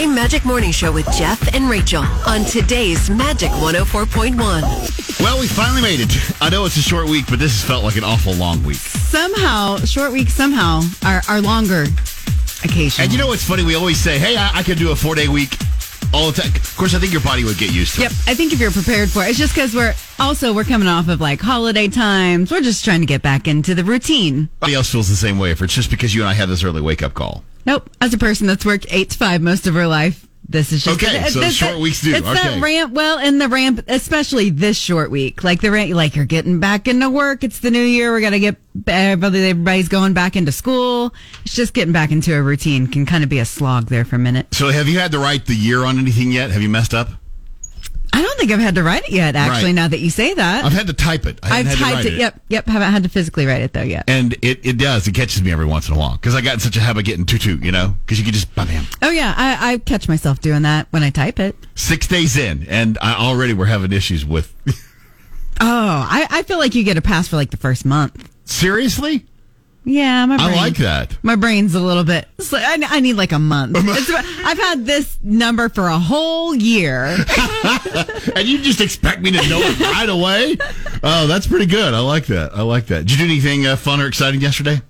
My 0.00 0.06
Magic 0.06 0.46
Morning 0.46 0.72
Show 0.72 0.92
with 0.92 1.04
Jeff 1.12 1.54
and 1.54 1.68
Rachel 1.68 2.02
on 2.26 2.46
today's 2.46 3.10
Magic 3.10 3.50
104.1. 3.50 5.20
Well, 5.20 5.38
we 5.38 5.46
finally 5.46 5.82
made 5.82 6.00
it. 6.00 6.10
I 6.40 6.48
know 6.48 6.64
it's 6.64 6.78
a 6.78 6.80
short 6.80 7.06
week, 7.10 7.26
but 7.28 7.38
this 7.38 7.52
has 7.52 7.68
felt 7.68 7.84
like 7.84 7.96
an 7.96 8.04
awful 8.04 8.32
long 8.32 8.64
week. 8.64 8.78
Somehow, 8.78 9.76
short 9.80 10.10
weeks 10.12 10.32
somehow 10.32 10.80
are, 11.04 11.20
are 11.28 11.42
longer 11.42 11.82
occasionally. 12.64 13.04
And 13.04 13.12
you 13.12 13.18
know 13.18 13.26
what's 13.26 13.44
funny? 13.44 13.62
We 13.62 13.74
always 13.74 13.98
say, 13.98 14.18
hey, 14.18 14.38
I, 14.38 14.50
I 14.54 14.62
could 14.62 14.78
do 14.78 14.90
a 14.90 14.96
four 14.96 15.14
day 15.14 15.28
week 15.28 15.54
all 16.14 16.30
the 16.30 16.40
time. 16.40 16.50
Of 16.54 16.74
course, 16.78 16.94
I 16.94 16.98
think 16.98 17.12
your 17.12 17.20
body 17.20 17.44
would 17.44 17.58
get 17.58 17.70
used 17.70 17.96
to 17.96 18.00
Yep, 18.00 18.10
it. 18.12 18.16
I 18.26 18.32
think 18.34 18.54
if 18.54 18.58
you're 18.58 18.70
prepared 18.70 19.10
for 19.10 19.22
it, 19.22 19.28
it's 19.28 19.38
just 19.38 19.54
because 19.54 19.74
we're 19.74 19.94
also 20.18 20.54
we're 20.54 20.64
coming 20.64 20.88
off 20.88 21.08
of 21.08 21.20
like 21.20 21.42
holiday 21.42 21.88
times. 21.88 22.50
We're 22.50 22.62
just 22.62 22.86
trying 22.86 23.00
to 23.00 23.06
get 23.06 23.20
back 23.20 23.46
into 23.46 23.74
the 23.74 23.84
routine. 23.84 24.48
Everybody 24.62 24.76
else 24.76 24.90
feels 24.90 25.10
the 25.10 25.16
same 25.16 25.38
way 25.38 25.50
if 25.50 25.60
it's 25.60 25.74
just 25.74 25.90
because 25.90 26.14
you 26.14 26.22
and 26.22 26.30
I 26.30 26.32
had 26.32 26.48
this 26.48 26.64
early 26.64 26.80
wake 26.80 27.02
up 27.02 27.12
call. 27.12 27.44
Nope. 27.66 27.90
As 28.00 28.14
a 28.14 28.18
person 28.18 28.46
that's 28.46 28.64
worked 28.64 28.86
eight 28.90 29.10
to 29.10 29.18
five 29.18 29.42
most 29.42 29.66
of 29.66 29.74
her 29.74 29.86
life, 29.86 30.26
this 30.50 30.72
is 30.72 30.82
just 30.82 31.00
Okay, 31.00 31.28
so 31.28 31.42
short 31.50 31.78
weeks 31.78 32.02
do. 32.02 32.12
It's 32.12 32.26
that 32.26 32.60
ramp. 32.60 32.92
Well, 32.92 33.20
in 33.20 33.38
the 33.38 33.46
ramp, 33.46 33.84
especially 33.86 34.50
this 34.50 34.76
short 34.76 35.08
week, 35.10 35.44
like 35.44 35.60
the 35.60 35.70
ramp, 35.70 35.94
like 35.94 36.16
you're 36.16 36.24
getting 36.24 36.58
back 36.58 36.88
into 36.88 37.08
work. 37.08 37.44
It's 37.44 37.60
the 37.60 37.70
new 37.70 37.82
year. 37.82 38.10
We're 38.10 38.20
gonna 38.20 38.40
get 38.40 38.56
everybody. 38.88 39.48
Everybody's 39.48 39.88
going 39.88 40.12
back 40.12 40.34
into 40.34 40.50
school. 40.50 41.14
It's 41.44 41.54
just 41.54 41.72
getting 41.72 41.92
back 41.92 42.10
into 42.10 42.34
a 42.34 42.42
routine 42.42 42.88
can 42.88 43.06
kind 43.06 43.22
of 43.22 43.30
be 43.30 43.38
a 43.38 43.44
slog 43.44 43.86
there 43.86 44.04
for 44.04 44.16
a 44.16 44.18
minute. 44.18 44.52
So, 44.52 44.70
have 44.70 44.88
you 44.88 44.98
had 44.98 45.12
to 45.12 45.20
write 45.20 45.46
the 45.46 45.54
year 45.54 45.84
on 45.84 46.00
anything 46.00 46.32
yet? 46.32 46.50
Have 46.50 46.62
you 46.62 46.68
messed 46.68 46.94
up? 46.94 47.10
I 48.12 48.22
don't 48.22 48.38
think 48.38 48.50
I've 48.50 48.58
had 48.60 48.74
to 48.74 48.82
write 48.82 49.04
it 49.04 49.10
yet. 49.12 49.36
Actually, 49.36 49.66
Right. 49.66 49.74
now 49.74 49.88
that 49.88 50.00
you 50.00 50.10
say 50.10 50.34
that, 50.34 50.64
I've 50.64 50.72
had 50.72 50.86
to 50.88 50.92
type 50.92 51.26
it. 51.26 51.38
I 51.42 51.62
to 51.62 51.68
typed 51.68 51.80
write 51.80 52.06
it. 52.06 52.14
Yep, 52.14 52.40
yep. 52.48 52.66
Haven't 52.66 52.92
had 52.92 53.02
to 53.04 53.08
physically 53.08 53.46
write 53.46 53.62
it 53.62 53.72
though 53.72 53.82
yet. 53.82 54.04
And 54.08 54.32
it, 54.42 54.64
it 54.66 54.78
does. 54.78 55.06
It 55.06 55.12
catches 55.14 55.42
me 55.42 55.52
every 55.52 55.64
once 55.66 55.88
in 55.88 55.94
a 55.94 55.98
while 55.98 56.12
because 56.12 56.34
I 56.34 56.40
got 56.40 56.54
in 56.54 56.60
such 56.60 56.76
a 56.76 56.80
habit 56.80 57.00
of 57.00 57.04
getting 57.06 57.24
toot, 57.24 57.62
you 57.62 57.70
know? 57.72 57.94
Because 58.04 58.18
you 58.18 58.24
can 58.24 58.32
just, 58.34 58.52
bam, 58.54 58.66
bam. 58.66 58.84
Oh 59.02 59.10
yeah, 59.10 59.32
I, 59.36 59.72
I 59.74 59.78
catch 59.78 60.08
myself 60.08 60.40
doing 60.40 60.62
that 60.62 60.86
when 60.90 61.02
I 61.02 61.10
type 61.10 61.38
it. 61.38 61.54
Six 61.74 62.06
days 62.08 62.36
in, 62.36 62.66
and 62.68 62.98
I 63.00 63.14
already 63.14 63.52
were 63.54 63.66
having 63.66 63.92
issues 63.92 64.24
with. 64.24 64.54
Oh, 65.62 65.66
I, 66.08 66.26
I 66.30 66.42
feel 66.44 66.56
like 66.58 66.74
you 66.74 66.82
get 66.84 66.96
a 66.96 67.02
pass 67.02 67.28
for 67.28 67.36
like 67.36 67.50
the 67.50 67.58
first 67.58 67.84
month. 67.84 68.30
Seriously? 68.46 69.26
Yeah, 69.84 70.26
my 70.26 70.36
brain, 70.36 70.48
I 70.50 70.54
like 70.56 70.76
that. 70.76 71.16
My 71.22 71.36
brain's 71.36 71.74
a 71.74 71.80
little 71.80 72.04
bit. 72.04 72.28
I, 72.52 72.78
I 72.88 73.00
need 73.00 73.14
like 73.14 73.32
a 73.32 73.38
month. 73.38 73.76
I've 73.78 74.58
had 74.58 74.84
this 74.84 75.18
number 75.22 75.68
for 75.70 75.88
a 75.88 75.98
whole 75.98 76.54
year. 76.54 77.16
And 78.36 78.46
you 78.46 78.58
just 78.62 78.80
expect 78.80 79.20
me 79.22 79.30
to 79.32 79.48
know 79.48 79.58
it 79.60 79.80
right 79.80 80.08
away? 80.08 80.56
Oh, 81.02 81.26
that's 81.26 81.46
pretty 81.46 81.66
good. 81.66 81.94
I 81.94 82.00
like 82.00 82.26
that. 82.26 82.52
I 82.54 82.62
like 82.62 82.86
that. 82.86 83.00
Did 83.06 83.12
you 83.12 83.16
do 83.18 83.24
anything 83.24 83.66
uh, 83.66 83.76
fun 83.76 84.00
or 84.00 84.06
exciting 84.06 84.40
yesterday? 84.40 84.80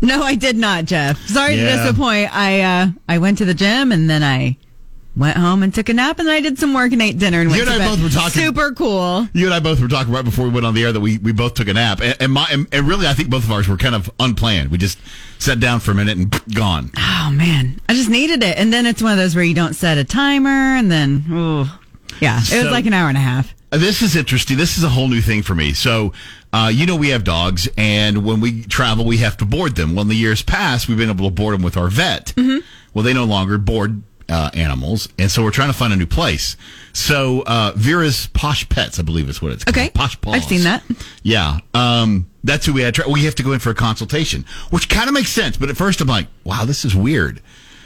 No, 0.00 0.22
I 0.22 0.34
did 0.34 0.56
not, 0.56 0.84
Jeff. 0.84 1.18
Sorry 1.26 1.54
Yeah. 1.54 1.70
to 1.70 1.82
disappoint. 1.82 2.34
I 2.36 2.60
uh, 2.60 2.86
I 3.08 3.18
went 3.18 3.38
to 3.38 3.44
the 3.44 3.54
gym 3.54 3.90
and 3.92 4.08
then 4.10 4.22
I 4.22 4.56
went 5.16 5.36
home 5.36 5.62
and 5.62 5.72
took 5.72 5.88
a 5.88 5.92
nap 5.94 6.18
and 6.18 6.26
then 6.26 6.34
I 6.34 6.40
did 6.40 6.58
some 6.58 6.74
work 6.74 6.92
and 6.92 7.00
ate 7.00 7.18
dinner 7.18 7.40
and 7.40 7.50
You 7.50 7.58
went 7.58 7.70
and 7.70 7.82
I 7.82 7.88
both 7.88 8.02
were 8.02 8.08
talking- 8.08 8.42
Super 8.42 8.72
cool. 8.72 9.28
You 9.32 9.46
and 9.46 9.54
I 9.54 9.60
both 9.60 9.80
were 9.80 9.88
talking 9.88 10.12
right 10.12 10.24
before 10.24 10.44
we 10.46 10.50
went 10.50 10.66
on 10.66 10.74
the 10.74 10.82
air 10.84 10.92
that 10.92 11.00
we, 11.00 11.18
we 11.18 11.32
both 11.32 11.54
took 11.54 11.68
a 11.68 11.72
nap. 11.74 12.00
And, 12.02 12.16
and 12.20 12.32
my 12.32 12.46
and, 12.50 12.66
and 12.72 12.88
really, 12.88 13.06
I 13.06 13.12
think 13.14 13.30
both 13.30 13.44
of 13.44 13.52
ours 13.52 13.68
were 13.68 13.76
kind 13.76 13.94
of 13.94 14.10
unplanned. 14.18 14.70
We 14.70 14.78
just 14.78 14.98
sat 15.38 15.60
down 15.60 15.80
for 15.80 15.92
a 15.92 15.94
minute 15.94 16.16
and 16.18 16.30
gone. 16.54 16.90
Oh 16.96 17.30
man, 17.32 17.80
I 17.88 17.94
just 17.94 18.10
needed 18.10 18.42
it. 18.42 18.56
And 18.58 18.72
then 18.72 18.86
it's 18.86 19.02
one 19.02 19.12
of 19.12 19.18
those 19.18 19.34
where 19.36 19.44
you 19.44 19.54
don't 19.54 19.74
set 19.74 19.98
a 19.98 20.04
timer 20.04 20.48
and 20.50 20.90
then, 20.90 21.24
ooh, 21.30 21.66
yeah, 22.20 22.38
it 22.40 22.44
So- 22.44 22.62
was 22.64 22.72
like 22.72 22.86
an 22.86 22.92
hour 22.94 23.08
and 23.08 23.16
a 23.18 23.20
half. 23.20 23.54
This 23.70 24.02
is 24.02 24.14
interesting. 24.14 24.56
This 24.56 24.78
is 24.78 24.84
a 24.84 24.88
whole 24.88 25.08
new 25.08 25.20
thing 25.20 25.42
for 25.42 25.52
me. 25.52 25.72
So, 25.72 26.12
uh, 26.52 26.70
you 26.72 26.86
know, 26.86 26.94
we 26.94 27.08
have 27.08 27.24
dogs, 27.24 27.68
and 27.76 28.24
when 28.24 28.40
we 28.40 28.62
travel, 28.62 29.04
we 29.04 29.16
have 29.16 29.36
to 29.38 29.44
board 29.44 29.74
them. 29.74 29.94
Well, 29.96 30.02
in 30.02 30.08
the 30.08 30.14
years 30.14 30.42
past, 30.42 30.86
we've 30.88 30.96
been 30.96 31.10
able 31.10 31.24
to 31.28 31.34
board 31.34 31.54
them 31.54 31.62
with 31.62 31.76
our 31.76 31.88
vet. 31.88 32.26
Mm-hmm. 32.36 32.64
Well, 32.92 33.02
they 33.04 33.12
no 33.12 33.24
longer 33.24 33.58
board 33.58 34.02
uh, 34.28 34.50
animals, 34.54 35.08
and 35.18 35.30
so 35.30 35.42
we're 35.42 35.50
trying 35.50 35.68
to 35.70 35.74
find 35.76 35.92
a 35.92 35.96
new 35.96 36.06
place. 36.06 36.56
So, 36.92 37.42
uh, 37.46 37.72
Vera's 37.76 38.28
Posh 38.28 38.68
Pets, 38.68 38.98
I 39.00 39.02
believe 39.02 39.28
is 39.28 39.42
what 39.42 39.52
it's 39.52 39.64
called. 39.64 39.76
Okay. 39.76 39.90
Posh 39.90 40.20
Paws. 40.20 40.34
I've 40.36 40.44
seen 40.44 40.62
that. 40.62 40.82
Yeah. 41.22 41.58
Um, 41.74 42.30
that's 42.44 42.66
who 42.66 42.72
we 42.72 42.82
had. 42.82 42.94
Tra- 42.94 43.08
we 43.08 43.24
have 43.24 43.34
to 43.36 43.42
go 43.42 43.52
in 43.52 43.58
for 43.58 43.70
a 43.70 43.74
consultation, 43.74 44.44
which 44.70 44.88
kind 44.88 45.08
of 45.08 45.14
makes 45.14 45.30
sense. 45.30 45.56
But 45.56 45.70
at 45.70 45.76
first, 45.76 46.00
I'm 46.00 46.06
like, 46.08 46.28
wow, 46.44 46.64
this 46.64 46.84
is 46.84 46.94
weird. 46.94 47.40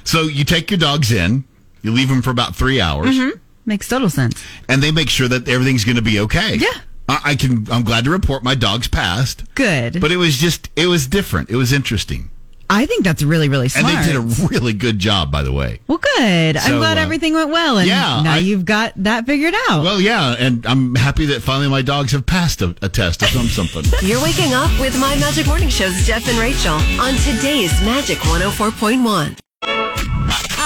So, 0.05 0.23
you 0.23 0.45
take 0.45 0.71
your 0.71 0.79
dogs 0.79 1.11
in, 1.13 1.45
you 1.83 1.91
leave 1.93 2.09
them 2.09 2.23
for 2.23 2.31
about 2.31 2.55
three 2.57 2.81
hours 2.81 3.17
Makes 3.65 3.89
total 3.89 4.11
sense. 4.11 4.43
and 4.69 4.83
they 4.83 4.91
make 4.91 5.09
sure 5.11 5.29
that 5.29 5.49
everything's 5.49 5.85
going 5.85 5.97
to 5.97 6.03
be 6.03 6.21
okay. 6.21 6.57
Yeah. 6.57 6.69
I, 7.09 7.21
I 7.25 7.35
can. 7.35 7.67
I'm 7.71 7.85
glad 7.85 8.05
to 8.05 8.11
report 8.11 8.43
my 8.43 8.55
dog's 8.55 8.89
passed, 8.89 9.45
Good. 9.55 10.01
but 10.01 10.13
it 10.13 10.17
was 10.19 10.37
just 10.37 10.69
it 10.77 10.87
was 10.89 11.07
different. 11.07 11.49
It 11.51 11.57
was 11.57 11.73
interesting, 11.73 12.29
I 12.71 12.87
think 12.87 13.05
that's 13.05 13.23
really, 13.23 13.49
really 13.49 13.69
smart. 13.69 13.85
and 13.95 14.05
smart. 14.05 14.07
they 14.07 14.13
did 14.13 14.45
a 14.45 14.49
really 14.49 14.73
good 14.73 14.99
job, 14.99 15.31
by 15.33 15.43
the 15.43 15.53
way. 15.53 15.81
well, 15.87 15.99
good. 15.99 16.57
I'm 16.57 16.79
glad 16.79 16.99
uh, 16.99 17.01
everything 17.01 17.33
went 17.35 17.51
well. 17.51 17.79
And 17.79 17.89
yeah, 17.89 18.21
now 18.23 18.35
I- 18.35 18.39
you've 18.39 18.65
got 18.65 18.93
that 18.97 19.27
figured 19.27 19.55
out. 19.69 19.83
Well, 19.83 20.01
yeah, 20.01 20.35
and 20.39 20.67
I'm 20.67 20.95
happy 20.95 21.27
that 21.27 21.43
finally 21.43 21.69
my 21.69 21.83
dogs 21.83 22.13
have 22.13 22.27
passed 22.27 22.61
a, 22.63 22.77
a 22.83 22.89
test 22.89 23.23
of 23.23 23.29
some 23.29 23.47
something. 23.47 23.85
You're 24.07 24.23
waking 24.23 24.53
up 24.53 24.71
with 24.81 24.99
My 25.01 25.17
Magic 25.17 25.47
Morning 25.47 25.69
Show's 25.69 26.07
Jeff 26.07 26.29
and 26.29 26.39
Rachel 26.39 26.75
on 27.01 27.15
today's 27.17 27.73
Magic 27.83 28.19
104.1. 28.19 29.39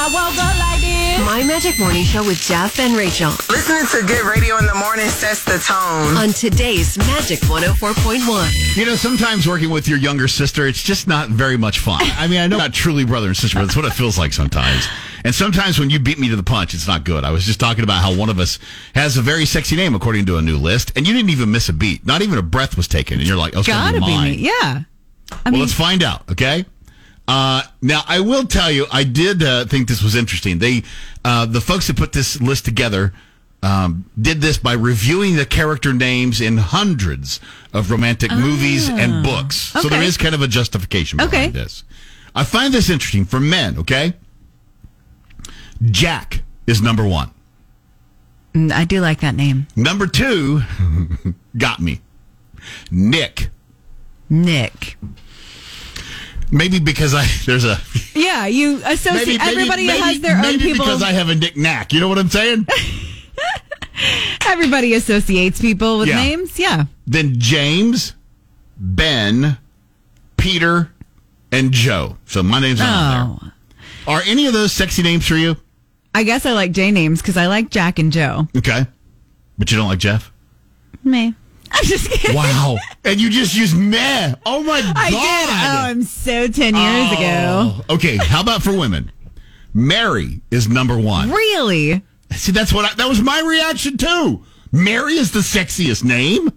I 0.04 0.06
woke 0.06 0.36
up 0.36 0.58
like 0.58 0.80
this. 0.80 1.24
My 1.24 1.44
Magic 1.44 1.78
Morning 1.78 2.02
Show 2.02 2.26
with 2.26 2.40
Jeff 2.40 2.80
and 2.80 2.96
Rachel 2.96 3.30
Listening 3.48 3.86
to 3.86 4.04
good 4.04 4.24
radio 4.26 4.58
in 4.58 4.66
the 4.66 4.74
morning 4.74 5.06
sets 5.06 5.44
the 5.44 5.58
tone. 5.64 6.16
on 6.16 6.30
today's 6.30 6.98
Magic 6.98 7.38
104.1. 7.42 8.76
you 8.76 8.84
know, 8.84 8.96
sometimes 8.96 9.46
working 9.46 9.70
with 9.70 9.86
your 9.86 9.98
younger 9.98 10.26
sister, 10.26 10.66
it's 10.66 10.82
just 10.82 11.06
not 11.06 11.28
very 11.28 11.56
much 11.56 11.78
fun. 11.78 12.00
I 12.02 12.26
mean, 12.26 12.40
I 12.40 12.48
know 12.48 12.58
not 12.58 12.72
truly 12.74 13.04
brother 13.04 13.28
and 13.28 13.36
sister, 13.36 13.60
but 13.60 13.66
that's 13.66 13.76
what 13.76 13.84
it 13.84 13.92
feels 13.92 14.18
like 14.18 14.32
sometimes. 14.32 14.88
And 15.24 15.32
sometimes 15.32 15.78
when 15.78 15.88
you 15.88 16.00
beat 16.00 16.18
me 16.18 16.28
to 16.30 16.36
the 16.36 16.42
punch, 16.42 16.74
it's 16.74 16.88
not 16.88 17.04
good. 17.04 17.22
I 17.22 17.30
was 17.30 17.44
just 17.44 17.60
talking 17.60 17.84
about 17.84 18.02
how 18.02 18.12
one 18.12 18.28
of 18.28 18.40
us 18.40 18.58
has 18.96 19.16
a 19.16 19.22
very 19.22 19.46
sexy 19.46 19.76
name 19.76 19.94
according 19.94 20.26
to 20.26 20.36
a 20.36 20.42
new 20.42 20.56
list, 20.56 20.90
and 20.96 21.06
you 21.06 21.14
didn't 21.14 21.30
even 21.30 21.52
miss 21.52 21.68
a 21.68 21.72
beat. 21.72 22.04
Not 22.04 22.22
even 22.22 22.38
a 22.38 22.42
breath 22.42 22.76
was 22.76 22.88
taken, 22.88 23.20
and 23.20 23.28
you're 23.28 23.36
like, 23.36 23.54
"Oh, 23.54 23.60
it's 23.60 23.68
gonna 23.68 24.00
Gotta 24.00 24.04
be 24.04 24.16
mine." 24.16 24.30
me. 24.32 24.36
Yeah. 24.38 24.50
I 25.30 25.36
well, 25.44 25.52
mean, 25.52 25.60
let's 25.60 25.72
find 25.72 26.02
out, 26.02 26.28
okay? 26.32 26.64
Uh, 27.28 27.62
now, 27.80 28.02
I 28.06 28.20
will 28.20 28.44
tell 28.46 28.70
you, 28.70 28.86
I 28.92 29.04
did 29.04 29.42
uh, 29.42 29.64
think 29.66 29.88
this 29.88 30.02
was 30.02 30.14
interesting. 30.16 30.58
They, 30.58 30.82
uh, 31.24 31.46
the 31.46 31.60
folks 31.60 31.86
that 31.86 31.96
put 31.96 32.12
this 32.12 32.40
list 32.40 32.64
together, 32.64 33.12
um, 33.62 34.04
did 34.20 34.40
this 34.40 34.58
by 34.58 34.72
reviewing 34.72 35.36
the 35.36 35.46
character 35.46 35.92
names 35.92 36.40
in 36.40 36.56
hundreds 36.56 37.38
of 37.72 37.90
romantic 37.92 38.32
movies 38.32 38.88
and 38.88 39.24
books. 39.24 39.54
So 39.56 39.82
there 39.88 39.98
okay. 40.00 40.06
is 40.06 40.16
kind 40.16 40.34
of 40.34 40.42
a 40.42 40.48
justification 40.48 41.18
behind 41.18 41.34
Okay. 41.34 41.48
this. 41.50 41.84
I 42.34 42.42
find 42.44 42.74
this 42.74 42.90
interesting 42.90 43.24
for 43.24 43.38
men. 43.38 43.78
Okay, 43.78 44.14
Jack 45.90 46.42
is 46.66 46.80
number 46.82 47.06
one. 47.06 47.30
mm, 48.54 48.72
I 48.72 48.84
do 48.84 49.00
like 49.00 49.20
that 49.20 49.34
name. 49.36 49.66
Number 49.76 50.06
two, 50.06 50.62
got 51.56 51.78
me. 51.80 52.00
Nick. 52.90 53.50
Nick. 54.30 54.96
Maybe 56.52 56.78
because 56.78 57.14
I 57.14 57.24
there's 57.46 57.64
a 57.64 57.78
Yeah, 58.14 58.46
you 58.46 58.80
associate. 58.84 59.40
everybody 59.40 59.86
has 59.86 60.20
their 60.20 60.36
own 60.36 60.42
maybe 60.42 60.64
people. 60.64 60.84
because 60.84 61.02
I 61.02 61.12
have 61.12 61.28
a 61.30 61.34
Nick 61.34 61.56
Knack. 61.56 61.92
You 61.92 62.00
know 62.00 62.08
what 62.08 62.18
I'm 62.18 62.28
saying? 62.28 62.66
everybody 64.46 64.94
associates 64.94 65.60
people 65.60 65.98
with 65.98 66.08
Yeah. 66.08 66.16
names. 66.16 66.58
Yeah. 66.58 66.84
then 67.06 67.38
James, 67.38 68.14
Ben, 68.76 69.58
Peter, 70.36 70.90
and 71.50 71.72
Joe. 71.72 72.16
So 72.26 72.42
my 72.42 72.60
name's 72.60 72.78
not 72.80 72.88
on 72.88 73.30
Oh. 73.30 73.38
there. 73.42 73.52
Are 74.14 74.22
any 74.26 74.46
of 74.46 74.52
those 74.52 74.72
sexy 74.72 75.02
names 75.02 75.26
for 75.26 75.36
you? 75.36 75.56
I 76.14 76.24
guess 76.24 76.44
I 76.46 76.52
like 76.52 76.72
J 76.72 76.90
names 76.90 77.22
because 77.22 77.36
I 77.36 77.46
like 77.46 77.70
Jack 77.70 77.98
and 77.98 78.12
Joe. 78.12 78.46
Okay. 78.56 78.86
But 79.58 79.70
you 79.70 79.76
don't 79.78 79.88
like 79.88 79.98
Jeff? 80.00 80.30
Me. 81.04 81.34
I'm 81.74 81.84
just 81.84 82.10
kidding. 82.10 82.36
Wow. 82.36 82.76
and 83.04 83.20
you 83.20 83.30
just 83.30 83.54
use 83.54 83.74
meh. 83.74 84.34
Oh 84.44 84.62
my 84.62 84.82
God. 84.82 84.94
I 84.96 85.10
did. 85.10 85.18
Oh, 85.18 85.90
I'm 85.90 86.02
so 86.02 86.48
10 86.48 86.74
years 86.74 86.74
oh. 86.74 87.14
ago. 87.14 87.84
Oh. 87.88 87.94
Okay. 87.94 88.16
How 88.16 88.40
about 88.40 88.62
for 88.62 88.76
women? 88.76 89.10
Mary 89.74 90.40
is 90.50 90.68
number 90.68 90.98
one. 90.98 91.30
Really? 91.30 92.02
See, 92.32 92.52
that's 92.52 92.72
what 92.72 92.84
I, 92.84 92.94
that 92.94 93.08
was 93.08 93.20
my 93.22 93.40
reaction 93.40 93.96
too. 93.96 94.44
Mary 94.70 95.14
is 95.14 95.32
the 95.32 95.40
sexiest 95.40 96.04
name. 96.04 96.50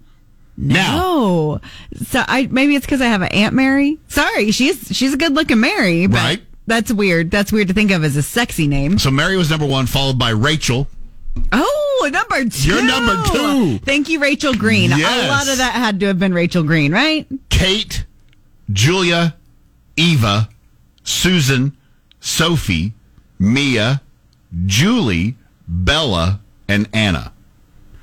Oh, 0.72 1.60
so 2.06 2.24
I 2.26 2.46
maybe 2.50 2.76
it's 2.76 2.86
because 2.86 3.02
I 3.02 3.06
have 3.06 3.20
an 3.20 3.28
Aunt 3.28 3.54
Mary. 3.54 3.98
Sorry, 4.08 4.52
she's 4.52 4.96
she's 4.96 5.12
a 5.12 5.18
good 5.18 5.34
looking 5.34 5.60
Mary, 5.60 6.06
but 6.06 6.16
Right. 6.16 6.42
That's 6.66 6.92
weird. 6.92 7.30
That's 7.30 7.52
weird 7.52 7.68
to 7.68 7.74
think 7.74 7.92
of 7.92 8.02
as 8.02 8.16
a 8.16 8.22
sexy 8.22 8.66
name. 8.66 8.98
so 8.98 9.10
Mary 9.10 9.36
was 9.36 9.50
number 9.50 9.66
one, 9.66 9.86
followed 9.86 10.18
by 10.18 10.30
Rachel. 10.30 10.88
Oh, 11.52 12.08
number 12.12 12.44
2 12.48 12.68
You're 12.68 12.82
number 12.84 13.16
two. 13.32 13.78
Thank 13.78 14.08
you, 14.08 14.20
Rachel 14.20 14.54
Green. 14.54 14.90
Yes. 14.90 15.24
A 15.24 15.28
lot 15.28 15.48
of 15.48 15.58
that 15.58 15.72
had 15.74 16.00
to 16.00 16.06
have 16.06 16.18
been 16.18 16.34
Rachel 16.34 16.62
Green, 16.62 16.92
right? 16.92 17.26
Kate, 17.48 18.04
Julia, 18.72 19.36
Eva, 19.96 20.48
Susan, 21.04 21.76
Sophie, 22.20 22.92
Mia, 23.38 24.02
Julie, 24.66 25.36
Bella, 25.68 26.40
and 26.68 26.88
Anna. 26.92 27.32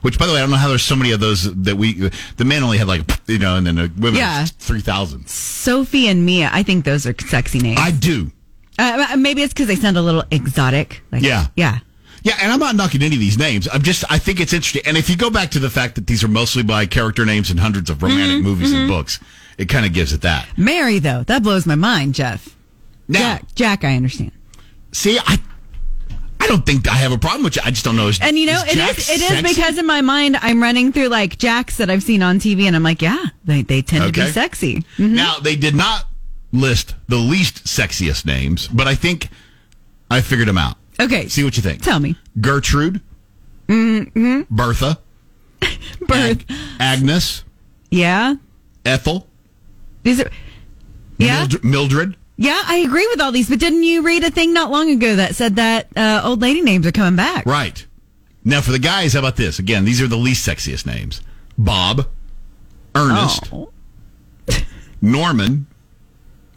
Which, 0.01 0.19
by 0.19 0.25
the 0.27 0.33
way, 0.33 0.39
I 0.39 0.41
don't 0.41 0.51
know 0.51 0.57
how 0.57 0.67
there's 0.67 0.83
so 0.83 0.97
many 0.97 1.11
of 1.11 1.21
those 1.21 1.43
that 1.63 1.77
we. 1.77 2.09
The 2.35 2.43
men 2.45 2.61
only 2.61 2.77
had 2.77 2.87
like 2.87 3.01
you 3.27 3.39
know, 3.39 3.55
and 3.55 3.65
then 3.65 3.75
the 3.75 3.91
women 3.97 4.15
Yeah. 4.15 4.43
three 4.45 4.81
thousand. 4.81 5.29
Sophie 5.29 6.07
and 6.09 6.25
Mia. 6.25 6.49
I 6.51 6.61
think 6.61 6.83
those 6.83 7.07
are 7.07 7.15
sexy 7.27 7.59
names. 7.59 7.79
I 7.79 7.91
do. 7.91 8.29
Uh, 8.77 9.15
maybe 9.17 9.43
it's 9.43 9.53
because 9.53 9.67
they 9.67 9.75
sound 9.77 9.95
a 9.97 10.01
little 10.01 10.23
exotic. 10.29 11.01
Like, 11.11 11.23
Yeah. 11.23 11.47
Yeah. 11.55 11.79
Yeah, 12.23 12.37
and 12.41 12.51
I'm 12.51 12.59
not 12.59 12.75
knocking 12.75 13.01
any 13.03 13.15
of 13.15 13.19
these 13.19 13.37
names. 13.37 13.67
I'm 13.71 13.81
just 13.81 14.03
I 14.09 14.17
think 14.17 14.39
it's 14.39 14.53
interesting. 14.53 14.81
And 14.85 14.97
if 14.97 15.09
you 15.09 15.17
go 15.17 15.29
back 15.29 15.51
to 15.51 15.59
the 15.59 15.69
fact 15.69 15.95
that 15.95 16.07
these 16.07 16.23
are 16.23 16.27
mostly 16.29 16.63
by 16.63 16.85
character 16.85 17.25
names 17.25 17.51
in 17.51 17.57
hundreds 17.57 17.89
of 17.89 18.01
romantic 18.01 18.37
Mm-hmm, 18.37 18.43
movies 18.47 18.71
and 18.73 18.87
books, 18.87 19.19
it 19.57 19.65
kind 19.69 19.85
of 19.85 19.93
gives 19.93 20.13
it 20.13 20.21
that. 20.21 20.47
Mary, 20.57 20.99
though, 20.99 21.23
that 21.23 21.43
blows 21.43 21.65
my 21.65 21.75
mind, 21.75 22.15
Jeff. 22.15 22.55
Now, 23.09 23.19
Jack, 23.19 23.55
Jack, 23.55 23.83
I 23.83 23.95
understand. 23.97 24.31
see, 24.93 25.19
I 25.19 25.37
I 26.39 26.47
don't 26.47 26.65
think 26.65 26.87
I 26.89 26.95
have 26.95 27.11
a 27.11 27.17
problem 27.17 27.43
with 27.43 27.57
it. 27.57 27.65
I 27.65 27.71
just 27.71 27.83
don't 27.85 27.95
know. 27.95 28.07
Is, 28.07 28.19
And 28.21 28.37
you 28.37 28.45
know, 28.47 28.61
is 28.63 28.73
it 28.73 28.75
Jack 28.75 28.97
is 28.97 29.09
it 29.09 29.13
is 29.21 29.27
sexy? 29.27 29.41
because 29.55 29.77
in 29.77 29.85
my 29.85 30.01
mind 30.01 30.37
I'm 30.41 30.61
running 30.61 30.91
through 30.93 31.07
like 31.09 31.37
Jacks 31.37 31.77
that 31.77 31.89
I've 31.89 32.03
seen 32.03 32.21
on 32.23 32.39
TV, 32.39 32.63
and 32.63 32.75
I'm 32.75 32.83
like, 32.83 33.01
yeah, 33.01 33.21
they 33.45 33.61
they 33.63 33.81
tend 33.81 34.13
to 34.13 34.21
be 34.25 34.31
sexy. 34.31 34.83
Mhm. 34.97 35.11
Now 35.11 35.39
they 35.39 35.55
did 35.57 35.75
not 35.75 36.05
list 36.53 36.95
the 37.09 37.17
least 37.17 37.65
sexiest 37.65 38.25
names, 38.25 38.67
but 38.69 38.87
I 38.87 38.95
think 38.95 39.29
I 40.09 40.21
figured 40.21 40.47
them 40.47 40.57
out. 40.57 40.77
Okay, 41.03 41.27
See 41.27 41.43
what 41.43 41.55
you 41.57 41.63
think. 41.63 41.81
tell 41.81 41.99
me, 41.99 42.15
Gertrude, 42.39 43.01
Mm-hmm. 43.67 44.41
Bertha, 44.49 44.99
birth. 46.01 46.09
Ag- 46.11 46.45
Agnes, 46.79 47.43
Yeah, 47.91 48.35
Ethel, 48.85 49.27
Is 50.03 50.19
it? 50.19 50.31
Yeah, 51.17 51.39
Mild- 51.39 51.63
Mildred. 51.63 52.15
yeah, 52.37 52.61
I 52.65 52.77
agree 52.77 53.07
with 53.11 53.21
all 53.21 53.31
these. 53.31 53.49
But 53.49 53.59
didn't 53.59 53.83
you 53.83 54.01
read 54.01 54.23
a 54.23 54.31
thing 54.31 54.53
not 54.53 54.69
long 54.71 54.89
ago 54.91 55.15
that 55.15 55.35
said 55.35 55.55
that 55.57 55.87
uh, 55.95 56.21
old 56.23 56.41
lady 56.41 56.61
names 56.61 56.85
are 56.87 56.91
coming 56.91 57.15
back? 57.15 57.45
Right. 57.45 57.85
Now 58.43 58.61
for 58.61 58.71
the 58.71 58.79
guys, 58.79 59.13
how 59.13 59.19
about 59.19 59.35
this? 59.37 59.57
Again, 59.59 59.85
these 59.85 60.01
are 60.01 60.07
the 60.07 60.17
least 60.17 60.45
sexiest 60.47 60.85
names: 60.85 61.21
Bob, 61.57 62.07
Ernest, 62.95 63.49
Oh. 63.53 63.71
Norman, 65.01 65.67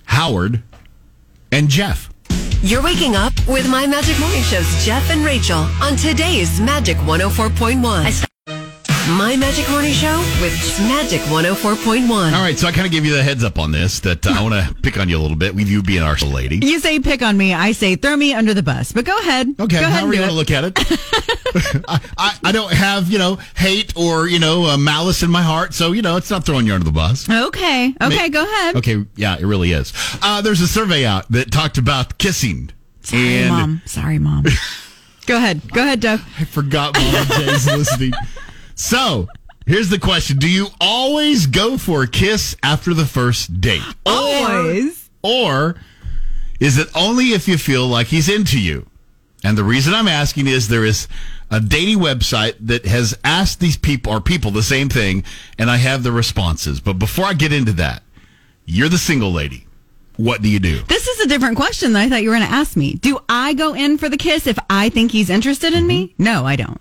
Howard, 0.06 0.62
and 1.52 1.68
Jeff. 1.68 2.10
You're 2.62 2.82
waking 2.82 3.14
up 3.14 3.32
with 3.46 3.68
My 3.68 3.86
Magic 3.86 4.18
Morning 4.18 4.42
Show's 4.42 4.84
Jeff 4.84 5.10
and 5.10 5.24
Rachel 5.24 5.58
on 5.82 5.96
today's 5.96 6.60
Magic 6.60 6.96
104.1. 6.98 8.35
My 9.10 9.36
Magic 9.36 9.70
Morning 9.70 9.92
Show 9.92 10.18
with 10.40 10.52
Magic 10.80 11.20
104.1. 11.20 12.10
All 12.10 12.42
right, 12.42 12.58
so 12.58 12.66
I 12.66 12.72
kind 12.72 12.86
of 12.86 12.92
gave 12.92 13.04
you 13.04 13.14
the 13.14 13.22
heads 13.22 13.44
up 13.44 13.56
on 13.56 13.70
this 13.70 14.00
that 14.00 14.26
uh, 14.26 14.30
I 14.30 14.42
want 14.42 14.54
to 14.54 14.74
pick 14.82 14.98
on 14.98 15.08
you 15.08 15.16
a 15.16 15.22
little 15.22 15.36
bit 15.36 15.54
with 15.54 15.68
you 15.68 15.80
being 15.80 16.02
our 16.02 16.16
lady. 16.16 16.58
You 16.60 16.80
say 16.80 16.98
pick 16.98 17.22
on 17.22 17.36
me, 17.36 17.54
I 17.54 17.70
say 17.70 17.94
throw 17.94 18.16
me 18.16 18.34
under 18.34 18.52
the 18.52 18.64
bus. 18.64 18.90
But 18.90 19.04
go 19.04 19.16
ahead. 19.20 19.54
Okay, 19.60 19.78
go 19.78 19.86
ahead 19.86 19.92
however 19.92 20.06
and 20.06 20.14
you 20.14 20.18
do 20.18 20.20
want 20.22 20.30
to 20.32 20.36
look 20.36 20.50
at 20.50 20.64
it. 20.64 21.84
I, 21.86 22.00
I, 22.18 22.38
I 22.48 22.52
don't 22.52 22.72
have, 22.72 23.08
you 23.08 23.18
know, 23.18 23.38
hate 23.54 23.96
or, 23.96 24.26
you 24.26 24.40
know, 24.40 24.64
uh, 24.64 24.76
malice 24.76 25.22
in 25.22 25.30
my 25.30 25.42
heart. 25.42 25.72
So, 25.72 25.92
you 25.92 26.02
know, 26.02 26.16
it's 26.16 26.30
not 26.30 26.44
throwing 26.44 26.66
you 26.66 26.74
under 26.74 26.84
the 26.84 26.90
bus. 26.90 27.30
Okay, 27.30 27.94
okay, 28.02 28.28
go 28.28 28.42
ahead. 28.42 28.74
Okay, 28.74 29.04
yeah, 29.14 29.36
it 29.38 29.44
really 29.44 29.70
is. 29.70 29.92
Uh, 30.20 30.40
there's 30.40 30.60
a 30.60 30.68
survey 30.68 31.04
out 31.04 31.30
that 31.30 31.52
talked 31.52 31.78
about 31.78 32.18
kissing. 32.18 32.70
Sorry, 33.02 33.22
and 33.22 33.50
mom. 33.50 33.82
Sorry, 33.86 34.18
mom. 34.18 34.46
go 35.26 35.36
ahead. 35.36 35.70
Go 35.72 35.82
ahead, 35.82 36.02
Jeff. 36.02 36.28
I 36.40 36.44
forgot 36.44 36.96
Mama 36.96 37.24
Jay's 37.36 37.66
listening. 37.68 38.12
So, 38.76 39.26
here's 39.66 39.88
the 39.88 39.98
question 39.98 40.38
Do 40.38 40.48
you 40.48 40.68
always 40.80 41.46
go 41.46 41.76
for 41.78 42.02
a 42.02 42.06
kiss 42.06 42.54
after 42.62 42.94
the 42.94 43.06
first 43.06 43.60
date? 43.60 43.82
Always. 44.04 45.10
Or 45.22 45.76
is 46.60 46.78
it 46.78 46.88
only 46.94 47.32
if 47.32 47.48
you 47.48 47.58
feel 47.58 47.86
like 47.88 48.06
he's 48.06 48.28
into 48.28 48.60
you? 48.60 48.86
And 49.42 49.56
the 49.56 49.64
reason 49.64 49.94
I'm 49.94 50.08
asking 50.08 50.46
is 50.46 50.68
there 50.68 50.84
is 50.84 51.08
a 51.50 51.60
dating 51.60 51.98
website 51.98 52.54
that 52.60 52.84
has 52.86 53.16
asked 53.24 53.60
these 53.60 53.76
people 53.76 54.12
or 54.12 54.20
people 54.20 54.50
the 54.50 54.62
same 54.62 54.88
thing, 54.88 55.24
and 55.58 55.70
I 55.70 55.76
have 55.78 56.02
the 56.02 56.12
responses. 56.12 56.80
But 56.80 56.94
before 56.94 57.24
I 57.24 57.32
get 57.32 57.52
into 57.52 57.72
that, 57.72 58.02
you're 58.66 58.88
the 58.88 58.98
single 58.98 59.32
lady. 59.32 59.66
What 60.16 60.42
do 60.42 60.48
you 60.48 60.58
do? 60.58 60.82
This 60.84 61.06
is 61.06 61.20
a 61.20 61.28
different 61.28 61.56
question 61.56 61.92
than 61.92 62.02
I 62.02 62.08
thought 62.08 62.22
you 62.22 62.30
were 62.30 62.36
going 62.36 62.48
to 62.48 62.54
ask 62.54 62.76
me. 62.76 62.94
Do 62.94 63.20
I 63.28 63.54
go 63.54 63.74
in 63.74 63.98
for 63.98 64.08
the 64.08 64.16
kiss 64.16 64.46
if 64.46 64.58
I 64.68 64.88
think 64.88 65.12
he's 65.12 65.30
interested 65.30 65.72
in 65.72 65.86
me? 65.86 66.08
Mm-hmm. 66.08 66.22
No, 66.24 66.44
I 66.46 66.56
don't. 66.56 66.80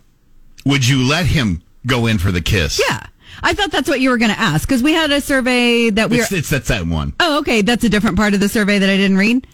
Would 0.66 0.88
you 0.88 1.08
let 1.08 1.26
him 1.28 1.62
go 1.86 2.08
in 2.08 2.18
for 2.18 2.32
the 2.32 2.42
kiss? 2.42 2.82
Yeah. 2.88 3.06
I 3.44 3.54
thought 3.54 3.72
that's 3.72 3.90
what 3.90 4.00
you 4.00 4.10
were 4.10 4.18
going 4.18 4.32
to 4.32 4.40
ask 4.40 4.68
because 4.68 4.82
we 4.82 4.94
had 4.94 5.12
a 5.12 5.22
survey 5.22 5.90
that 5.92 6.10
we 6.10 6.18
were. 6.18 6.24
It's, 6.24 6.32
it's 6.32 6.50
that's 6.50 6.70
that 6.70 6.86
one. 6.88 7.14
Oh, 7.20 7.40
okay. 7.40 7.62
That's 7.62 7.84
a 7.84 7.90
different 7.90 8.18
part 8.18 8.34
of 8.34 8.40
the 8.40 8.50
survey 8.50 8.80
that 8.80 8.90
I 8.90 8.98
didn't 8.98 9.18
read. 9.18 9.46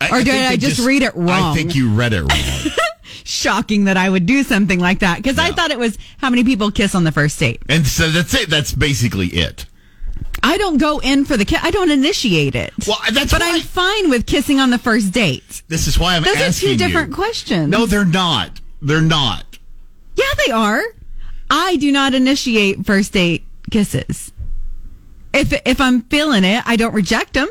Or 0.00 0.22
did 0.22 0.28
I 0.28 0.50
they 0.50 0.56
just 0.56 0.86
read 0.86 1.02
it 1.02 1.14
wrong? 1.14 1.28
I 1.28 1.54
think 1.54 1.74
you 1.74 1.90
read 1.92 2.12
it 2.12 2.20
wrong. 2.22 2.74
Shocking 3.24 3.84
that 3.84 3.96
I 3.96 4.08
would 4.08 4.24
do 4.26 4.42
something 4.42 4.78
like 4.80 5.00
that 5.00 5.18
because 5.18 5.38
I 5.38 5.52
thought 5.52 5.70
it 5.70 5.78
was 5.78 5.98
how 6.18 6.30
many 6.30 6.42
people 6.42 6.70
kiss 6.70 6.94
on 6.94 7.04
the 7.04 7.12
first 7.12 7.38
date. 7.38 7.60
and 7.68 7.86
so 7.86 8.08
that's 8.08 8.32
it. 8.34 8.48
That's 8.48 8.72
basically 8.72 9.28
it. 9.28 9.66
I 10.42 10.56
don't 10.56 10.78
go 10.78 11.00
in 11.00 11.26
for 11.26 11.36
the 11.36 11.44
kiss. 11.44 11.60
I 11.62 11.70
don't 11.70 11.90
initiate 11.90 12.54
it. 12.54 12.72
Well, 12.86 12.96
that's 13.12 13.30
but 13.30 13.42
I'm 13.42 13.60
fine 13.60 14.08
with 14.08 14.26
kissing 14.26 14.58
on 14.58 14.70
the 14.70 14.78
first 14.78 15.12
date. 15.12 15.62
This 15.68 15.86
is 15.86 15.98
why 15.98 16.16
I'm 16.16 16.24
asking 16.24 16.38
you. 16.38 16.44
Those 16.46 16.56
are 16.56 16.60
two 16.60 16.70
you. 16.70 16.78
different 16.78 17.14
questions. 17.14 17.68
No, 17.68 17.84
they're 17.84 18.04
not. 18.06 18.58
They're 18.80 19.02
not. 19.02 19.58
Yeah, 20.16 20.24
they 20.46 20.52
are. 20.52 20.82
I 21.50 21.76
do 21.76 21.90
not 21.92 22.14
initiate 22.14 22.86
first 22.86 23.12
date 23.12 23.44
kisses. 23.70 24.32
If 25.34 25.52
if 25.66 25.80
I'm 25.80 26.02
feeling 26.02 26.44
it, 26.44 26.62
I 26.66 26.76
don't 26.76 26.94
reject 26.94 27.34
them, 27.34 27.48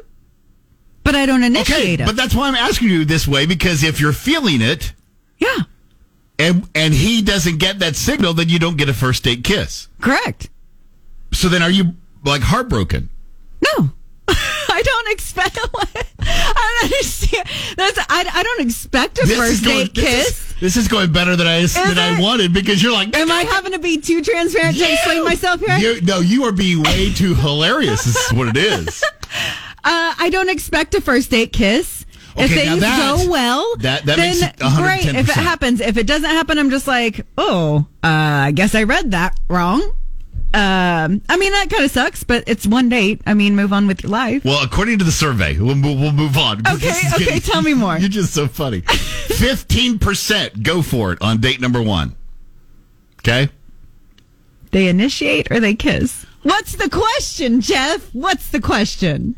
but 1.04 1.16
I 1.16 1.26
don't 1.26 1.44
initiate 1.44 1.70
Okay, 1.78 1.96
them. 1.98 2.08
but 2.08 2.16
that's 2.16 2.34
why 2.36 2.48
I'm 2.48 2.56
asking 2.56 2.90
you 2.90 3.06
this 3.06 3.28
way 3.28 3.46
because 3.46 3.84
if 3.84 4.00
you're 4.02 4.14
feeling 4.14 4.62
it 4.62 4.94
yeah, 5.38 5.58
and 6.38 6.68
and 6.76 6.94
he 6.94 7.22
doesn't 7.22 7.58
get 7.58 7.80
that 7.80 7.96
signal, 7.96 8.34
then 8.34 8.50
you 8.50 8.60
don't 8.60 8.78
get 8.78 8.90
a 8.90 8.94
first 8.94 9.24
date 9.24 9.44
kiss. 9.44 9.88
correct. 10.02 10.50
So 11.32 11.48
then, 11.48 11.62
are 11.62 11.70
you 11.70 11.94
like 12.26 12.42
heartbroken? 12.42 13.10
No, 13.64 13.90
I 14.28 14.82
don't 14.84 15.12
expect. 15.12 15.58
I 16.20 16.80
don't 16.82 16.92
understand. 16.92 17.48
That's 17.78 18.00
I, 18.10 18.30
I 18.34 18.44
don't 18.44 18.62
expect 18.62 19.20
a 19.20 19.28
first 19.28 19.64
date 19.64 19.94
this 19.96 20.04
kiss. 20.04 20.28
Is, 20.30 20.49
this 20.60 20.76
is 20.78 20.88
going 20.88 21.12
better 21.12 21.36
than 21.36 21.48
I 21.48 21.66
than 21.66 21.98
I 21.98 22.20
wanted 22.20 22.54
because 22.54 22.82
you're 22.84 22.92
like. 22.94 23.16
Am 23.16 23.32
I 23.32 23.44
having 23.44 23.72
to 23.74 23.80
be 23.80 24.00
too 24.00 24.22
transparent 24.22 24.78
to 24.78 24.92
explain 24.92 25.24
myself 25.24 25.60
here? 25.62 25.78
You, 25.78 26.02
no, 26.02 26.20
you 26.20 26.44
are 26.46 26.52
being 26.52 26.84
way 26.84 27.14
too 27.14 27.34
hilarious. 27.36 28.04
This 28.04 28.16
is 28.32 28.34
what 28.34 28.48
it 28.50 28.58
is. 28.58 29.04
Uh, 29.82 30.14
I 30.20 30.30
don't 30.30 30.50
expect 30.50 30.94
a 30.96 31.00
first 31.02 31.32
date 31.32 31.54
kiss. 31.54 32.06
if 32.36 32.52
Okay, 32.52 32.66
now 32.66 32.72
things 32.72 32.82
that- 32.82 33.18
go 33.26 33.32
well, 33.32 33.76
that- 33.78 34.06
that 34.06 34.18
then 34.18 34.32
makes 34.32 34.42
it 34.42 34.58
110%. 34.58 34.78
great. 34.84 35.06
If 35.16 35.30
it 35.30 35.36
happens, 35.36 35.80
if 35.80 35.96
it 35.96 36.06
doesn't 36.06 36.30
happen, 36.30 36.60
I'm 36.60 36.70
just 36.70 36.86
like, 36.86 37.26
oh, 37.38 37.86
uh, 38.04 38.08
I 38.08 38.52
guess 38.52 38.76
I 38.76 38.84
read 38.84 39.12
that 39.12 39.40
wrong. 39.48 39.82
Um, 40.52 41.22
I 41.30 41.38
mean, 41.38 41.52
that 41.52 41.68
kind 41.70 41.84
of 41.84 41.92
sucks, 41.92 42.24
but 42.24 42.44
it's 42.48 42.66
one 42.66 42.90
date. 42.90 43.22
I 43.28 43.34
mean, 43.36 43.56
move 43.56 43.72
on 43.72 43.86
with 43.86 44.02
your 44.04 44.10
life. 44.12 44.44
Well, 44.44 44.64
according 44.64 44.98
to 45.00 45.06
the 45.06 45.12
survey, 45.12 45.58
we'll, 45.60 45.76
move- 45.76 46.00
we'll 46.00 46.12
move 46.12 46.38
on. 46.38 46.64
Okay, 46.74 47.00
okay, 47.16 47.40
tell 47.40 47.62
me 47.62 47.74
more. 47.76 47.98
You're 48.00 48.10
just 48.10 48.34
so 48.34 48.48
funny. 48.48 48.82
15% 48.82 50.64
go 50.64 50.82
for 50.82 51.14
it 51.14 51.22
on 51.22 51.40
date 51.40 51.62
number 51.62 51.82
one. 51.82 52.16
Okay? 53.20 53.50
They 54.72 54.88
initiate 54.88 55.52
or 55.52 55.60
they 55.60 55.76
kiss. 55.76 56.26
What's 56.44 56.76
the 56.76 56.90
question, 56.90 57.62
Jeff? 57.62 58.10
What's 58.14 58.50
the 58.50 58.62
question? 58.62 59.36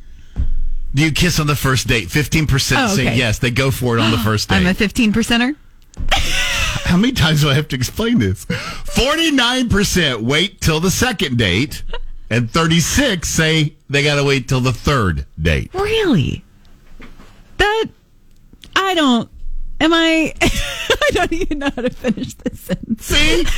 Do 0.93 1.03
you 1.03 1.12
kiss 1.12 1.39
on 1.39 1.47
the 1.47 1.55
first 1.55 1.88
date? 1.88 2.09
15% 2.09 2.75
Oh, 2.77 2.95
say 2.95 3.15
yes. 3.15 3.39
They 3.39 3.50
go 3.51 3.71
for 3.71 3.97
it 3.97 4.01
on 4.01 4.12
the 4.12 4.17
first 4.24 4.50
date. 4.50 4.55
I'm 4.57 4.67
a 4.67 4.74
15 4.74 5.13
percenter. 5.13 5.55
How 6.85 6.97
many 6.97 7.13
times 7.13 7.41
do 7.41 7.50
I 7.50 7.53
have 7.53 7.67
to 7.69 7.75
explain 7.75 8.19
this? 8.19 8.45
49% 8.45 10.21
wait 10.21 10.61
till 10.61 10.79
the 10.79 10.91
second 10.91 11.38
date, 11.38 11.83
and 12.29 12.50
36 12.51 13.27
say 13.27 13.75
they 13.89 14.03
got 14.03 14.15
to 14.15 14.23
wait 14.23 14.47
till 14.47 14.61
the 14.61 14.73
third 14.73 15.25
date. 15.41 15.73
Really? 15.73 16.43
That 17.57 17.85
I 18.75 18.93
don't. 18.95 19.29
Am 19.79 19.93
I? 19.93 20.33
I 20.41 21.09
don't 21.13 21.33
even 21.33 21.59
know 21.59 21.69
how 21.75 21.81
to 21.81 21.89
finish 21.89 22.33
this 22.35 22.59
sentence. 22.59 23.05
See? 23.05 23.45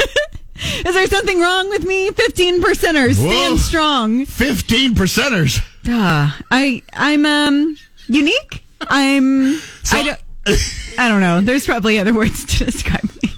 Is 0.88 0.94
there 0.94 1.08
something 1.08 1.40
wrong 1.42 1.70
with 1.70 1.84
me? 1.86 2.12
15 2.12 2.62
percenters 2.62 3.20
Whoa. 3.22 3.30
stand 3.30 3.60
strong. 3.60 4.26
15 4.26 4.94
percenters. 4.96 5.60
Ah, 5.88 6.40
I 6.52 6.82
I'm 6.94 7.26
um 7.26 7.76
unique. 8.08 8.64
I'm 8.82 9.56
So- 9.84 9.98
I 9.98 10.04
don't 10.04 10.20
I 10.46 11.08
don't 11.08 11.22
know. 11.22 11.42
There's 11.42 11.66
probably 11.66 12.00
other 12.00 12.14
words 12.14 12.46
to 12.46 12.66
describe 12.66 13.04
me. 13.22 13.32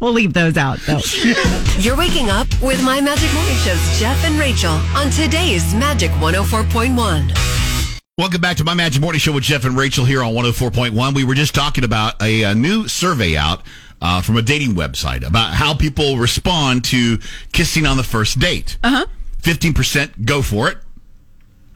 We'll 0.00 0.12
leave 0.12 0.32
those 0.32 0.56
out 0.56 0.78
though. 0.80 1.00
You're 1.78 1.96
waking 1.96 2.30
up 2.30 2.48
with 2.62 2.82
My 2.82 3.00
Magic 3.00 3.32
Morning 3.34 3.54
Show's 3.56 3.98
Jeff 3.98 4.24
and 4.24 4.38
Rachel 4.38 4.72
on 4.96 5.10
today's 5.10 5.74
Magic 5.74 6.10
104.1. 6.12 7.98
Welcome 8.18 8.40
back 8.40 8.56
to 8.56 8.64
my 8.64 8.74
Magic 8.74 9.00
Morning 9.00 9.18
Show 9.18 9.32
with 9.32 9.44
Jeff 9.44 9.64
and 9.64 9.76
Rachel 9.76 10.04
here 10.04 10.22
on 10.22 10.34
104.1. 10.34 11.14
We 11.14 11.24
were 11.24 11.34
just 11.34 11.54
talking 11.54 11.84
about 11.84 12.20
a, 12.22 12.42
a 12.42 12.54
new 12.54 12.88
survey 12.88 13.36
out 13.36 13.62
uh, 14.02 14.20
from 14.20 14.36
a 14.36 14.42
dating 14.42 14.74
website 14.74 15.26
about 15.26 15.54
how 15.54 15.74
people 15.74 16.16
respond 16.16 16.84
to 16.84 17.18
kissing 17.52 17.86
on 17.86 17.96
the 17.96 18.02
first 18.02 18.38
date. 18.38 18.78
Uh 18.82 18.90
huh. 18.90 19.06
15% 19.42 20.24
go 20.24 20.42
for 20.42 20.68
it. 20.68 20.78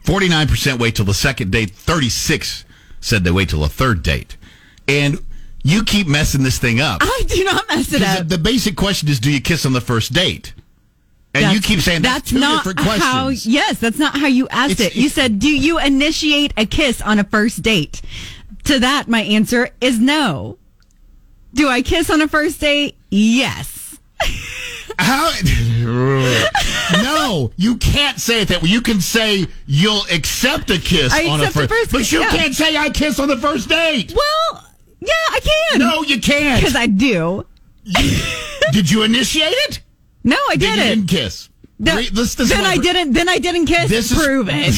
49% 0.03 0.79
wait 0.79 0.95
till 0.95 1.05
the 1.05 1.13
second 1.13 1.51
date. 1.51 1.71
36 1.71 2.65
said 2.99 3.23
they 3.23 3.31
wait 3.31 3.49
till 3.49 3.61
the 3.61 3.69
third 3.69 4.03
date. 4.03 4.37
And 4.87 5.19
you 5.63 5.83
keep 5.83 6.07
messing 6.07 6.43
this 6.43 6.59
thing 6.59 6.79
up. 6.79 6.99
I 7.01 7.23
do 7.27 7.43
not 7.43 7.67
mess 7.67 7.91
it 7.91 8.01
up. 8.01 8.19
The, 8.19 8.37
the 8.37 8.37
basic 8.37 8.75
question 8.75 9.09
is, 9.09 9.19
do 9.19 9.31
you 9.31 9.41
kiss 9.41 9.65
on 9.65 9.73
the 9.73 9.81
first 9.81 10.13
date? 10.13 10.53
And 11.33 11.53
you 11.53 11.59
keep 11.59 11.81
saying 11.81 12.01
that's, 12.01 12.29
two 12.29 12.39
not 12.39 12.63
different 12.63 12.79
questions. 12.79 13.03
how. 13.03 13.27
Yes, 13.29 13.79
that's 13.79 13.99
not 13.99 14.17
how 14.17 14.27
you 14.27 14.47
asked 14.49 14.79
It's- 14.79 14.91
it. 14.91 14.95
You 14.95 15.09
said, 15.09 15.37
"Do 15.39 15.49
you 15.49 15.79
initiate 15.79 16.53
a 16.55 16.65
kiss 16.65 17.01
on 17.01 17.19
a 17.19 17.25
first 17.25 17.61
date?" 17.61 18.01
To 18.65 18.79
that, 18.79 19.09
my 19.09 19.21
answer 19.21 19.69
is 19.81 19.99
no. 19.99 20.57
Do 21.53 21.67
I 21.67 21.81
kiss 21.81 22.09
on 22.09 22.21
a 22.21 22.27
first 22.29 22.61
date? 22.61 22.95
Yes. 23.09 23.97
How? 24.99 25.29
no, 27.03 27.51
you 27.57 27.75
can't 27.77 28.19
say 28.19 28.41
it 28.41 28.47
that 28.47 28.61
way. 28.61 28.69
You 28.69 28.81
can 28.81 29.01
say 29.01 29.45
you'll 29.65 30.03
accept 30.11 30.69
a 30.71 30.79
kiss 30.79 31.13
I 31.13 31.27
on 31.27 31.41
a 31.41 31.51
first, 31.51 31.69
first 31.69 31.91
but 31.91 32.11
you 32.11 32.21
yeah. 32.21 32.29
can't 32.29 32.55
say 32.55 32.77
I 32.77 32.89
kiss 32.89 33.19
on 33.19 33.27
the 33.27 33.37
first 33.37 33.67
date. 33.67 34.13
Well, 34.15 34.64
yeah, 34.99 35.07
I 35.31 35.39
can. 35.71 35.79
No, 35.79 36.01
you 36.03 36.19
can't. 36.19 36.59
Because 36.61 36.75
I 36.75 36.87
do. 36.87 37.45
Did 38.71 38.89
you 38.91 39.03
initiate 39.03 39.51
it? 39.51 39.81
No, 40.23 40.37
I 40.49 40.55
Then 40.55 40.69
you 40.71 40.75
didn't. 40.83 41.05
didn't 41.05 41.09
kiss. 41.09 41.49
No, 41.77 41.95
Re- 41.97 42.09
this- 42.09 42.35
this 42.35 42.49
then 42.49 42.63
I 42.65 42.77
didn't. 42.77 43.13
Then 43.13 43.27
I 43.29 43.37
didn't 43.37 43.65
kiss. 43.67 43.89
This 43.89 44.11
is- 44.11 44.17
Prove 44.17 44.47
it. 44.49 44.73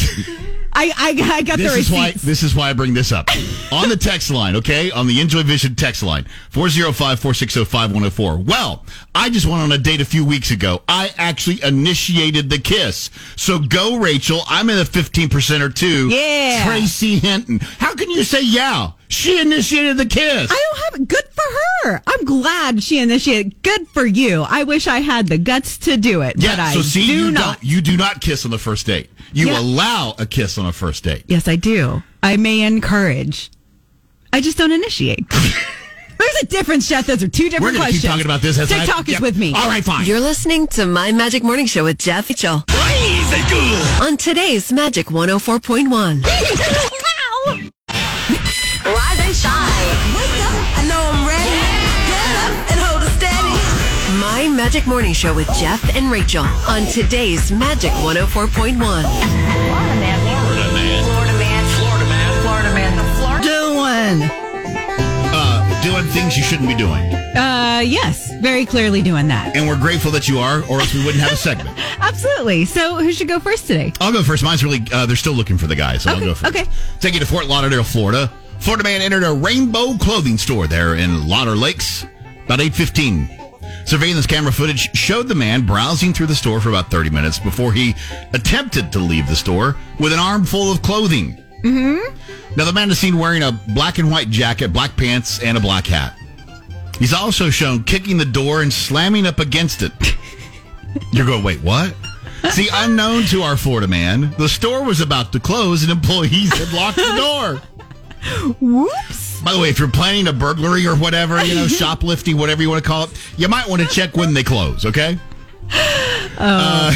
I, 0.74 0.92
I, 0.98 1.36
I 1.38 1.42
got 1.44 1.58
This 1.58 1.72
the 1.74 1.80
is 1.80 1.92
why 1.92 2.12
this 2.12 2.44
is 2.44 2.54
why 2.56 2.70
I 2.70 2.74
bring 2.74 2.94
this 2.94 3.12
up. 3.12 3.30
On 3.72 3.88
the 3.88 3.96
text 3.98 4.30
line, 4.32 4.56
okay? 4.58 4.92
On 4.92 5.08
the 5.08 5.22
Enjoy 5.22 5.44
Vision 5.44 5.76
text 5.76 6.04
line, 6.04 6.26
405-460-5104. 6.52 8.46
Well, 8.46 8.86
I 9.16 9.30
just 9.30 9.46
went 9.46 9.62
on 9.62 9.72
a 9.72 9.78
date 9.78 10.02
a 10.02 10.06
few 10.06 10.26
weeks 10.26 10.52
ago. 10.52 10.82
I 10.88 11.12
actually 11.18 11.62
initiated 11.64 12.50
the 12.50 12.60
kiss. 12.60 13.10
So 13.36 13.60
go, 13.60 13.98
Rachel. 13.98 14.42
I'm 14.48 14.70
in 14.70 14.78
the 14.78 14.84
15% 14.84 15.62
or 15.62 15.70
two. 15.70 16.10
Yeah. 16.10 16.66
Tracy 16.66 17.20
Hinton. 17.20 17.60
How 17.60 17.94
can 17.96 18.10
you 18.10 18.24
say 18.24 18.42
yeah? 18.44 18.92
She 19.10 19.40
initiated 19.40 19.98
the 19.98 20.06
kiss. 20.06 20.52
I 20.52 20.64
don't 20.72 20.84
have 20.86 21.02
it. 21.02 21.08
good 21.08 21.24
for 21.32 21.44
her. 21.90 22.02
I'm 22.06 22.26
glad 22.26 22.84
she 22.84 23.00
initiated. 23.00 23.62
Good 23.64 23.88
for 23.88 24.06
you. 24.06 24.44
I 24.48 24.64
wish 24.64 24.86
I 24.88 25.00
had 25.00 25.28
the 25.28 25.38
guts 25.38 25.78
to 25.80 25.96
do 25.98 26.22
it, 26.22 26.36
yeah, 26.38 26.52
but 26.56 26.60
I 26.60 26.74
so 26.74 26.82
see, 26.82 27.06
do 27.06 27.14
you 27.14 27.32
not. 27.32 27.60
don't 27.62 27.64
you 27.64 27.82
do 27.82 27.96
not 27.96 28.20
kiss 28.22 28.44
on 28.46 28.52
the 28.52 28.58
first 28.58 28.86
date. 28.86 29.10
You 29.34 29.48
Yeah. 29.48 29.60
allow 29.60 30.16
a 30.20 30.26
kiss 30.26 30.58
on 30.58 30.66
a 30.66 30.74
first 30.74 31.04
date. 31.04 31.24
Yes, 31.28 31.48
I 31.48 31.56
do. 31.56 32.04
I 32.22 32.36
may 32.38 32.62
encourage. 32.62 33.50
I 34.34 34.42
just 34.42 34.58
don't 34.58 34.72
initiate. 34.74 35.26
There's 35.30 36.36
a 36.42 36.46
difference, 36.48 36.90
Jeff. 36.90 37.06
Those 37.06 37.22
are 37.24 37.28
two 37.28 37.44
different 37.44 37.62
We're 37.64 37.72
gonna 37.74 37.80
questions. 37.86 38.02
keep 38.02 38.10
talking 38.12 38.26
about 38.26 38.42
this 38.42 38.58
as 38.60 38.72
I- 38.72 38.80
TikTok 38.86 39.08
is 39.08 39.14
yeah. 39.16 39.20
with 39.22 39.38
me. 39.38 39.54
All 39.54 39.68
right, 39.68 39.84
fine. 39.86 40.06
You're 40.06 40.20
listening 40.20 40.68
to 40.70 40.86
My 40.86 41.12
Magic 41.12 41.44
Morning 41.44 41.66
Show 41.68 41.84
with 41.86 41.98
Jeff 42.00 42.28
Mitchell 42.30 42.64
Crazy 42.68 43.42
good. 43.50 44.02
on 44.02 44.18
today's 44.18 44.72
Magic 44.74 45.08
104.1. 45.08 46.84
Magic 54.68 54.86
Morning 54.86 55.14
Show 55.14 55.34
with 55.34 55.48
Jeff 55.54 55.96
and 55.96 56.12
Rachel 56.12 56.44
on 56.44 56.86
today's 56.88 57.54
Magic 57.54 57.90
104.1. 58.04 58.76
Florida 58.76 58.76
man. 58.76 60.20
Florida 60.44 60.74
man. 60.74 61.04
Florida 61.06 62.04
man. 62.04 62.42
Florida 62.42 62.74
man. 62.74 63.16
Florida. 63.16 63.48
man. 63.48 64.20
Doing. 64.20 65.34
Uh, 65.34 65.82
doing 65.82 66.04
things 66.08 66.36
you 66.36 66.44
shouldn't 66.44 66.68
be 66.68 66.76
doing. 66.76 67.02
Uh, 67.34 67.82
yes, 67.86 68.30
very 68.42 68.66
clearly 68.66 69.02
doing 69.02 69.30
that. 69.30 69.56
And 69.56 69.70
we're 69.70 69.80
grateful 69.80 70.12
that 70.12 70.28
you 70.28 70.38
are, 70.40 70.58
or 70.64 70.82
else 70.82 70.94
we 70.94 71.00
wouldn't 71.06 71.24
have 71.24 71.32
a 71.32 71.38
segment. 71.38 71.70
Absolutely. 72.02 72.66
So, 72.66 72.98
who 72.98 73.14
should 73.14 73.30
go 73.30 73.40
first 73.40 73.68
today? 73.68 73.94
I'll 74.02 74.12
go 74.12 74.22
first. 74.22 74.44
Mine's 74.44 74.66
really, 74.66 74.82
uh, 74.92 75.06
they're 75.06 75.16
still 75.16 75.32
looking 75.32 75.58
for 75.58 75.68
the 75.68 75.76
guy, 75.76 75.96
so 75.96 76.12
I'll 76.12 76.20
go 76.20 76.34
first. 76.36 76.54
okay. 76.54 76.70
Take 77.00 77.14
you 77.14 77.22
to 77.22 77.26
Fort 77.26 77.46
Lauderdale, 77.46 77.86
Florida. 77.86 78.30
Florida 78.60 78.84
man 78.84 79.02
entered 79.02 79.24
a 79.24 79.32
rainbow 79.32 79.96
clothing 79.98 80.38
store 80.38 80.68
there 80.68 80.96
in 80.96 81.26
Lauderdale 81.26 81.56
Lakes 81.56 82.06
about 82.44 82.60
8.15. 82.60 83.47
Surveillance 83.88 84.28
camera 84.28 84.52
footage 84.52 84.94
showed 84.98 85.30
the 85.30 85.36
man 85.36 85.66
browsing 85.66 86.12
through 86.12 86.26
the 86.26 86.36
store 86.36 86.60
for 86.60 86.68
about 86.68 86.92
30 86.92 87.10
minutes 87.10 87.40
before 87.40 87.72
he 87.72 87.96
attempted 88.34 88.92
to 88.92 89.00
leave 89.00 89.28
the 89.30 89.36
store 89.36 89.78
with 89.98 90.12
an 90.12 90.20
armful 90.20 90.70
of 90.70 90.82
clothing. 90.82 91.42
Mm-hmm. 91.64 92.54
Now, 92.58 92.66
the 92.66 92.74
man 92.74 92.92
is 92.92 93.00
seen 93.00 93.18
wearing 93.18 93.44
a 93.44 93.54
black 93.70 93.98
and 93.98 94.12
white 94.12 94.30
jacket, 94.30 94.74
black 94.74 94.98
pants, 94.98 95.42
and 95.42 95.58
a 95.58 95.62
black 95.62 95.88
hat. 95.88 96.18
He's 97.00 97.14
also 97.14 97.50
shown 97.50 97.86
kicking 97.86 98.18
the 98.18 98.26
door 98.26 98.62
and 98.62 98.74
slamming 98.74 99.26
up 99.26 99.40
against 99.40 99.82
it. 99.82 99.94
You're 101.14 101.26
going, 101.26 101.44
wait, 101.44 101.62
what? 101.64 101.96
See, 102.52 102.68
unknown 102.72 103.24
to 103.28 103.42
our 103.42 103.56
Florida 103.56 103.88
man, 103.88 104.32
the 104.38 104.50
store 104.50 104.84
was 104.84 105.00
about 105.00 105.32
to 105.32 105.40
close 105.40 105.84
and 105.84 105.92
employees 105.94 106.54
had 106.58 106.74
locked 106.74 106.98
the 106.98 107.16
door. 107.16 108.54
Whoops. 108.60 109.27
By 109.44 109.54
the 109.54 109.60
way, 109.60 109.70
if 109.70 109.80
you're 109.80 109.88
planning 109.88 110.28
a 110.28 110.34
burglary 110.34 110.86
or 110.88 110.96
whatever, 110.96 111.44
you 111.44 111.56
know, 111.56 111.68
shoplifting, 111.68 112.38
whatever 112.38 112.62
you 112.62 112.70
want 112.70 112.84
to 112.84 112.88
call 112.88 113.04
it, 113.06 113.12
you 113.38 113.48
might 113.48 113.68
want 113.68 113.82
to 113.82 113.88
check 113.88 114.16
when 114.16 114.34
they 114.34 114.44
close, 114.44 114.86
okay? 114.86 115.18
Oh, 116.40 116.92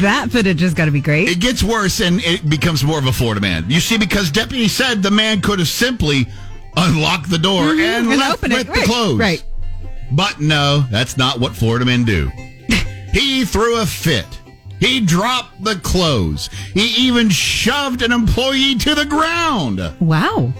that 0.00 0.30
footage 0.30 0.60
has 0.60 0.74
got 0.74 0.86
to 0.86 0.90
be 0.90 1.00
great. 1.00 1.28
It 1.28 1.40
gets 1.40 1.62
worse 1.62 2.00
and 2.00 2.20
it 2.22 2.48
becomes 2.48 2.82
more 2.84 2.98
of 2.98 3.06
a 3.06 3.12
Florida 3.12 3.40
man. 3.40 3.64
You 3.68 3.80
see, 3.80 3.96
because 3.96 4.30
deputy 4.30 4.68
said 4.68 5.02
the 5.02 5.10
man 5.10 5.40
could 5.40 5.58
have 5.58 5.68
simply 5.68 6.26
unlocked 6.76 7.30
the 7.30 7.38
door 7.38 7.62
mm-hmm, 7.62 7.80
and, 7.80 8.08
And 8.08 8.18
left 8.18 8.42
with 8.42 8.66
the 8.66 8.82
clothes. 8.84 9.18
right. 9.18 9.44
But 10.12 10.40
no, 10.40 10.84
that's 10.90 11.16
not 11.16 11.40
what 11.40 11.54
Florida 11.54 11.84
men 11.84 12.04
do. 12.04 12.28
he 13.12 13.44
threw 13.44 13.80
a 13.80 13.86
fit. 13.86 14.26
He 14.78 15.00
dropped 15.00 15.64
the 15.64 15.76
clothes. 15.76 16.50
He 16.74 17.06
even 17.06 17.30
shoved 17.30 18.02
an 18.02 18.12
employee 18.12 18.74
to 18.76 18.94
the 18.94 19.06
ground 19.06 19.80
Wow. 20.00 20.52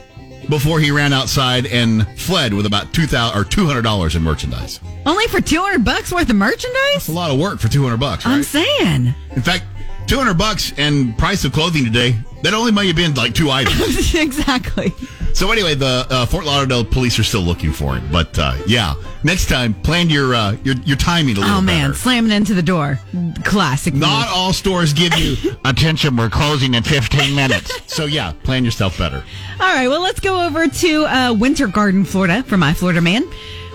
Before 0.48 0.80
he 0.80 0.90
ran 0.90 1.12
outside 1.12 1.66
and 1.66 2.06
fled 2.18 2.54
with 2.54 2.66
about 2.66 2.92
two 2.92 3.06
thousand 3.06 3.38
or 3.40 3.44
two 3.44 3.66
hundred 3.66 3.82
dollars 3.82 4.14
in 4.16 4.22
merchandise. 4.22 4.80
Only 5.04 5.26
for 5.28 5.40
200 5.40 5.84
bucks 5.84 6.12
worth 6.12 6.28
of 6.30 6.36
merchandise? 6.36 6.96
It's 6.96 7.08
a 7.08 7.12
lot 7.12 7.30
of 7.30 7.38
work 7.38 7.60
for 7.60 7.68
two 7.68 7.82
hundred 7.84 8.00
bucks, 8.00 8.26
I'm 8.26 8.42
saying. 8.42 9.14
In 9.34 9.42
fact, 9.42 9.64
two 10.06 10.16
hundred 10.16 10.34
bucks 10.38 10.72
and 10.76 11.16
price 11.18 11.44
of 11.44 11.52
clothing 11.52 11.84
today 11.84 12.16
that 12.42 12.54
only 12.54 12.72
might 12.72 12.86
have 12.86 12.96
been 12.96 13.14
like 13.14 13.34
two 13.34 13.50
items. 13.50 14.14
exactly. 14.14 14.92
So 15.36 15.50
anyway, 15.52 15.74
the 15.74 16.06
uh, 16.08 16.24
Fort 16.24 16.46
Lauderdale 16.46 16.82
police 16.82 17.18
are 17.18 17.22
still 17.22 17.42
looking 17.42 17.70
for 17.70 17.94
him. 17.94 18.08
But 18.10 18.38
uh, 18.38 18.56
yeah, 18.66 18.94
next 19.22 19.50
time 19.50 19.74
plan 19.74 20.08
your 20.08 20.34
uh, 20.34 20.56
your 20.64 20.76
your 20.76 20.96
timing 20.96 21.36
a 21.36 21.40
little 21.40 21.56
bit. 21.56 21.58
Oh, 21.58 21.60
man. 21.60 21.90
better. 21.90 21.98
Slamming 21.98 22.32
into 22.32 22.54
the 22.54 22.62
door. 22.62 22.98
Classic. 23.44 23.92
Not 23.92 24.28
move. 24.28 24.34
all 24.34 24.54
stores 24.54 24.94
give 24.94 25.14
you 25.18 25.36
attention. 25.66 26.16
We're 26.16 26.30
closing 26.30 26.72
in 26.72 26.82
15 26.84 27.36
minutes. 27.36 27.70
So 27.86 28.06
yeah, 28.06 28.32
plan 28.44 28.64
yourself 28.64 28.96
better. 28.96 29.22
All 29.60 29.74
right, 29.74 29.88
well, 29.88 30.00
let's 30.00 30.20
go 30.20 30.46
over 30.46 30.68
to 30.68 31.04
uh, 31.04 31.34
Winter 31.34 31.66
Garden, 31.66 32.06
Florida, 32.06 32.42
for 32.42 32.56
my 32.56 32.72
Florida 32.72 33.02
man, 33.02 33.22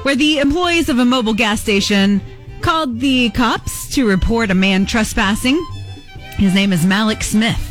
where 0.02 0.16
the 0.16 0.40
employees 0.40 0.90
of 0.90 0.98
a 0.98 1.04
Mobil 1.04 1.38
gas 1.38 1.62
station 1.62 2.22
called 2.62 3.00
the 3.00 3.30
cops 3.30 3.88
to 3.94 4.08
report 4.08 4.50
a 4.50 4.56
man 4.56 4.88
trespassing. 4.88 5.64
His 6.38 6.56
name 6.56 6.74
is 6.74 6.88
Malik 6.88 7.22
Smith. 7.22 7.71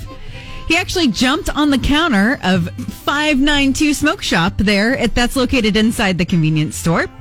He 0.71 0.77
actually 0.77 1.09
jumped 1.09 1.51
on 1.51 1.71
the 1.71 1.79
counter 1.79 2.39
of 2.45 2.71
592 2.71 3.93
Smoke 3.93 4.23
Shop 4.23 4.53
there. 4.57 4.95
It, 4.95 5.17
that's 5.17 5.35
located 5.35 5.77
inside 5.77 6.17
the 6.17 6.25
convenience 6.25 6.77
store. 6.77 7.07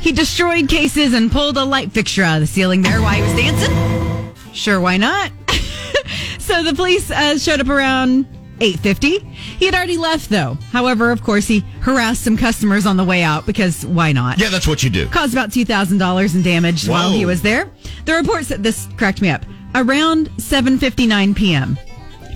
He 0.00 0.12
destroyed 0.12 0.68
cases 0.68 1.14
and 1.14 1.32
pulled 1.32 1.56
a 1.56 1.64
light 1.64 1.90
fixture 1.90 2.22
out 2.22 2.36
of 2.36 2.40
the 2.40 2.46
ceiling 2.46 2.80
there 2.82 3.00
while 3.02 3.14
he 3.14 3.22
was 3.22 3.32
dancing. 3.32 4.34
Sure, 4.52 4.80
why 4.80 4.96
not? 4.98 5.32
so 6.38 6.62
the 6.62 6.74
police 6.74 7.10
uh, 7.10 7.36
showed 7.38 7.60
up 7.60 7.68
around 7.68 8.24
8:50. 8.60 9.20
He 9.32 9.64
had 9.64 9.74
already 9.74 9.96
left 9.96 10.30
though. 10.30 10.58
However, 10.70 11.10
of 11.10 11.24
course, 11.24 11.48
he 11.48 11.64
harassed 11.80 12.22
some 12.22 12.36
customers 12.36 12.86
on 12.86 12.96
the 12.96 13.02
way 13.02 13.24
out 13.24 13.46
because 13.46 13.84
why 13.84 14.12
not? 14.12 14.38
Yeah, 14.38 14.48
that's 14.48 14.68
what 14.68 14.84
you 14.84 14.90
do. 14.90 15.08
Caused 15.08 15.34
about 15.34 15.50
$2,000 15.50 16.34
in 16.36 16.42
damage 16.42 16.88
while 16.88 17.10
he 17.10 17.26
was 17.26 17.42
there. 17.42 17.68
The 18.04 18.14
report 18.14 18.44
said 18.44 18.62
this 18.62 18.88
cracked 18.96 19.20
me 19.20 19.30
up. 19.30 19.44
Around 19.74 20.30
7:59 20.36 21.34
p.m. 21.34 21.76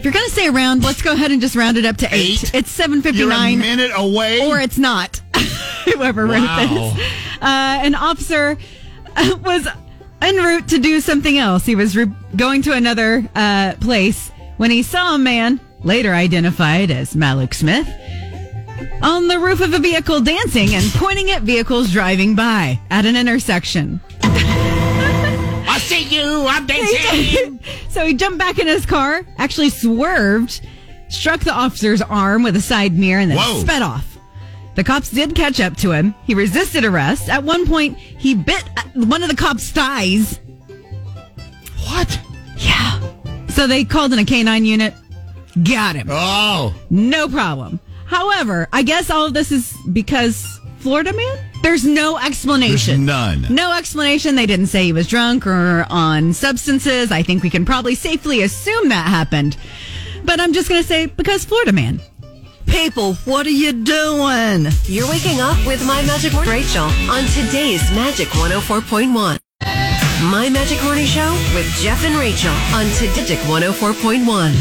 If 0.00 0.04
you're 0.04 0.14
going 0.14 0.25
to 0.25 0.35
say 0.35 0.49
around, 0.49 0.83
let's 0.83 1.02
go 1.02 1.12
ahead 1.12 1.30
and 1.30 1.42
just 1.42 1.54
round 1.54 1.76
it 1.76 1.85
up 1.85 1.99
to 1.99 2.07
8. 2.07 2.11
Eight? 2.14 2.54
It's 2.54 2.78
You're 2.78 2.87
a 2.87 3.02
7:59 3.02 3.59
minute 3.59 3.90
away. 3.95 4.40
or 4.49 4.59
it's 4.59 4.78
not. 4.78 5.21
Whoever 5.85 6.25
wrote 6.25 6.40
this. 6.40 6.99
Uh, 7.38 7.80
an 7.83 7.95
officer 7.95 8.57
was 9.45 9.69
en 10.23 10.37
route 10.37 10.69
to 10.69 10.78
do 10.78 11.02
something 11.02 11.37
else. 11.37 11.66
He 11.66 11.75
was 11.75 11.99
re- 11.99 12.11
going 12.35 12.62
to 12.62 12.73
another 12.73 13.28
uh, 13.35 13.75
place 13.78 14.30
when 14.57 14.71
he 14.71 14.83
saw 14.83 15.16
a 15.16 15.19
man, 15.19 15.61
later 15.85 16.14
identified 16.14 16.90
as 16.90 17.14
Malik 17.14 17.52
Smith, 17.52 17.87
on 19.02 19.28
the 19.28 19.38
roof 19.38 19.61
of 19.61 19.75
a 19.75 19.78
vehicle 19.80 20.23
dancing 20.23 20.75
and 20.75 20.90
pointing 20.92 21.30
at 21.30 21.42
vehicles 21.42 21.92
driving 21.92 22.35
by 22.35 22.80
at 22.90 23.04
an 23.04 23.16
intersection. 23.19 24.00
See 25.80 26.04
you. 26.04 26.46
I'm 26.46 26.66
dancing. 26.66 27.60
so 27.88 28.04
he 28.06 28.14
jumped 28.14 28.38
back 28.38 28.58
in 28.58 28.66
his 28.66 28.87
car, 28.87 29.22
actually 29.38 29.70
swerved, 29.70 30.60
struck 31.08 31.40
the 31.40 31.52
officer's 31.52 32.02
arm 32.02 32.42
with 32.42 32.56
a 32.56 32.60
side 32.60 32.96
mirror, 32.96 33.20
and 33.20 33.30
then 33.30 33.38
Whoa. 33.38 33.60
sped 33.60 33.82
off. 33.82 34.06
The 34.76 34.84
cops 34.84 35.10
did 35.10 35.34
catch 35.34 35.60
up 35.60 35.76
to 35.78 35.90
him. 35.90 36.14
He 36.25 36.34
resisted 36.34 36.84
arrest. 36.84 37.28
At 37.28 37.42
one 37.44 37.66
point, 37.66 37.99
he 37.99 38.34
bit 38.34 38.64
uh, 38.76 38.82
one 38.94 39.22
of 39.22 39.28
the 39.28 39.37
cops' 39.37 39.70
thighs. 39.70 40.38
what? 41.88 42.20
Yeah. 42.56 43.00
So 43.49 43.66
they 43.66 43.84
called 43.84 44.12
in 44.12 44.18
a 44.18 44.25
canine 44.25 44.64
unit. 44.64 44.94
Got 45.64 45.96
him. 45.96 46.06
Oh, 46.10 46.75
No 46.88 47.28
problem. 47.28 47.80
However, 48.06 48.68
I 48.72 48.82
guess 48.82 49.10
all 49.10 49.26
of 49.26 49.34
this 49.34 49.50
is 49.52 49.76
because 49.92 50.46
Florida 50.78 51.12
man? 51.12 51.50
There's 51.62 51.84
no 51.84 52.18
explanation. 52.18 53.06
There's 53.06 53.42
none. 53.42 53.54
No 53.54 53.72
explanation. 53.72 54.34
They 54.34 54.46
didn't 54.46 54.66
say 54.66 54.84
he 54.84 54.92
was 54.92 55.06
drunk 55.06 55.46
or 55.46 55.86
on 55.90 56.32
substances. 56.32 57.12
I 57.12 57.22
think 57.22 57.42
we 57.42 57.50
can 57.50 57.64
probably 57.64 57.94
safely 57.94 58.42
assume 58.42 58.88
that 58.88 59.06
happened. 59.08 59.56
But 60.24 60.40
I'm 60.40 60.52
just 60.52 60.68
going 60.68 60.80
to 60.82 60.86
say 60.88 61.06
because 61.06 61.44
Florida 61.44 61.72
man. 61.72 62.00
people, 62.66 63.14
what 63.24 63.46
are 63.46 63.50
you 63.50 63.72
doing? 63.72 64.66
You're 64.84 65.08
waking 65.08 65.40
up 65.40 65.58
with 65.66 65.84
My 65.86 66.02
Magic 66.02 66.32
Morning 66.32 66.50
Rachel 66.50 66.84
on 66.84 67.24
today's 67.26 67.82
Magic 67.92 68.28
104.1. 68.28 69.38
My 70.30 70.48
Magic 70.50 70.82
Morning 70.84 71.06
Show 71.06 71.32
with 71.54 71.66
Jeff 71.80 72.04
and 72.04 72.14
Rachel 72.16 72.52
on 72.74 72.86
Magic 73.16 73.38
104.1. 73.40 74.54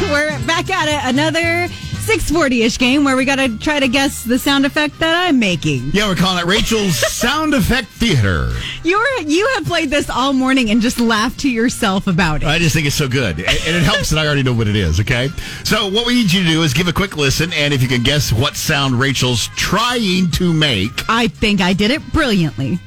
We're 0.10 0.38
back 0.46 0.70
at 0.70 0.88
it. 0.88 1.00
Another 1.08 1.68
640-ish 2.06 2.78
game 2.78 3.02
where 3.04 3.16
we 3.16 3.24
got 3.24 3.36
to 3.36 3.58
try 3.58 3.80
to 3.80 3.88
guess 3.88 4.22
the 4.22 4.38
sound 4.38 4.64
effect 4.64 4.98
that 5.00 5.26
I'm 5.26 5.38
making. 5.40 5.90
Yeah, 5.92 6.08
we're 6.08 6.14
calling 6.14 6.38
it 6.40 6.46
Rachel's 6.46 6.96
Sound 7.12 7.52
Effect 7.54 7.88
Theater. 7.88 8.52
You 8.84 8.96
were 8.98 9.22
you 9.28 9.46
have 9.54 9.64
played 9.66 9.90
this 9.90 10.08
all 10.08 10.32
morning 10.32 10.70
and 10.70 10.80
just 10.80 11.00
laughed 11.00 11.40
to 11.40 11.50
yourself 11.50 12.06
about 12.06 12.42
it. 12.42 12.46
I 12.46 12.58
just 12.58 12.74
think 12.74 12.86
it's 12.86 12.94
so 12.96 13.08
good. 13.08 13.38
And 13.40 13.48
and 13.48 13.76
it 13.76 13.82
helps 13.82 14.10
that 14.10 14.18
I 14.18 14.26
already 14.26 14.42
know 14.44 14.52
what 14.54 14.68
it 14.68 14.76
is, 14.76 15.00
okay? 15.00 15.28
So, 15.64 15.88
what 15.88 16.06
we 16.06 16.14
need 16.14 16.32
you 16.32 16.44
to 16.44 16.48
do 16.48 16.62
is 16.62 16.72
give 16.72 16.86
a 16.88 16.92
quick 16.92 17.16
listen, 17.16 17.52
and 17.52 17.74
if 17.74 17.82
you 17.82 17.88
can 17.88 18.02
guess 18.02 18.32
what 18.32 18.56
sound 18.56 18.94
Rachel's 19.00 19.48
trying 19.56 20.30
to 20.32 20.52
make, 20.52 20.92
I 21.08 21.26
think 21.28 21.60
I 21.60 21.72
did 21.72 21.90
it 21.90 22.00
brilliantly. 22.12 22.78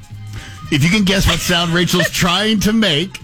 if 0.72 0.84
you 0.84 0.90
can 0.90 1.04
guess 1.04 1.28
what 1.28 1.40
sound 1.40 1.72
Rachel's 1.74 2.10
trying 2.10 2.60
to 2.62 2.72
make, 2.74 3.20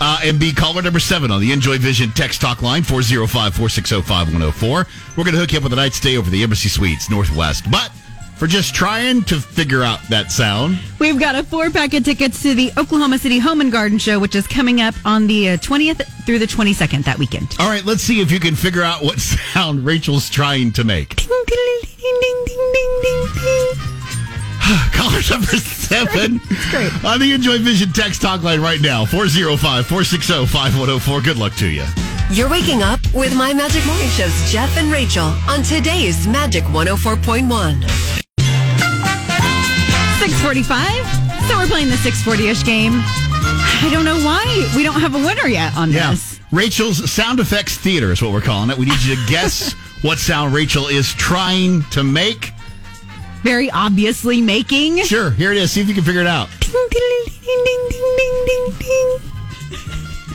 uh, 0.00 0.18
and 0.24 0.38
be 0.38 0.52
caller 0.52 0.82
number 0.82 1.00
seven 1.00 1.30
on 1.30 1.40
the 1.40 1.52
Enjoy 1.52 1.78
Vision 1.78 2.10
text 2.12 2.40
talk 2.40 2.62
line, 2.62 2.82
405 2.82 3.28
460 3.54 4.02
5104. 4.02 4.86
We're 5.16 5.24
going 5.24 5.34
to 5.34 5.40
hook 5.40 5.52
you 5.52 5.58
up 5.58 5.64
with 5.64 5.72
a 5.72 5.76
night 5.76 5.92
stay 5.92 6.16
over 6.16 6.30
the 6.30 6.42
Embassy 6.42 6.68
Suites 6.68 7.10
Northwest. 7.10 7.70
But 7.70 7.90
for 8.36 8.46
just 8.48 8.74
trying 8.74 9.22
to 9.24 9.36
figure 9.40 9.82
out 9.82 10.00
that 10.10 10.32
sound, 10.32 10.78
We've 10.98 11.18
got 11.18 11.36
a 11.36 11.44
four 11.44 11.70
pack 11.70 11.94
of 11.94 12.04
tickets 12.04 12.42
to 12.42 12.54
the 12.54 12.72
Oklahoma 12.76 13.18
City 13.18 13.38
Home 13.38 13.60
and 13.60 13.70
Garden 13.70 13.98
Show, 13.98 14.18
which 14.18 14.34
is 14.34 14.46
coming 14.46 14.80
up 14.80 14.94
on 15.04 15.26
the 15.28 15.50
uh, 15.50 15.56
20th 15.58 16.02
through 16.26 16.40
the 16.40 16.46
22nd 16.46 17.04
that 17.04 17.18
weekend. 17.18 17.54
all 17.60 17.68
right, 17.68 17.84
let's 17.84 18.02
see 18.02 18.20
if 18.20 18.32
you 18.32 18.40
can 18.40 18.54
figure 18.56 18.82
out 18.82 19.02
what 19.02 19.20
sound 19.52 19.84
Rachel's 19.84 20.28
trying 20.28 20.72
to 20.72 20.84
make. 20.84 21.14
Ding, 21.16 21.28
ding, 21.46 21.80
ding, 22.44 23.93
Caller 24.92 25.20
number 25.30 25.56
seven 25.58 26.38
great. 26.70 27.04
on 27.04 27.20
the 27.20 27.32
Enjoy 27.32 27.58
Vision 27.58 27.92
text 27.92 28.22
talk 28.22 28.42
line 28.42 28.60
right 28.60 28.80
now, 28.80 29.04
405 29.04 29.86
460 29.86 30.46
5104. 30.46 31.20
Good 31.20 31.36
luck 31.38 31.54
to 31.56 31.68
you. 31.68 31.84
You're 32.30 32.48
waking 32.48 32.82
up 32.82 33.00
with 33.12 33.34
My 33.36 33.52
Magic 33.52 33.84
Morning 33.86 34.08
Show's 34.08 34.50
Jeff 34.50 34.74
and 34.78 34.90
Rachel 34.90 35.26
on 35.48 35.62
today's 35.62 36.26
Magic 36.26 36.64
104.1. 36.64 37.82
645. 40.18 41.48
So 41.48 41.58
we're 41.58 41.66
playing 41.66 41.88
the 41.88 41.96
640-ish 41.96 42.64
game. 42.64 42.92
I 43.04 43.90
don't 43.92 44.06
know 44.06 44.16
why 44.24 44.72
we 44.74 44.82
don't 44.82 44.98
have 45.00 45.14
a 45.14 45.18
winner 45.18 45.46
yet 45.46 45.76
on 45.76 45.92
Yeah. 45.92 46.12
this. 46.12 46.40
Rachel's 46.50 47.10
Sound 47.12 47.40
Effects 47.40 47.76
Theater 47.76 48.12
is 48.12 48.22
what 48.22 48.32
we're 48.32 48.40
calling 48.40 48.70
it. 48.70 48.78
We 48.78 48.86
need 48.86 49.02
you 49.02 49.16
to 49.16 49.26
guess 49.26 49.72
what 50.02 50.18
sound 50.18 50.54
Rachel 50.54 50.86
is 50.86 51.12
trying 51.12 51.82
to 51.90 52.02
make. 52.02 52.52
Very 53.44 53.70
obviously 53.70 54.40
making. 54.40 55.04
Sure, 55.04 55.30
here 55.30 55.52
it 55.52 55.58
is. 55.58 55.70
See 55.70 55.82
if 55.82 55.88
you 55.88 55.94
can 55.94 56.02
figure 56.02 56.22
it 56.22 56.26
out. 56.26 56.48
Ding, 56.60 56.72
ding, 56.90 57.10
ding. 57.28 57.34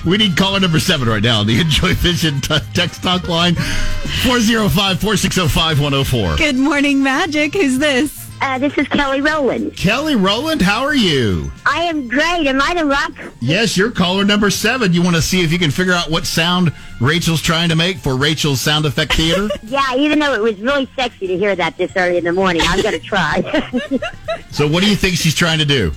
We 0.05 0.17
need 0.17 0.37
caller 0.37 0.59
number 0.59 0.79
seven 0.79 1.09
right 1.09 1.21
now 1.21 1.41
on 1.41 1.47
the 1.47 1.59
Enjoy 1.61 1.93
Vision 1.95 2.39
t- 2.39 2.55
text 2.73 3.03
talk 3.03 3.27
line, 3.27 3.55
405 3.55 4.71
460 5.01 5.47
5104. 5.49 6.37
Good 6.37 6.55
morning, 6.55 7.03
Magic. 7.03 7.53
Who's 7.53 7.79
this? 7.79 8.18
Uh, 8.41 8.57
this 8.57 8.77
is 8.77 8.87
Kelly 8.87 9.21
Rowland. 9.21 9.75
Kelly 9.75 10.15
Rowland, 10.15 10.61
how 10.61 10.83
are 10.83 10.95
you? 10.95 11.51
I 11.65 11.83
am 11.83 12.07
great. 12.07 12.47
Am 12.47 12.61
I 12.61 12.73
the 12.73 12.85
rock? 12.85 13.11
Yes, 13.41 13.75
you're 13.75 13.91
caller 13.91 14.23
number 14.23 14.49
seven. 14.49 14.93
You 14.93 15.01
want 15.01 15.17
to 15.17 15.21
see 15.21 15.41
if 15.41 15.51
you 15.51 15.59
can 15.59 15.71
figure 15.71 15.93
out 15.93 16.09
what 16.09 16.25
sound 16.25 16.71
Rachel's 17.01 17.41
trying 17.41 17.67
to 17.69 17.75
make 17.75 17.97
for 17.97 18.15
Rachel's 18.15 18.61
Sound 18.61 18.85
Effect 18.85 19.13
Theater? 19.13 19.49
Yeah, 19.69 19.93
even 19.95 20.17
though 20.17 20.33
it 20.33 20.41
was 20.41 20.57
really 20.59 20.89
sexy 20.95 21.27
to 21.27 21.37
hear 21.37 21.55
that 21.55 21.77
this 21.77 21.91
early 21.95 22.17
in 22.17 22.23
the 22.23 22.33
morning, 22.33 22.63
I'm 22.65 22.81
going 22.81 22.99
to 22.99 23.05
try. 23.05 23.41
so, 24.51 24.67
what 24.67 24.83
do 24.83 24.89
you 24.89 24.95
think 24.95 25.15
she's 25.15 25.35
trying 25.35 25.59
to 25.59 25.65
do? 25.65 25.91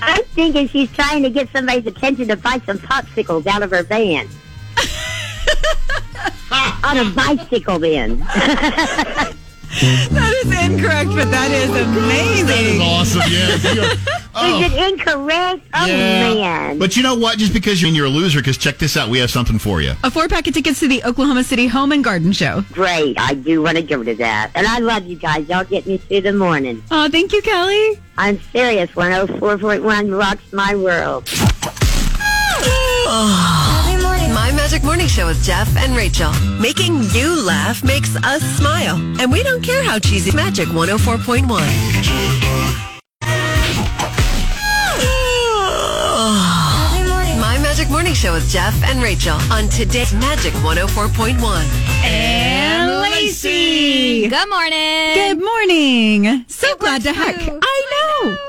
I'm 0.00 0.22
thinking 0.34 0.68
she's 0.68 0.90
trying 0.92 1.22
to 1.22 1.28
get 1.28 1.50
somebody's 1.50 1.86
attention 1.86 2.28
to 2.28 2.36
buy 2.36 2.62
some 2.64 2.78
popsicles 2.78 3.46
out 3.46 3.62
of 3.62 3.70
her 3.72 3.82
van. 3.82 4.26
On 6.84 6.96
a 6.98 7.10
bicycle 7.10 7.78
then. 7.78 8.24
That 10.14 10.32
is 10.44 10.70
incorrect, 10.70 11.10
but 11.10 11.30
that 11.30 11.50
is 11.50 11.68
amazing. 11.70 12.46
That 12.46 12.64
is 12.64 12.80
awesome. 12.80 13.22
Yes. 13.28 13.64
You're- 13.74 13.88
oh. 14.34 14.60
Is 14.60 14.72
it 14.72 14.78
oh. 14.78 14.88
incorrect? 14.88 15.62
Oh, 15.74 15.86
Yeah. 15.86 16.34
man. 16.34 16.78
But 16.78 16.96
you 16.96 17.02
know 17.02 17.16
what? 17.16 17.38
Just 17.38 17.52
because 17.52 17.82
you're, 17.82 17.90
you're 17.90 18.06
a 18.06 18.10
loser, 18.10 18.38
because 18.38 18.56
check 18.56 18.78
this 18.78 18.96
out. 18.96 19.08
We 19.08 19.18
have 19.18 19.30
something 19.30 19.58
for 19.58 19.80
you. 19.80 19.94
A 20.04 20.10
four 20.10 20.28
pack 20.28 20.46
of 20.46 20.54
tickets 20.54 20.80
to 20.80 20.88
the 20.88 21.02
Oklahoma 21.04 21.42
City 21.42 21.66
Home 21.66 21.90
and 21.92 22.04
Garden 22.04 22.32
Show. 22.32 22.64
Great. 22.72 23.18
I 23.18 23.34
do 23.34 23.62
want 23.62 23.76
to 23.76 23.82
give 23.82 23.98
her 24.00 24.04
to 24.04 24.14
that. 24.16 24.52
And 24.54 24.66
I 24.66 24.78
love 24.78 25.06
you 25.06 25.16
guys. 25.16 25.48
Y'all 25.48 25.64
get 25.64 25.86
me 25.86 25.98
through 25.98 26.20
the 26.22 26.32
morning. 26.32 26.82
Oh, 26.90 27.08
thank 27.08 27.32
you, 27.32 27.42
Kelly. 27.42 28.00
I'm 28.16 28.40
serious. 28.52 28.90
104.1 28.92 30.18
rocks 30.18 30.52
my 30.52 30.74
world. 30.76 31.28
Oh. 33.06 33.83
My 34.32 34.50
Magic 34.52 34.82
Morning 34.84 35.06
Show 35.06 35.26
with 35.26 35.42
Jeff 35.44 35.74
and 35.76 35.94
Rachel. 35.96 36.32
Making 36.60 37.02
you 37.12 37.42
laugh 37.44 37.84
makes 37.84 38.16
us 38.16 38.42
smile. 38.56 38.96
And 39.20 39.30
we 39.30 39.42
don't 39.42 39.62
care 39.62 39.82
how 39.84 39.98
cheesy. 39.98 40.34
Magic 40.34 40.68
104.1. 40.68 41.44
My 47.40 47.58
Magic 47.62 47.90
Morning 47.90 48.14
Show 48.14 48.32
with 48.32 48.48
Jeff 48.48 48.74
and 48.84 49.02
Rachel 49.02 49.36
on 49.50 49.68
today's 49.68 50.14
Magic 50.14 50.52
104.1. 50.54 51.34
And 52.04 53.00
Lacey. 53.02 54.28
Good 54.28 54.48
morning. 54.48 55.14
Good 55.14 55.42
morning. 55.44 56.44
So 56.48 56.74
glad 56.76 57.02
to 57.02 57.10
works 57.10 57.18
have. 57.20 57.44
too. 57.44 57.58
I 57.62 58.22
know. 58.24 58.36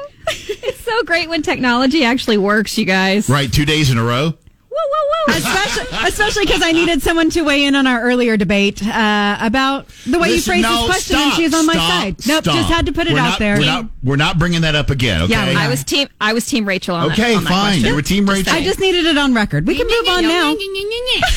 It's 0.68 0.82
so 0.82 1.04
great 1.04 1.30
when 1.30 1.44
technology 1.44 2.04
actually 2.04 2.38
works, 2.38 2.78
you 2.78 2.86
guys. 2.86 3.30
Right, 3.30 3.52
two 3.52 3.66
days 3.66 3.92
in 3.92 3.98
a 4.00 4.04
row. 4.04 4.34
Woo, 4.76 4.82
woo, 4.92 5.34
woo. 5.34 5.38
Especially, 5.38 6.08
especially 6.08 6.46
because 6.46 6.62
I 6.62 6.72
needed 6.74 7.02
someone 7.02 7.30
to 7.32 7.42
weigh 7.44 7.64
in 7.66 7.76
on 7.76 7.88
our 7.88 8.02
earlier 8.02 8.36
debate 8.36 8.86
uh, 8.86 9.38
about 9.40 9.88
the 10.06 10.20
way 10.20 10.30
Listen, 10.32 10.36
you 10.36 10.42
phrased 10.42 10.64
no, 10.64 10.76
this 10.76 10.86
question, 10.86 11.16
and 11.16 11.26
stop, 11.32 11.40
she's 11.40 11.54
on 11.54 11.66
my 11.66 11.74
stop, 11.74 11.90
side. 11.90 12.16
Nope, 12.28 12.44
stop. 12.44 12.56
just 12.56 12.70
had 12.70 12.86
to 12.88 12.92
put 12.92 13.08
it 13.08 13.14
We're 13.14 13.20
out 13.20 13.30
not- 13.30 13.40
there. 13.40 13.58
We're 13.58 13.66
not, 13.66 13.86
we're 14.04 14.16
not 14.18 14.38
bringing 14.38 14.62
that 14.62 14.76
up 14.76 14.90
again, 14.90 15.22
okay? 15.24 15.32
Yeah, 15.54 15.60
I 15.60 15.70
was 15.70 15.84
team. 15.84 16.10
I 16.20 16.34
was 16.34 16.46
team 16.46 16.68
Rachel 16.68 16.96
on 16.96 17.12
Okay, 17.12 17.32
that. 17.32 17.38
on 17.38 17.44
fine. 17.46 17.52
question. 17.72 17.86
You 17.86 17.96
were 17.96 18.02
team 18.02 18.30
Rachel. 18.30 18.54
I 18.54 18.64
just 18.64 18.80
needed 18.80 19.06
it 19.06 19.18
on 19.18 19.34
record. 19.34 19.66
We 19.66 19.76
can 19.76 19.88
move 19.88 20.08
on 20.10 20.24
now. 20.24 20.54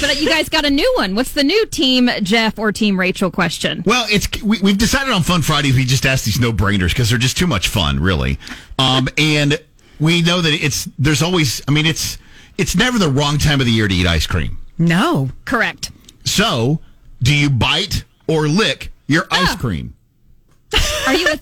But 0.00 0.20
you 0.20 0.28
guys 0.28 0.48
got 0.48 0.64
a 0.64 0.70
new 0.70 0.92
one. 0.96 1.14
What's 1.14 1.32
the 1.32 1.44
new 1.44 1.66
team 1.66 2.10
Jeff 2.22 2.58
or 2.58 2.72
team 2.72 2.98
Rachel 2.98 3.30
question? 3.30 3.82
Well, 3.86 4.06
it's 4.10 4.28
we, 4.42 4.60
we've 4.60 4.78
decided 4.78 5.12
on 5.12 5.22
Fun 5.22 5.42
Fridays. 5.42 5.74
We 5.76 5.84
just 5.84 6.04
ask 6.06 6.24
these 6.24 6.40
no 6.40 6.52
brainers 6.52 6.88
because 6.90 7.10
they're 7.10 7.18
just 7.18 7.36
too 7.36 7.46
much 7.46 7.68
fun, 7.68 8.00
really. 8.00 8.38
Um, 8.78 9.08
and 9.16 9.58
we 10.00 10.22
know 10.22 10.40
that 10.40 10.52
it's 10.52 10.88
there's 10.98 11.22
always. 11.22 11.62
I 11.68 11.70
mean, 11.70 11.86
it's 11.86 12.18
it's 12.58 12.76
never 12.76 12.98
the 12.98 13.08
wrong 13.08 13.38
time 13.38 13.60
of 13.60 13.66
the 13.66 13.72
year 13.72 13.88
to 13.88 13.94
eat 13.94 14.06
ice 14.06 14.26
cream. 14.26 14.58
No. 14.76 15.30
Correct. 15.44 15.90
So, 16.24 16.80
do 17.22 17.34
you 17.34 17.48
bite 17.50 18.04
or 18.26 18.46
lick 18.48 18.92
your 19.06 19.26
ice 19.30 19.54
cream? 19.56 19.94
Are 21.06 21.14
you 21.14 21.28
a, 21.28 21.38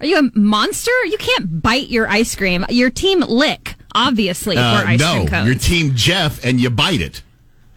are 0.00 0.06
you 0.06 0.18
a 0.18 0.30
monster? 0.38 0.90
You 1.04 1.18
can't 1.18 1.60
bite 1.62 1.88
your 1.90 2.08
ice 2.08 2.34
cream. 2.34 2.64
Your 2.70 2.90
team 2.90 3.20
lick, 3.20 3.74
obviously, 3.94 4.56
Uh, 4.56 4.80
for 4.80 4.86
ice 4.88 4.98
no, 5.00 5.12
cream 5.16 5.28
cones. 5.28 5.46
your 5.46 5.54
team 5.58 5.92
Jeff, 5.94 6.42
and 6.44 6.58
you 6.60 6.70
bite 6.70 7.00
it. 7.02 7.22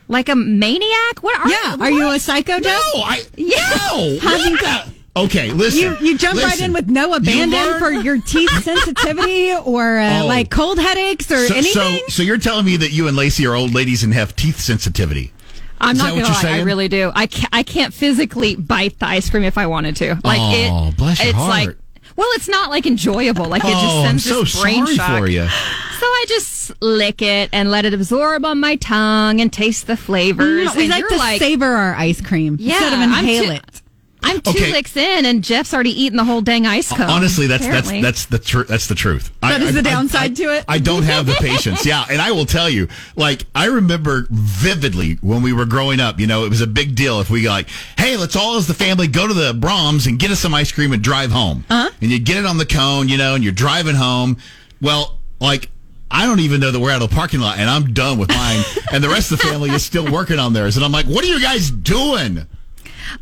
like 0.07 0.29
a 0.29 0.35
maniac? 0.35 1.21
What 1.21 1.39
are 1.39 1.49
Yeah. 1.49 1.75
you? 1.75 1.81
Are 1.81 1.91
you 1.91 2.11
a 2.11 2.19
psycho, 2.19 2.59
Jeff? 2.59 2.81
No, 2.95 3.01
I 3.03 3.23
Yeah. 3.35 3.77
no. 3.91 4.19
Have 4.19 4.45
you- 4.45 4.57
What? 4.57 4.87
Okay, 5.17 5.51
listen. 5.51 5.79
You 5.81 5.97
you 6.11 6.17
jump 6.17 6.41
right 6.41 6.59
in 6.59 6.73
with 6.73 6.89
no 6.89 7.13
abandon 7.13 7.51
learn- 7.57 7.79
for 7.79 7.89
your 7.91 8.19
teeth 8.21 8.51
sensitivity 8.63 9.53
or 9.53 9.97
uh, 9.97 10.23
Oh. 10.23 10.27
like 10.27 10.49
cold 10.51 10.77
headaches 10.77 11.31
or 11.31 11.47
so, 11.47 11.55
anything. 11.55 11.71
so, 11.71 12.07
so 12.09 12.23
you're 12.23 12.37
telling 12.37 12.65
me 12.65 12.75
that 12.77 12.91
you 12.91 13.07
and 13.07 13.15
Lacey 13.15 13.47
are 13.47 13.55
old 13.55 13.73
ladies 13.73 14.03
and 14.03 14.13
have 14.13 14.35
teeth 14.35 14.59
sensitivity? 14.59 15.31
I'm 15.79 15.95
Is 15.95 16.01
not 16.01 16.13
what 16.15 16.23
gonna 16.23 16.33
you're 16.41 16.51
lie, 16.51 16.57
I 16.59 16.61
really 16.63 16.87
do. 16.89 17.11
I 17.15 17.27
can't, 17.27 17.49
I 17.53 17.63
can't 17.63 17.93
physically 17.93 18.55
bite 18.55 18.99
the 18.99 19.07
ice 19.07 19.29
cream 19.29 19.43
if 19.43 19.57
I 19.57 19.67
wanted 19.67 19.95
to. 19.97 20.19
Like 20.23 20.39
Oh, 20.41 20.87
it, 20.89 20.97
bless 20.97 21.19
your 21.19 21.29
it's 21.29 21.37
heart. 21.37 21.49
like, 21.49 21.77
well, 22.17 22.27
it's 22.33 22.47
not 22.49 22.69
like 22.69 22.85
enjoyable. 22.85 23.45
Like 23.45 23.63
it 23.63 23.67
just 23.71 23.85
oh, 23.85 23.99
I'm 24.03 24.19
sends 24.19 24.25
so 24.25 24.39
this 24.41 24.61
brain 24.61 24.85
sorry 24.85 24.95
shock. 24.97 25.19
for 25.19 25.27
you. 25.27 25.47
So 25.47 26.05
I 26.05 26.25
just 26.27 26.81
lick 26.81 27.21
it 27.21 27.49
and 27.53 27.71
let 27.71 27.85
it 27.85 27.93
absorb 27.93 28.45
on 28.45 28.59
my 28.59 28.75
tongue 28.77 29.39
and 29.41 29.51
taste 29.51 29.87
the 29.87 29.95
flavors. 29.97 30.65
No, 30.65 30.73
we 30.75 30.87
like 30.89 31.07
to 31.07 31.15
like, 31.17 31.39
savor 31.39 31.65
our 31.65 31.93
ice 31.95 32.19
cream 32.21 32.57
yeah, 32.59 32.73
instead 32.73 32.93
of 32.93 32.99
inhale 33.01 33.43
too- 33.45 33.51
it. 33.51 33.81
I'm 34.25 34.41
two 34.41 34.49
Okay. 34.49 34.71
licks 34.71 34.97
in, 34.97 35.25
and 35.25 35.43
Jeff's 35.43 35.73
already 35.73 35.91
eaten 35.91 36.17
the 36.17 36.23
whole 36.23 36.41
dang 36.41 36.65
ice 36.65 36.89
cone. 36.91 37.09
Honestly, 37.09 37.47
that's 37.47 37.65
apparently. 37.65 38.01
that's 38.01 38.25
that's 38.25 38.43
the 38.43 38.49
truth. 38.49 38.67
That's 38.67 38.87
the 38.87 38.95
truth. 38.95 39.31
That 39.41 39.61
is 39.61 39.73
the 39.75 39.81
downside 39.81 40.31
I, 40.31 40.33
to 40.35 40.43
it? 40.55 40.65
I 40.67 40.79
don't 40.79 41.03
have 41.03 41.25
the 41.25 41.33
patience. 41.33 41.85
Yeah, 41.85 42.05
and 42.09 42.19
I 42.21 42.31
will 42.31 42.45
tell 42.45 42.69
you, 42.69 42.87
like 43.15 43.45
I 43.53 43.65
remember 43.65 44.27
vividly 44.31 45.15
when 45.21 45.41
we 45.43 45.53
were 45.53 45.65
growing 45.65 45.99
up. 45.99 46.19
You 46.19 46.27
know, 46.27 46.45
it 46.45 46.49
was 46.49 46.61
a 46.61 46.67
big 46.67 46.95
deal 46.95 47.19
if 47.19 47.29
we 47.29 47.47
like, 47.47 47.69
hey, 47.97 48.17
let's 48.17 48.35
all 48.35 48.55
as 48.57 48.65
the 48.67 48.73
family 48.73 49.07
go 49.07 49.27
to 49.27 49.33
the 49.33 49.53
Braum's 49.53 50.07
and 50.07 50.17
get 50.17 50.31
us 50.31 50.39
some 50.39 50.53
ice 50.53 50.71
cream 50.71 50.91
and 50.93 51.03
drive 51.03 51.31
home. 51.31 51.65
Uh-huh. 51.69 51.91
And 52.01 52.11
you 52.11 52.19
get 52.19 52.37
it 52.37 52.45
on 52.45 52.57
the 52.57 52.65
cone, 52.65 53.07
you 53.09 53.17
know, 53.17 53.35
and 53.35 53.43
you're 53.43 53.53
driving 53.53 53.95
home. 53.95 54.37
Well, 54.81 55.19
like. 55.39 55.69
I 56.11 56.27
don't 56.27 56.39
even 56.39 56.61
know 56.61 56.69
that 56.71 56.79
we're 56.79 56.91
out 56.91 57.01
of 57.01 57.09
the 57.09 57.15
parking 57.15 57.39
lot, 57.41 57.57
and 57.57 57.67
I'm 57.67 57.91
done 57.91 58.19
with 58.19 58.29
mine. 58.29 58.63
and 58.93 59.03
the 59.03 59.09
rest 59.09 59.31
of 59.31 59.39
the 59.39 59.47
family 59.47 59.71
is 59.71 59.83
still 59.83 60.09
working 60.09 60.37
on 60.37 60.53
theirs. 60.53 60.77
And 60.77 60.85
I'm 60.85 60.91
like, 60.91 61.07
"What 61.07 61.23
are 61.25 61.27
you 61.27 61.41
guys 61.41 61.71
doing?" 61.71 62.45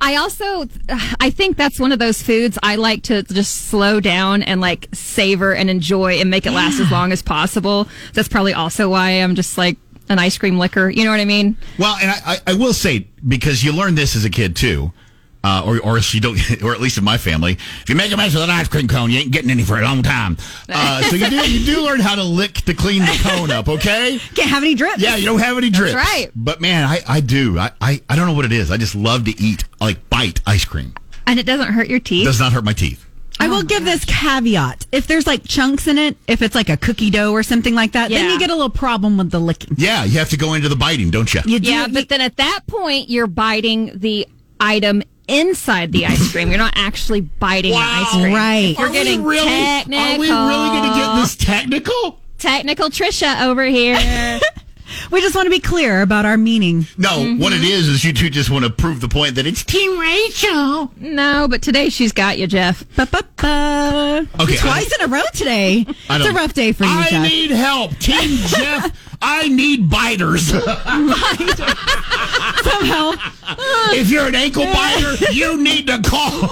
I 0.01 0.15
also, 0.15 0.67
I 1.19 1.29
think 1.29 1.57
that's 1.57 1.79
one 1.79 1.91
of 1.91 1.99
those 1.99 2.21
foods 2.21 2.57
I 2.63 2.75
like 2.75 3.03
to 3.03 3.23
just 3.23 3.67
slow 3.67 3.99
down 3.99 4.43
and 4.43 4.61
like 4.61 4.87
savor 4.93 5.53
and 5.53 5.69
enjoy 5.69 6.19
and 6.19 6.29
make 6.29 6.45
it 6.45 6.51
last 6.51 6.79
as 6.79 6.91
long 6.91 7.11
as 7.11 7.21
possible. 7.21 7.87
That's 8.13 8.27
probably 8.27 8.53
also 8.53 8.89
why 8.89 9.11
I'm 9.11 9.35
just 9.35 9.57
like 9.57 9.77
an 10.09 10.19
ice 10.19 10.37
cream 10.37 10.57
licker. 10.57 10.89
You 10.89 11.03
know 11.03 11.11
what 11.11 11.19
I 11.19 11.25
mean? 11.25 11.57
Well, 11.77 11.95
and 12.01 12.11
I, 12.11 12.17
I, 12.25 12.37
I 12.47 12.53
will 12.55 12.73
say 12.73 13.07
because 13.27 13.63
you 13.63 13.71
learned 13.71 13.97
this 13.97 14.15
as 14.15 14.25
a 14.25 14.29
kid 14.29 14.55
too, 14.55 14.91
uh, 15.43 15.63
or 15.65 15.79
or 15.79 15.97
if 15.97 16.13
you 16.15 16.21
don't, 16.21 16.37
or 16.63 16.73
at 16.73 16.81
least 16.81 16.97
in 16.97 17.03
my 17.03 17.17
family, 17.17 17.53
if 17.53 17.89
you 17.89 17.95
make 17.95 18.11
a 18.11 18.17
mess 18.17 18.33
with 18.33 18.43
an 18.43 18.49
ice 18.49 18.67
cream 18.67 18.87
cone, 18.87 19.09
you 19.09 19.19
ain't 19.19 19.31
getting 19.31 19.51
any 19.51 19.63
for 19.63 19.79
a 19.79 19.83
long 19.83 20.03
time. 20.03 20.37
Uh, 20.69 21.01
so 21.09 21.15
you 21.15 21.29
do 21.29 21.51
you 21.51 21.65
do 21.65 21.83
learn 21.83 21.99
how 21.99 22.15
to 22.15 22.23
lick 22.23 22.53
to 22.53 22.73
clean 22.73 23.01
the 23.01 23.19
cone 23.21 23.51
up, 23.51 23.67
okay? 23.67 24.19
Can't 24.35 24.49
have 24.49 24.63
any 24.63 24.75
drips. 24.75 25.01
Yeah, 25.01 25.15
you 25.15 25.25
don't 25.25 25.39
have 25.39 25.57
any 25.57 25.69
drips. 25.69 25.93
right. 25.93 26.29
But 26.35 26.61
man, 26.61 26.85
I, 26.85 26.99
I 27.07 27.19
do. 27.19 27.59
I, 27.59 27.71
I, 27.81 28.01
I 28.09 28.15
don't 28.15 28.27
know 28.27 28.33
what 28.33 28.45
it 28.45 28.51
is. 28.51 28.71
I 28.71 28.77
just 28.77 28.95
love 28.95 29.25
to 29.25 29.41
eat, 29.41 29.65
like 29.81 30.09
bite 30.09 30.41
ice 30.45 30.65
cream. 30.65 30.93
And 31.25 31.39
it 31.39 31.45
doesn't 31.45 31.73
hurt 31.73 31.87
your 31.87 31.99
teeth. 31.99 32.25
Does 32.25 32.39
not 32.39 32.53
hurt 32.53 32.63
my 32.63 32.73
teeth. 32.73 33.05
I 33.39 33.47
will 33.47 33.63
give 33.63 33.83
this 33.83 34.05
caveat. 34.05 34.85
If 34.91 35.07
there's 35.07 35.27
like 35.27 35.43
chunks 35.43 35.87
in 35.87 35.97
it, 35.97 36.17
if 36.27 36.41
it's 36.41 36.55
like 36.55 36.69
a 36.69 36.77
cookie 36.77 37.09
dough 37.09 37.31
or 37.31 37.43
something 37.43 37.75
like 37.75 37.93
that, 37.93 38.09
then 38.09 38.29
you 38.29 38.39
get 38.39 38.49
a 38.49 38.53
little 38.53 38.69
problem 38.69 39.17
with 39.17 39.31
the 39.31 39.39
licking. 39.39 39.75
Yeah, 39.77 40.03
you 40.03 40.19
have 40.19 40.29
to 40.29 40.37
go 40.37 40.53
into 40.53 40.69
the 40.69 40.75
biting, 40.75 41.09
don't 41.09 41.33
you? 41.33 41.41
You 41.45 41.59
do, 41.59 41.69
yeah, 41.69 41.87
but 41.91 42.09
then 42.09 42.21
at 42.21 42.37
that 42.37 42.61
point, 42.67 43.09
you're 43.09 43.27
biting 43.27 43.91
the 43.95 44.27
item 44.59 45.03
inside 45.27 45.91
the 45.91 46.05
ice 46.05 46.31
cream. 46.31 46.49
You're 46.49 46.57
not 46.57 46.73
actually 46.75 47.21
biting 47.21 47.71
the 47.71 47.77
ice 47.79 48.11
cream. 48.11 48.33
Right. 48.33 48.75
We're 48.77 48.85
Are 48.85 48.89
we 48.89 48.93
getting 48.95 49.23
really, 49.23 49.47
technical. 49.47 50.03
Are 50.03 50.17
we 50.19 50.29
really 50.29 50.69
going 50.69 50.91
to 50.93 50.99
get 50.99 51.15
this 51.21 51.35
technical? 51.35 52.19
Technical 52.39 52.89
Trisha 52.89 53.43
over 53.45 53.63
here. 53.63 53.95
we 55.11 55.21
just 55.21 55.33
want 55.35 55.45
to 55.45 55.49
be 55.49 55.59
clear 55.61 56.01
about 56.01 56.25
our 56.25 56.35
meaning. 56.37 56.85
No, 56.97 57.09
Mm-hmm. 57.09 57.41
what 57.41 57.53
it 57.53 57.63
is 57.63 57.87
is 57.87 58.03
you 58.03 58.11
two 58.13 58.29
just 58.29 58.49
want 58.49 58.65
to 58.65 58.69
prove 58.71 58.99
the 59.01 59.07
point 59.07 59.35
that 59.35 59.47
it's 59.47 59.63
Team 59.63 59.97
Rachel. 59.99 60.91
no, 60.97 61.47
but 61.49 61.61
today 61.61 61.89
she's 61.89 62.11
got 62.11 62.37
you, 62.37 62.47
Jeff. 62.47 62.83
Ba-ba-ba. 62.95 64.27
Okay, 64.41 64.57
Twice 64.57 64.91
in 64.99 65.05
a 65.05 65.07
row 65.07 65.23
today. 65.33 65.85
It's 65.87 66.25
a 66.25 66.33
rough 66.33 66.53
day 66.53 66.71
for 66.73 66.83
you, 66.83 66.89
I 66.91 67.09
Jeff. 67.09 67.23
need 67.31 67.51
help, 67.51 67.91
Team 67.99 68.37
Jeff. 68.47 69.12
I 69.25 69.47
need 69.47 69.89
biters. 69.89 70.47
Somehow. 72.63 73.13
if 73.93 74.09
you're 74.09 74.27
an 74.27 74.35
ankle 74.35 74.65
biter, 74.65 75.15
you 75.31 75.63
need 75.63 75.87
to 75.87 76.01
call. 76.01 76.29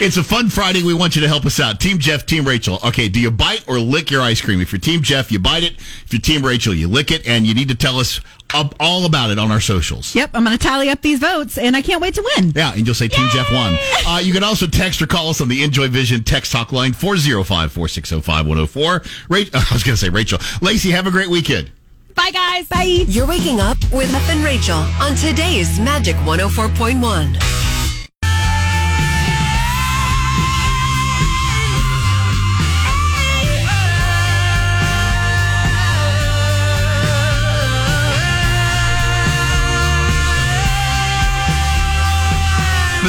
it's 0.00 0.16
a 0.16 0.24
fun 0.24 0.50
Friday. 0.50 0.82
We 0.82 0.92
want 0.92 1.14
you 1.14 1.22
to 1.22 1.28
help 1.28 1.46
us 1.46 1.60
out. 1.60 1.78
Team 1.78 2.00
Jeff, 2.00 2.26
Team 2.26 2.44
Rachel. 2.44 2.80
Okay, 2.84 3.08
do 3.08 3.20
you 3.20 3.30
bite 3.30 3.64
or 3.68 3.78
lick 3.78 4.10
your 4.10 4.22
ice 4.22 4.40
cream? 4.40 4.60
If 4.60 4.72
you're 4.72 4.80
Team 4.80 5.02
Jeff, 5.02 5.30
you 5.30 5.38
bite 5.38 5.62
it. 5.62 5.74
If 5.76 6.12
you're 6.12 6.20
Team 6.20 6.44
Rachel, 6.44 6.74
you 6.74 6.88
lick 6.88 7.12
it, 7.12 7.24
and 7.28 7.46
you 7.46 7.54
need 7.54 7.68
to 7.68 7.76
tell 7.76 8.00
us 8.00 8.20
up 8.54 8.74
all 8.80 9.04
about 9.06 9.30
it 9.30 9.38
on 9.38 9.50
our 9.50 9.60
socials. 9.60 10.14
Yep, 10.14 10.30
I'm 10.34 10.44
going 10.44 10.56
to 10.56 10.62
tally 10.62 10.88
up 10.88 11.02
these 11.02 11.18
votes, 11.18 11.58
and 11.58 11.76
I 11.76 11.82
can't 11.82 12.00
wait 12.00 12.14
to 12.14 12.30
win. 12.36 12.52
Yeah, 12.54 12.72
and 12.72 12.86
you'll 12.86 12.94
say 12.94 13.08
Team 13.08 13.28
Jeff 13.30 13.50
won. 13.52 13.76
Uh, 14.06 14.20
you 14.22 14.32
can 14.32 14.44
also 14.44 14.66
text 14.66 15.00
or 15.02 15.06
call 15.06 15.30
us 15.30 15.40
on 15.40 15.48
the 15.48 15.62
Enjoy 15.62 15.88
Vision 15.88 16.24
text 16.24 16.52
talk 16.52 16.72
line 16.72 16.92
405 16.92 17.72
460 17.72 18.20
5104. 18.20 19.02
I 19.60 19.72
was 19.72 19.82
going 19.82 19.94
to 19.94 19.96
say 19.96 20.08
Rachel. 20.08 20.38
Lacey, 20.60 20.90
have 20.90 21.06
a 21.06 21.10
great 21.10 21.28
weekend. 21.28 21.70
Bye, 22.14 22.30
guys. 22.32 22.68
Bye. 22.68 23.04
You're 23.08 23.26
waking 23.26 23.60
up 23.60 23.78
with 23.92 24.10
Jeff 24.10 24.28
and 24.28 24.44
Rachel 24.44 24.78
on 25.00 25.14
today's 25.16 25.78
Magic 25.80 26.16
104.1. 26.16 27.69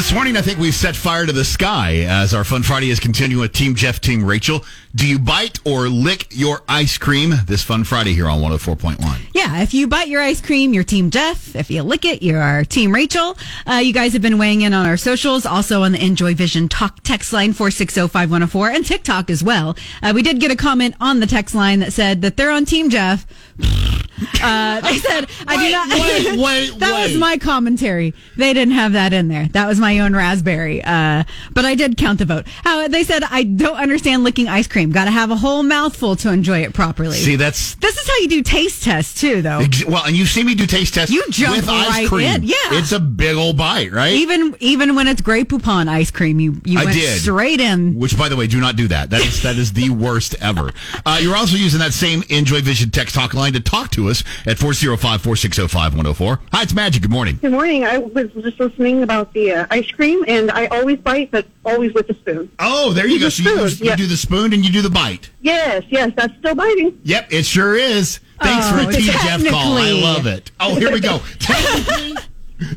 This 0.01 0.13
morning, 0.13 0.35
I 0.35 0.41
think 0.41 0.57
we've 0.57 0.73
set 0.73 0.95
fire 0.95 1.27
to 1.27 1.31
the 1.31 1.45
sky 1.45 2.07
as 2.07 2.33
our 2.33 2.43
Fun 2.43 2.63
Friday 2.63 2.89
is 2.89 2.99
continuing 2.99 3.39
with 3.39 3.53
Team 3.53 3.75
Jeff, 3.75 4.01
Team 4.01 4.25
Rachel. 4.25 4.65
Do 4.95 5.07
you 5.07 5.19
bite 5.19 5.59
or 5.63 5.89
lick 5.89 6.25
your 6.31 6.63
ice 6.67 6.97
cream 6.97 7.35
this 7.45 7.63
Fun 7.63 7.83
Friday 7.83 8.13
here 8.13 8.27
on 8.27 8.41
104.1? 8.41 8.97
Yeah, 9.35 9.61
if 9.61 9.75
you 9.75 9.87
bite 9.87 10.07
your 10.07 10.23
ice 10.23 10.41
cream, 10.41 10.73
you're 10.73 10.83
Team 10.83 11.11
Jeff. 11.11 11.55
If 11.55 11.69
you 11.69 11.83
lick 11.83 12.03
it, 12.03 12.23
you're 12.23 12.65
Team 12.65 12.91
Rachel. 12.91 13.37
Uh, 13.67 13.75
you 13.75 13.93
guys 13.93 14.13
have 14.13 14.23
been 14.23 14.39
weighing 14.39 14.61
in 14.61 14.73
on 14.73 14.87
our 14.87 14.97
socials, 14.97 15.45
also 15.45 15.83
on 15.83 15.91
the 15.91 16.03
Enjoy 16.03 16.33
Vision 16.33 16.67
Talk 16.67 17.03
text 17.03 17.31
line 17.31 17.53
4605104 17.53 18.73
and 18.73 18.83
TikTok 18.83 19.29
as 19.29 19.43
well. 19.43 19.77
Uh, 20.01 20.13
we 20.15 20.23
did 20.23 20.39
get 20.39 20.49
a 20.49 20.55
comment 20.55 20.95
on 20.99 21.19
the 21.19 21.27
text 21.27 21.53
line 21.53 21.79
that 21.79 21.93
said 21.93 22.23
that 22.23 22.37
they're 22.37 22.49
on 22.49 22.65
Team 22.65 22.89
Jeff. 22.89 23.27
Uh, 24.41 24.81
they 24.81 24.97
said, 24.97 25.27
I 25.47 25.65
do 25.65 25.71
not. 25.71 25.89
wait, 25.89 26.39
wait, 26.71 26.79
that 26.79 26.93
wait. 26.93 27.11
was 27.11 27.17
my 27.17 27.37
commentary. 27.37 28.13
They 28.37 28.53
didn't 28.53 28.73
have 28.73 28.93
that 28.93 29.13
in 29.13 29.27
there. 29.27 29.47
That 29.49 29.67
was 29.67 29.79
my 29.79 29.99
own 29.99 30.15
raspberry. 30.15 30.83
Uh, 30.83 31.23
but 31.53 31.65
I 31.65 31.75
did 31.75 31.97
count 31.97 32.19
the 32.19 32.25
vote. 32.25 32.45
How 32.63 32.87
they 32.87 33.03
said, 33.03 33.23
I 33.29 33.43
don't 33.43 33.77
understand 33.77 34.23
licking 34.23 34.47
ice 34.47 34.67
cream. 34.67 34.91
Got 34.91 35.05
to 35.05 35.11
have 35.11 35.31
a 35.31 35.35
whole 35.35 35.63
mouthful 35.63 36.15
to 36.17 36.31
enjoy 36.31 36.59
it 36.59 36.73
properly. 36.73 37.17
See, 37.17 37.35
that's. 37.35 37.75
This 37.75 37.97
is 37.97 38.07
how 38.07 38.17
you 38.17 38.27
do 38.29 38.41
taste 38.43 38.83
tests 38.83 39.19
too, 39.19 39.41
though. 39.41 39.59
ex- 39.59 39.85
Well, 39.85 40.03
and 40.05 40.15
you 40.15 40.25
see 40.25 40.43
me 40.43 40.55
do 40.55 40.65
taste 40.65 40.93
tests 40.93 41.13
You 41.13 41.23
jump 41.29 41.55
with 41.57 41.69
ice 41.69 41.89
right 41.89 42.07
cream. 42.07 42.27
in, 42.35 42.43
yeah. 42.43 42.55
It's 42.71 42.91
a 42.91 42.99
big 42.99 43.35
old 43.35 43.57
bite, 43.57 43.91
right? 43.91 44.13
Even 44.13 44.55
even 44.59 44.95
when 44.95 45.07
it's 45.07 45.21
Grey 45.21 45.43
Poupon 45.43 45.87
ice 45.87 46.11
cream, 46.11 46.39
you 46.39 46.61
you 46.65 46.79
I 46.79 46.85
went 46.85 46.95
did. 46.97 47.21
straight 47.21 47.59
in. 47.59 47.95
Which, 47.95 48.17
by 48.17 48.29
the 48.29 48.35
way, 48.35 48.47
do 48.47 48.59
not 48.59 48.75
do 48.75 48.87
that. 48.89 49.09
That 49.09 49.21
is 49.21 49.41
that 49.43 49.55
is 49.57 49.73
the 49.73 49.89
worst 49.89 50.35
ever. 50.41 50.71
Uh, 51.05 51.17
you're 51.21 51.35
also 51.35 51.55
using 51.57 51.79
that 51.79 51.93
same 51.93 52.23
Enjoy 52.29 52.61
Vision 52.61 52.89
text 52.91 53.15
talk 53.15 53.33
line 53.33 53.53
to 53.53 53.59
talk 53.59 53.89
to 53.91 54.09
us 54.09 54.10
at 54.45 54.57
405-460-5104. 54.57 56.39
Hi, 56.51 56.61
it's 56.63 56.73
Magic. 56.73 57.01
Good 57.01 57.11
morning. 57.11 57.37
Good 57.41 57.51
morning. 57.51 57.85
I 57.85 57.97
was 57.97 58.29
just 58.33 58.59
listening 58.59 59.03
about 59.03 59.33
the 59.33 59.51
uh, 59.53 59.65
ice 59.71 59.89
cream, 59.91 60.23
and 60.27 60.51
I 60.51 60.67
always 60.67 60.97
bite, 60.99 61.31
but 61.31 61.45
always 61.65 61.93
with 61.93 62.09
a 62.09 62.13
spoon. 62.15 62.51
Oh, 62.59 62.93
there 62.93 63.07
you 63.07 63.19
go. 63.19 63.25
The 63.25 63.31
So 63.31 63.43
you, 63.43 63.69
spoon, 63.69 63.87
you 63.87 63.95
do 63.95 64.07
the 64.07 64.17
spoon 64.17 64.53
and 64.53 64.63
you 64.65 64.71
do 64.71 64.81
the 64.81 64.89
bite. 64.89 65.29
Yes, 65.41 65.83
yes, 65.89 66.11
that's 66.15 66.35
still 66.37 66.55
biting. 66.55 66.99
Yep, 67.03 67.31
it 67.31 67.45
sure 67.45 67.75
is. 67.75 68.19
Thanks 68.41 68.65
Oh, 68.69 68.83
for 68.83 68.89
a 68.89 68.93
Team 68.93 69.05
Jeff 69.11 69.45
call. 69.49 69.77
I 69.77 69.91
love 69.91 70.25
it. 70.27 70.51
Oh, 70.59 70.75
here 70.75 70.91
we 70.91 70.99
go. 70.99 71.17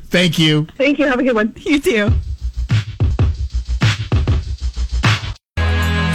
Thank 0.08 0.38
you. 0.38 0.66
Thank 0.76 0.98
you. 0.98 1.06
Have 1.06 1.18
a 1.18 1.22
good 1.22 1.34
one. 1.34 1.52
You 1.58 1.80
too. 1.80 2.10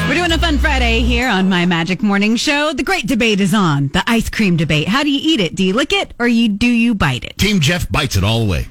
We're 0.10 0.16
doing 0.16 0.32
a 0.32 0.40
fun 0.40 0.58
Friday 0.58 1.02
here 1.02 1.30
on 1.30 1.50
my 1.50 1.68
Magic 1.68 2.02
Morning 2.02 2.36
Show. 2.36 2.74
The 2.74 2.82
great 2.82 3.06
debate 3.06 3.40
is 3.40 3.54
on 3.54 3.90
the 3.90 4.04
ice 4.08 4.28
cream 4.28 4.58
debate. 4.58 4.88
How 4.88 5.04
do 5.04 5.12
you 5.12 5.20
eat 5.22 5.40
it? 5.40 5.54
Do 5.54 5.64
you 5.64 5.74
lick 5.74 5.94
it 5.94 6.16
or 6.18 6.28
you 6.28 6.50
do 6.50 6.66
you 6.66 6.96
bite 6.96 7.24
it? 7.24 7.38
Team 7.38 7.60
Jeff 7.60 7.88
bites 7.92 8.16
it 8.16 8.24
all 8.24 8.44
the 8.44 8.50
way. 8.50 8.68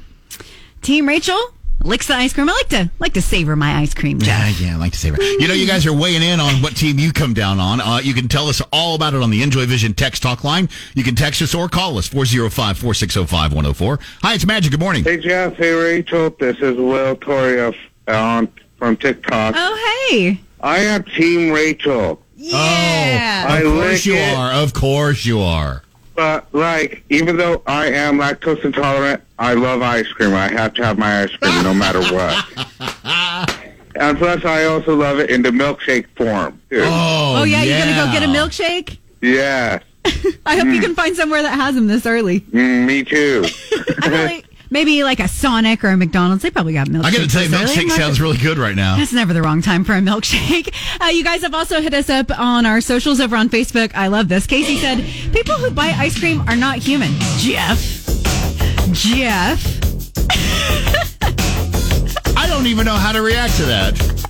Team 0.82 1.06
Rachel 1.06 1.38
licks 1.84 2.08
the 2.08 2.14
ice 2.14 2.32
cream. 2.32 2.48
I 2.50 2.54
like 2.54 2.68
to 2.70 2.90
like 2.98 3.12
to 3.14 3.22
savor 3.22 3.54
my 3.54 3.76
ice 3.76 3.94
cream, 3.94 4.18
Jeff. 4.18 4.60
Yeah, 4.60 4.66
yeah, 4.66 4.74
I 4.74 4.78
like 4.78 4.90
to 4.94 4.98
savor. 4.98 5.16
that. 5.16 5.36
You 5.38 5.46
know, 5.46 5.54
you 5.54 5.68
guys 5.68 5.86
are 5.86 5.92
weighing 5.92 6.22
in 6.22 6.40
on 6.40 6.54
what 6.60 6.74
team 6.74 6.98
you 6.98 7.12
come 7.12 7.34
down 7.34 7.60
on. 7.60 7.80
Uh, 7.80 8.00
you 8.02 8.14
can 8.14 8.26
tell 8.26 8.48
us 8.48 8.60
all 8.72 8.96
about 8.96 9.14
it 9.14 9.22
on 9.22 9.30
the 9.30 9.40
Enjoy 9.44 9.64
Vision 9.64 9.94
text 9.94 10.24
talk 10.24 10.42
line. 10.42 10.68
You 10.94 11.04
can 11.04 11.14
text 11.14 11.40
us 11.40 11.54
or 11.54 11.68
call 11.68 11.98
us 11.98 12.08
405-460-5104. 12.08 14.00
Hi, 14.22 14.34
it's 14.34 14.44
Magic. 14.44 14.72
Good 14.72 14.80
morning. 14.80 15.04
Hey 15.04 15.18
Jeff, 15.18 15.54
hey 15.54 15.70
Rachel, 15.70 16.30
this 16.30 16.56
is 16.56 16.76
Will 16.76 17.14
Toria 17.14 17.72
um, 18.08 18.48
from 18.76 18.96
TikTok. 18.96 19.54
Oh 19.56 20.08
hey. 20.10 20.40
I 20.60 20.78
am 20.78 21.04
Team 21.04 21.50
Rachel, 21.52 22.20
Yeah. 22.36 23.44
Oh, 23.48 23.54
of 23.54 23.58
I 23.58 23.62
course 23.62 23.76
lick 23.76 24.06
you 24.06 24.14
it. 24.14 24.34
are. 24.36 24.52
Of 24.52 24.74
course 24.74 25.24
you 25.24 25.40
are. 25.40 25.82
but 26.16 26.46
like, 26.52 27.04
even 27.10 27.36
though 27.36 27.62
I 27.66 27.86
am 27.86 28.18
lactose 28.18 28.64
intolerant, 28.64 29.22
I 29.38 29.54
love 29.54 29.82
ice 29.82 30.08
cream. 30.08 30.34
I 30.34 30.48
have 30.48 30.74
to 30.74 30.84
have 30.84 30.98
my 30.98 31.22
ice 31.22 31.30
cream 31.36 31.62
no 31.62 31.72
matter 31.72 32.00
what. 32.12 32.44
and 33.96 34.18
plus, 34.18 34.44
I 34.44 34.64
also 34.64 34.96
love 34.96 35.18
it 35.20 35.30
in 35.30 35.42
the 35.42 35.50
milkshake 35.50 36.06
form. 36.16 36.60
Too. 36.70 36.80
Oh, 36.82 37.36
Oh 37.38 37.44
yeah, 37.44 37.62
you're 37.62 37.78
gonna 37.78 37.94
go 38.06 38.10
get 38.12 38.22
a 38.22 38.26
milkshake? 38.26 38.98
Yeah, 39.20 39.78
I 40.46 40.56
hope 40.56 40.66
you 40.68 40.80
can 40.80 40.94
find 40.94 41.14
somewhere 41.16 41.42
that 41.42 41.54
has 41.54 41.74
them 41.76 41.86
this 41.86 42.04
early. 42.06 42.40
mm, 42.40 42.84
me 42.86 43.04
too. 43.04 43.44
I 44.02 44.08
feel 44.08 44.24
like 44.24 44.44
maybe 44.70 45.02
like 45.04 45.20
a 45.20 45.28
Sonic 45.28 45.82
or 45.84 45.88
a 45.88 45.96
McDonald's. 45.96 46.42
They 46.42 46.50
probably 46.50 46.72
got 46.74 46.88
milkshakes. 46.88 47.04
I 47.04 47.10
got 47.10 47.18
to 47.20 47.28
tell 47.28 47.42
you, 47.42 47.48
milkshake 47.48 47.82
I'm 47.84 47.90
sounds 47.90 48.20
really 48.20 48.36
good 48.38 48.58
right 48.58 48.74
now. 48.76 48.96
That's 48.96 49.12
never 49.12 49.32
the 49.32 49.42
wrong 49.42 49.62
time 49.62 49.84
for 49.84 49.94
a 49.94 50.00
milkshake. 50.00 50.74
Uh, 51.00 51.06
you 51.06 51.22
guys 51.22 51.42
have 51.42 51.54
also 51.54 51.80
hit 51.80 51.94
us 51.94 52.10
up 52.10 52.36
on 52.36 52.66
our 52.66 52.80
socials 52.80 53.20
over 53.20 53.36
on 53.36 53.48
Facebook. 53.48 53.92
I 53.94 54.08
love 54.08 54.28
this. 54.28 54.48
Casey 54.48 54.76
said, 54.78 54.98
People 55.32 55.54
who 55.54 55.70
buy 55.70 55.94
ice 55.96 56.18
cream 56.18 56.40
are 56.48 56.56
not 56.56 56.78
human. 56.78 57.10
Jeff. 57.38 57.78
Jeff. 58.92 59.64
I 62.36 62.46
don't 62.48 62.66
even 62.66 62.84
know 62.84 62.96
how 62.96 63.12
to 63.12 63.22
react 63.22 63.54
to 63.58 63.64
that. 63.66 63.94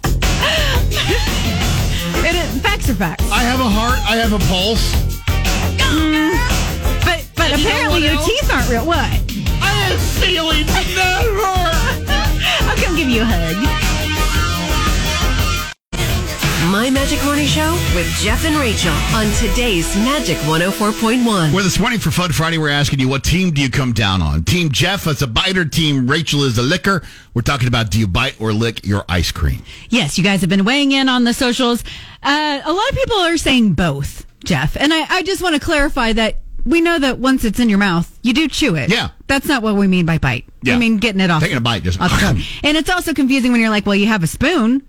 It 2.21 2.35
is, 2.35 2.61
facts 2.61 2.91
are 2.91 2.95
facts. 2.95 3.25
I 3.31 3.43
have 3.43 3.61
a 3.61 3.69
heart. 3.69 3.99
I 4.01 4.17
have 4.17 4.33
a 4.33 4.39
pulse. 4.51 4.93
But 7.05 7.25
but 7.37 7.53
apparently 7.59 8.03
your 8.05 8.17
teeth 8.27 8.51
aren't 8.53 8.69
real. 8.69 8.85
What? 8.85 9.09
I 9.89 9.93
have 9.93 10.03
feelings 10.03 10.67
that 10.67 11.25
hurt. 11.25 12.69
I'll 12.69 12.77
come 12.77 12.95
give 12.95 13.09
you 13.09 13.23
a 13.23 13.25
hug. 13.25 13.57
My 16.71 16.91
Magic 16.91 17.17
Magic 17.19 17.25
Morning 17.25 17.47
Show 17.47 17.73
with 17.95 18.07
Jeff 18.19 18.45
and 18.45 18.55
Rachel 18.57 18.93
on 19.15 19.33
today's 19.37 19.97
Magic 19.97 20.37
104.1. 20.41 21.25
Well, 21.25 21.65
this 21.65 21.81
morning 21.81 21.99
for 22.01 22.11
Fun 22.11 22.33
Friday, 22.33 22.59
we're 22.59 22.69
asking 22.69 22.99
you 22.99 23.09
what 23.09 23.25
team 23.25 23.51
do 23.51 23.63
you 23.63 23.71
come 23.71 23.95
down 23.95 24.21
on? 24.21 24.45
Team 24.45 24.71
Jeff 24.71 25.07
is 25.07 25.23
a 25.23 25.27
biter, 25.27 25.65
Team 25.65 26.07
Rachel 26.07 26.45
is 26.45 26.59
a 26.59 26.63
licker. 26.63 27.03
We're 27.33 27.41
talking 27.41 27.67
about 27.67 27.91
do 27.91 27.99
you 27.99 28.07
bite 28.07 28.39
or 28.39 28.53
lick 28.53 28.85
your 28.85 29.07
ice 29.09 29.33
cream? 29.33 29.63
Yes, 29.89 30.19
you 30.19 30.25
guys 30.25 30.43
have 30.43 30.51
been 30.51 30.67
weighing 30.67 30.93
in 30.93 31.09
on 31.09 31.25
the 31.25 31.33
socials. 31.33 31.83
Uh, 32.23 32.61
a 32.63 32.73
lot 32.75 32.91
of 32.91 32.95
people 32.95 33.17
are 33.17 33.39
saying 33.39 33.73
both, 33.73 34.27
Jeff. 34.45 34.77
And 34.77 34.93
I, 34.93 35.07
I 35.09 35.23
just 35.23 35.41
want 35.41 35.55
to 35.55 35.61
clarify 35.63 36.13
that 36.13 36.41
we 36.65 36.81
know 36.81 36.99
that 36.99 37.19
once 37.19 37.45
it's 37.45 37.61
in 37.61 37.69
your 37.69 37.79
mouth, 37.79 38.19
you 38.23 38.33
do 38.35 38.49
chew 38.49 38.75
it. 38.77 38.91
Yeah. 38.91 39.11
That's 39.27 39.47
not 39.47 39.63
what 39.63 39.77
we 39.77 39.87
mean 39.87 40.07
by 40.07 40.19
bite. 40.19 40.47
Yeah. 40.63 40.75
We 40.75 40.81
mean 40.81 40.99
getting 40.99 41.21
it 41.21 41.31
off. 41.31 41.43
Taking 41.43 41.57
a 41.57 41.61
bite, 41.61 41.83
just-. 41.83 42.01
And 42.01 42.77
it's 42.77 42.91
also 42.91 43.15
confusing 43.15 43.53
when 43.53 43.61
you're 43.61 43.71
like, 43.71 43.87
well, 43.87 43.95
you 43.95 44.07
have 44.07 44.23
a 44.23 44.27
spoon. 44.27 44.87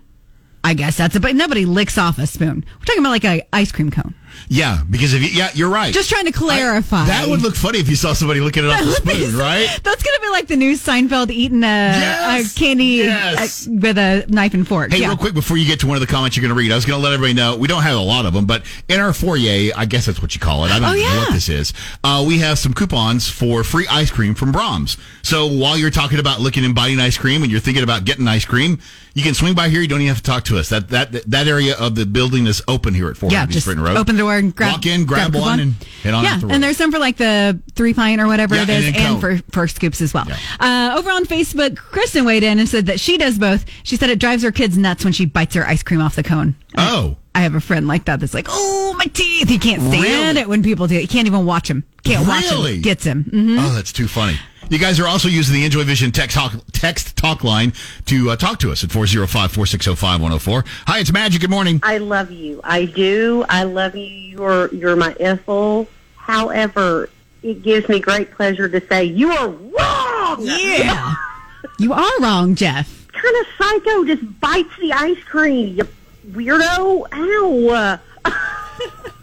I 0.64 0.74
guess 0.74 0.98
that's 0.98 1.16
a 1.16 1.20
bite. 1.20 1.36
nobody 1.36 1.66
licks 1.66 1.98
off 1.98 2.18
a 2.20 2.28
spoon. 2.28 2.66
We're 2.80 2.86
talking 2.86 3.02
about 3.02 3.12
like 3.12 3.26
a 3.26 3.48
ice 3.54 3.72
cream 3.72 3.92
cone. 3.92 4.14
Yeah, 4.48 4.82
because 4.90 5.14
if 5.14 5.22
you, 5.22 5.30
yeah, 5.30 5.50
you're 5.54 5.70
right. 5.70 5.94
Just 5.94 6.10
trying 6.10 6.26
to 6.26 6.32
clarify. 6.32 7.04
I- 7.04 7.08
that 7.08 7.28
would 7.28 7.42
look 7.42 7.56
funny 7.56 7.80
if 7.80 7.90
you 7.90 7.96
saw 7.96 8.14
somebody 8.14 8.40
looking 8.40 8.64
it 8.64 8.70
off 8.70 8.80
the 8.84 8.92
spoon, 8.94 9.38
right? 9.38 9.68
That's 9.84 10.04
gonna 10.04 10.20
be 10.22 10.30
like 10.30 10.48
the 10.48 10.56
new 10.56 10.74
Seinfeld 10.74 11.30
eating 11.32 11.64
a, 11.64 11.68
Yes! 11.68 12.56
a 12.56 12.60
candy 12.60 12.84
Yes! 12.86 13.68
uh, 13.68 13.72
with 13.72 13.98
a 13.98 14.26
knife 14.30 14.54
and 14.54 14.68
fork. 14.68 14.92
Hey, 14.92 15.00
yeah. 15.02 15.08
real 15.10 15.18
quick 15.18 15.34
before 15.34 15.58
you 15.58 15.66
get 15.68 15.80
to 15.82 15.88
one 15.88 15.96
of 15.98 16.02
the 16.02 16.08
comments 16.08 16.38
you're 16.38 16.42
going 16.42 16.56
to 16.56 16.60
read, 16.60 16.72
I 16.72 16.76
was 16.76 16.86
going 16.86 17.00
to 17.00 17.04
let 17.04 17.14
everybody 17.14 17.34
know 17.34 17.58
we 17.58 17.68
don't 17.68 17.84
have 17.84 17.98
a 17.98 18.02
lot 18.02 18.26
of 18.26 18.34
them, 18.34 18.46
but 18.46 18.64
in 18.88 19.00
our 19.00 19.14
foyer, 19.14 19.72
I 19.76 19.86
guess 19.86 20.06
that's 20.06 20.22
what 20.22 20.34
you 20.36 20.40
call 20.42 20.66
it. 20.66 20.72
I 20.72 20.80
don't 20.80 20.90
Oh, 20.90 20.94
know 20.94 20.96
yeah. 20.96 21.18
what 21.20 21.34
this 21.34 21.50
is. 21.50 21.74
Uh, 22.04 22.24
we 22.28 22.40
have 22.40 22.58
some 22.60 22.74
coupons 22.74 23.30
for 23.30 23.64
free 23.64 23.88
ice 23.90 24.12
cream 24.12 24.36
from 24.36 24.52
Braum's. 24.54 24.98
So 25.22 25.48
while 25.48 25.78
you're 25.78 25.90
talking 25.92 26.20
about 26.20 26.40
looking 26.40 26.66
and 26.66 26.74
biting 26.74 27.00
ice 27.00 27.18
cream, 27.18 27.44
and 27.44 27.52
you're 27.52 27.60
thinking 27.62 27.84
about 27.84 28.06
getting 28.06 28.28
ice 28.28 28.46
cream, 28.46 28.80
you 29.14 29.24
can 29.24 29.34
swing 29.34 29.54
by 29.54 29.70
here. 29.70 29.82
You 29.82 29.88
don't 29.88 30.02
even 30.02 30.10
have 30.14 30.18
to 30.18 30.24
talk 30.32 30.44
to 30.46 30.58
us. 30.58 30.70
That 30.70 30.90
that 30.90 31.12
that 31.30 31.48
area 31.48 31.76
of 31.78 31.96
the 31.96 32.06
building 32.06 32.48
is 32.48 32.62
open 32.68 32.94
here 32.94 33.10
at 33.10 33.18
400 33.18 33.36
Yeah, 33.36 33.44
East 33.58 33.66
just 33.66 33.78
Road. 33.78 33.98
open 33.98 34.16
the 34.18 34.26
and 34.38 34.56
grab. 34.56 34.74
Walk 34.74 34.86
in, 34.86 35.06
grab, 35.06 35.32
coupon. 35.34 35.42
one, 35.42 35.60
and 35.60 35.74
head 36.04 36.14
on 36.14 36.24
yeah, 36.24 36.40
and 36.50 36.64
there's 36.64 36.78
some 36.78 36.92
for 36.92 37.00
like 37.00 37.18
the 37.18 37.60
three 37.76 37.94
pint 37.94 38.22
or 38.22 38.28
whatever 38.28 38.56
Yeah, 38.56 38.64
it 38.64 38.70
and 38.70 38.96
and, 38.96 39.20
for 39.22 39.38
for 39.52 39.68
scoops 39.68 40.02
as 40.02 40.14
well. 40.14 40.28
Uh, 40.60 40.96
over 40.98 41.10
on 41.10 41.26
Facebook, 41.26 41.78
Kristen 41.78 42.26
weighed 42.26 42.44
in 42.44 42.60
and 42.60 42.68
said 42.70 42.86
that 42.88 43.00
she 43.00 43.18
does 43.18 43.38
both. 43.40 43.66
She 43.84 43.96
said 43.96 44.10
it 44.10 44.20
drives 44.20 44.44
her 44.44 44.52
kids 44.52 44.78
nuts 44.78 45.04
when 45.04 45.14
she 45.14 45.26
bites 45.26 45.56
her 45.56 45.66
ice 45.66 45.84
cream 45.84 46.02
off 46.02 46.16
the 46.16 46.24
cone. 46.24 46.56
oh. 46.78 47.16
I 47.36 47.42
have 47.44 47.54
a 47.56 47.62
friend 47.62 47.88
like 47.88 48.06
that 48.06 48.20
that's 48.20 48.34
like, 48.34 48.48
oh 48.50 48.96
my 48.98 49.06
teeth. 49.06 49.48
He 49.48 49.60
can't 49.60 49.82
stand 49.82 50.04
Really? 50.04 50.40
it 50.42 50.50
when 50.50 50.62
people 50.64 50.88
do 50.88 50.96
it. 50.96 51.02
He 51.02 51.08
can't 51.08 51.28
even 51.28 51.46
watch 51.46 51.70
him. 51.70 51.86
Can't 52.04 52.28
watch 52.28 52.44
Really? 52.50 52.76
him. 52.78 52.82
Gets 52.82 53.04
him. 53.06 53.24
hmm 53.26 53.58
Oh, 53.60 53.72
that's 53.74 53.94
too 53.94 54.08
funny. 54.08 54.36
You 54.70 54.78
guys 54.78 55.00
are 55.00 55.08
also 55.08 55.28
using 55.28 55.56
the 55.56 55.66
Enjoy 55.66 55.84
Vision 55.84 56.12
text 56.12 56.38
talk, 56.38 56.54
text 56.72 57.18
talk 57.18 57.44
line 57.44 57.74
to 58.06 58.30
uh, 58.30 58.36
talk 58.36 58.60
to 58.60 58.72
us 58.72 58.84
at 58.84 58.92
405 58.92 59.52
460 59.52 59.96
5104. 59.96 60.64
Hi, 60.86 61.00
it's 61.00 61.12
Magic. 61.12 61.42
Good 61.42 61.50
morning. 61.50 61.80
I 61.82 61.98
love 61.98 62.30
you. 62.30 62.62
I 62.64 62.86
do. 62.86 63.44
I 63.50 63.64
love 63.64 63.96
you. 63.96 64.06
You're 64.06 64.72
you're 64.74 64.96
my 64.96 65.16
Ethel. 65.20 65.88
However, 66.18 67.10
it 67.42 67.64
gives 67.64 67.90
me 67.90 68.00
great 68.00 68.30
pleasure 68.32 68.70
to 68.70 68.80
say 68.88 69.06
you 69.06 69.32
are 69.32 69.50
wrong. 69.50 70.38
Yeah. 70.42 71.16
you 71.80 71.92
are 71.92 72.20
wrong, 72.20 72.54
Jeff. 72.54 73.08
kind 73.12 73.36
of 73.38 73.48
psycho 73.58 74.06
just 74.06 74.40
bites 74.40 74.78
the 74.80 74.94
ice 74.94 75.24
cream. 75.24 75.78
You 75.78 75.88
weirdo. 76.30 77.08
Ow. 77.12 78.00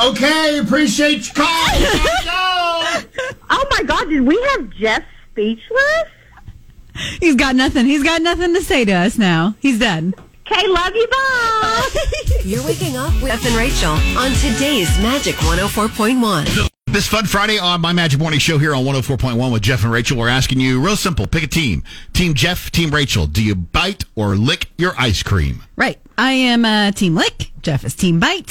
Okay, 0.00 0.58
appreciate 0.58 1.26
your 1.26 1.44
call. 1.44 1.44
Oh 3.50 3.66
my 3.70 3.82
God! 3.82 4.08
Did 4.08 4.20
we 4.22 4.40
have 4.50 4.70
Jeff 4.70 5.04
speechless? 5.32 6.08
He's 7.20 7.34
got 7.34 7.56
nothing. 7.56 7.86
He's 7.86 8.02
got 8.02 8.22
nothing 8.22 8.54
to 8.54 8.62
say 8.62 8.84
to 8.84 8.92
us 8.92 9.18
now. 9.18 9.54
He's 9.60 9.78
done. 9.78 10.14
Okay, 10.46 10.66
love 10.68 10.94
you. 10.94 11.06
Bye. 11.08 11.88
You're 12.44 12.64
waking 12.64 12.96
up 12.96 13.12
with 13.14 13.32
Jeff 13.32 13.46
and 13.46 13.54
Rachel 13.56 13.92
on 14.18 14.32
today's 14.34 14.88
Magic 15.00 15.34
104.1. 15.36 16.70
This 16.86 17.08
Fun 17.08 17.26
Friday 17.26 17.58
on 17.58 17.80
my 17.80 17.92
Magic 17.92 18.20
Morning 18.20 18.38
Show 18.38 18.58
here 18.58 18.74
on 18.74 18.84
104.1 18.84 19.52
with 19.52 19.62
Jeff 19.62 19.82
and 19.82 19.92
Rachel. 19.92 20.16
We're 20.18 20.28
asking 20.28 20.60
you 20.60 20.80
real 20.84 20.96
simple 20.96 21.26
pick 21.26 21.42
a 21.42 21.46
team. 21.48 21.82
Team 22.12 22.34
Jeff, 22.34 22.70
Team 22.70 22.90
Rachel. 22.90 23.26
Do 23.26 23.42
you 23.42 23.54
bite 23.56 24.04
or 24.14 24.36
lick 24.36 24.68
your 24.78 24.92
ice 24.98 25.22
cream? 25.22 25.64
Right. 25.74 25.98
I 26.16 26.32
am 26.32 26.64
uh, 26.64 26.92
Team 26.92 27.16
Lick. 27.16 27.50
Jeff 27.62 27.84
is 27.84 27.96
Team 27.96 28.20
Bite. 28.20 28.48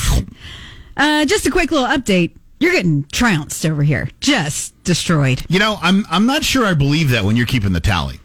Uh, 0.97 1.25
just 1.25 1.45
a 1.45 1.51
quick 1.51 1.71
little 1.71 1.87
update. 1.87 2.31
You're 2.59 2.71
getting 2.71 3.03
trounced 3.11 3.65
over 3.65 3.83
here. 3.83 4.09
Just 4.21 4.81
destroyed. 4.83 5.43
You 5.49 5.59
know, 5.59 5.77
I'm 5.81 6.05
I'm 6.09 6.25
not 6.25 6.43
sure 6.43 6.65
I 6.65 6.73
believe 6.73 7.09
that 7.09 7.23
when 7.25 7.35
you're 7.35 7.45
keeping 7.45 7.73
the 7.73 7.79
tally. 7.81 8.19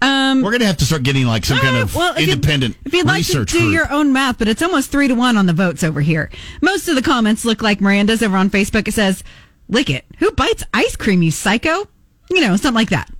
Um, 0.00 0.42
We're 0.42 0.50
going 0.50 0.60
to 0.60 0.66
have 0.66 0.76
to 0.76 0.84
start 0.84 1.02
getting 1.02 1.26
like 1.26 1.44
some 1.44 1.58
kind 1.58 1.76
Uh, 1.76 1.80
of 1.82 1.94
well, 1.94 2.12
if 2.14 2.20
you'd- 2.20 2.32
independent 2.32 2.76
if 2.84 2.92
you'd 2.94 3.04
like 3.06 3.24
to 3.26 3.38
research 3.40 3.50
do 3.52 3.58
group. 3.60 3.72
your 3.72 3.92
own 3.92 4.12
math, 4.12 4.38
but 4.38 4.46
it's 4.46 4.62
almost 4.62 4.90
three 4.92 5.08
to 5.08 5.14
one 5.14 5.36
on 5.36 5.46
the 5.46 5.52
votes 5.52 5.82
over 5.82 6.00
here. 6.00 6.30
Most 6.62 6.86
of 6.88 6.94
the 6.94 7.02
comments 7.02 7.44
look 7.44 7.62
like 7.62 7.80
Miranda's 7.80 8.22
over 8.22 8.36
on 8.36 8.48
Facebook. 8.50 8.86
It 8.86 8.94
says, 8.94 9.24
"Lick 9.68 9.90
it. 9.90 10.04
Who 10.18 10.30
bites 10.32 10.62
ice 10.72 10.94
cream? 10.94 11.22
You 11.22 11.30
psycho." 11.32 11.88
You 12.30 12.42
know, 12.42 12.54
something 12.56 12.74
like 12.74 12.90
that. 12.90 13.10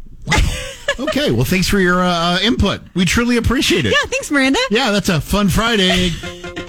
okay, 1.01 1.31
well, 1.33 1.45
thanks 1.45 1.67
for 1.67 1.81
your 1.81 2.01
uh, 2.01 2.39
input. 2.43 2.83
We 2.95 3.05
truly 3.07 3.39
appreciate 3.39 3.87
it. 3.87 3.91
Yeah, 3.93 4.09
thanks, 4.11 4.31
Miranda. 4.31 4.61
Yeah, 4.71 4.91
that's 4.93 5.09
a 5.09 5.21
fun 5.21 5.49
Friday. 5.49 6.11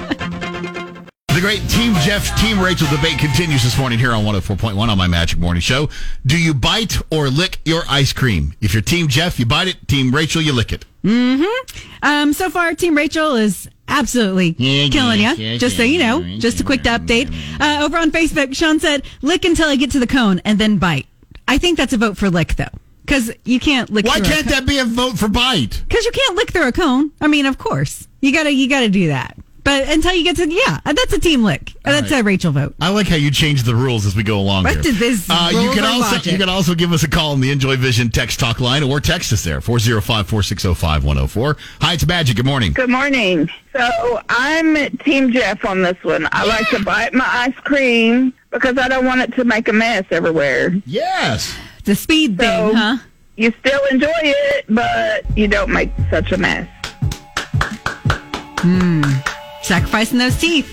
the 1.39 1.45
great 1.45 1.69
Team 1.69 1.93
Jeff, 2.01 2.37
Team 2.37 2.59
Rachel 2.59 2.87
debate 2.93 3.17
continues 3.17 3.63
this 3.63 3.77
morning 3.77 3.97
here 3.97 4.11
on 4.11 4.25
104.1 4.25 4.77
on 4.77 4.97
my 4.97 5.07
Magic 5.07 5.39
Morning 5.39 5.61
Show. 5.61 5.87
Do 6.25 6.37
you 6.37 6.53
bite 6.53 6.97
or 7.11 7.29
lick 7.29 7.59
your 7.63 7.83
ice 7.87 8.11
cream? 8.11 8.55
If 8.59 8.73
you're 8.73 8.81
Team 8.81 9.07
Jeff, 9.07 9.39
you 9.39 9.45
bite 9.45 9.69
it. 9.69 9.87
Team 9.87 10.13
Rachel, 10.13 10.41
you 10.41 10.51
lick 10.51 10.73
it. 10.73 10.83
Mm-hmm. 11.01 12.03
Um, 12.03 12.33
so 12.33 12.49
far, 12.49 12.73
Team 12.73 12.97
Rachel 12.97 13.35
is 13.35 13.69
absolutely 13.87 14.53
killing 14.53 15.21
you. 15.21 15.33
yeah, 15.35 15.57
just 15.57 15.77
so 15.77 15.83
you 15.83 15.99
know, 15.99 16.21
just 16.39 16.59
a 16.59 16.63
quick 16.65 16.83
update. 16.83 17.33
Uh, 17.57 17.85
over 17.85 17.97
on 17.97 18.11
Facebook, 18.11 18.53
Sean 18.53 18.81
said, 18.81 19.03
"Lick 19.21 19.45
until 19.45 19.69
I 19.69 19.77
get 19.77 19.91
to 19.91 19.99
the 19.99 20.07
cone 20.07 20.41
and 20.43 20.59
then 20.59 20.77
bite." 20.77 21.07
I 21.47 21.57
think 21.57 21.77
that's 21.77 21.93
a 21.93 21.97
vote 21.97 22.17
for 22.17 22.29
lick 22.29 22.55
though, 22.55 22.65
because 23.05 23.31
you 23.45 23.61
can't 23.61 23.89
lick. 23.89 24.05
Why 24.05 24.19
can't 24.19 24.47
that 24.47 24.65
be 24.65 24.79
a 24.79 24.85
vote 24.85 25.17
for 25.17 25.29
bite? 25.29 25.83
Because 25.87 26.03
you 26.03 26.11
can't 26.11 26.35
lick 26.35 26.51
through 26.51 26.67
a 26.67 26.73
cone. 26.73 27.11
I 27.21 27.27
mean, 27.27 27.45
of 27.45 27.57
course, 27.57 28.09
you 28.19 28.33
gotta 28.33 28.51
you 28.51 28.67
gotta 28.67 28.89
do 28.89 29.07
that. 29.07 29.37
But 29.63 29.89
until 29.89 30.13
you 30.13 30.23
get 30.23 30.35
to 30.37 30.49
yeah, 30.49 30.79
that's 30.85 31.13
a 31.13 31.19
team 31.19 31.43
lick. 31.43 31.73
That's 31.83 32.11
a 32.11 32.21
Rachel 32.23 32.51
vote. 32.51 32.75
I 32.79 32.89
like 32.89 33.07
how 33.07 33.15
you 33.17 33.29
change 33.31 33.63
the 33.63 33.75
rules 33.75 34.05
as 34.05 34.15
we 34.15 34.23
go 34.23 34.39
along 34.39 34.63
What 34.63 34.73
here. 34.73 34.81
did 34.83 34.95
this 34.95 35.27
Uh, 35.29 35.49
you 35.51 35.71
can 35.71 35.83
also 35.83 36.15
logic? 36.15 36.31
you 36.31 36.37
can 36.37 36.49
also 36.49 36.75
give 36.75 36.91
us 36.93 37.03
a 37.03 37.09
call 37.09 37.31
on 37.33 37.41
the 37.41 37.51
Enjoy 37.51 37.75
Vision 37.77 38.09
text 38.09 38.39
talk 38.39 38.59
line 38.59 38.83
or 38.83 38.99
text 38.99 39.31
us 39.33 39.43
there 39.43 39.59
405-460-5104. 39.61 41.57
Hi, 41.81 41.93
it's 41.93 42.05
Magic. 42.07 42.35
Good 42.37 42.45
morning. 42.45 42.73
Good 42.73 42.89
morning. 42.89 43.49
So 43.75 44.21
I'm 44.29 44.75
Team 44.99 45.31
Jeff 45.31 45.63
on 45.65 45.81
this 45.81 45.97
one. 46.03 46.27
I 46.31 46.45
like 46.45 46.67
to 46.69 46.83
bite 46.83 47.13
my 47.13 47.25
ice 47.27 47.55
cream 47.63 48.33
because 48.51 48.77
I 48.77 48.87
don't 48.87 49.05
want 49.05 49.21
it 49.21 49.33
to 49.35 49.43
make 49.43 49.67
a 49.67 49.73
mess 49.73 50.05
everywhere. 50.11 50.75
Yes. 50.85 51.55
The 51.85 51.95
speed 51.95 52.37
thing, 52.37 52.73
huh? 52.75 52.97
You 53.35 53.53
still 53.59 53.79
enjoy 53.91 54.09
it, 54.15 54.65
but 54.69 55.25
you 55.37 55.47
don't 55.47 55.69
make 55.71 55.91
such 56.09 56.31
a 56.31 56.37
mess. 56.37 56.67
Hmm. 58.61 59.03
Sacrificing 59.69 60.17
those 60.17 60.35
teeth. 60.35 60.67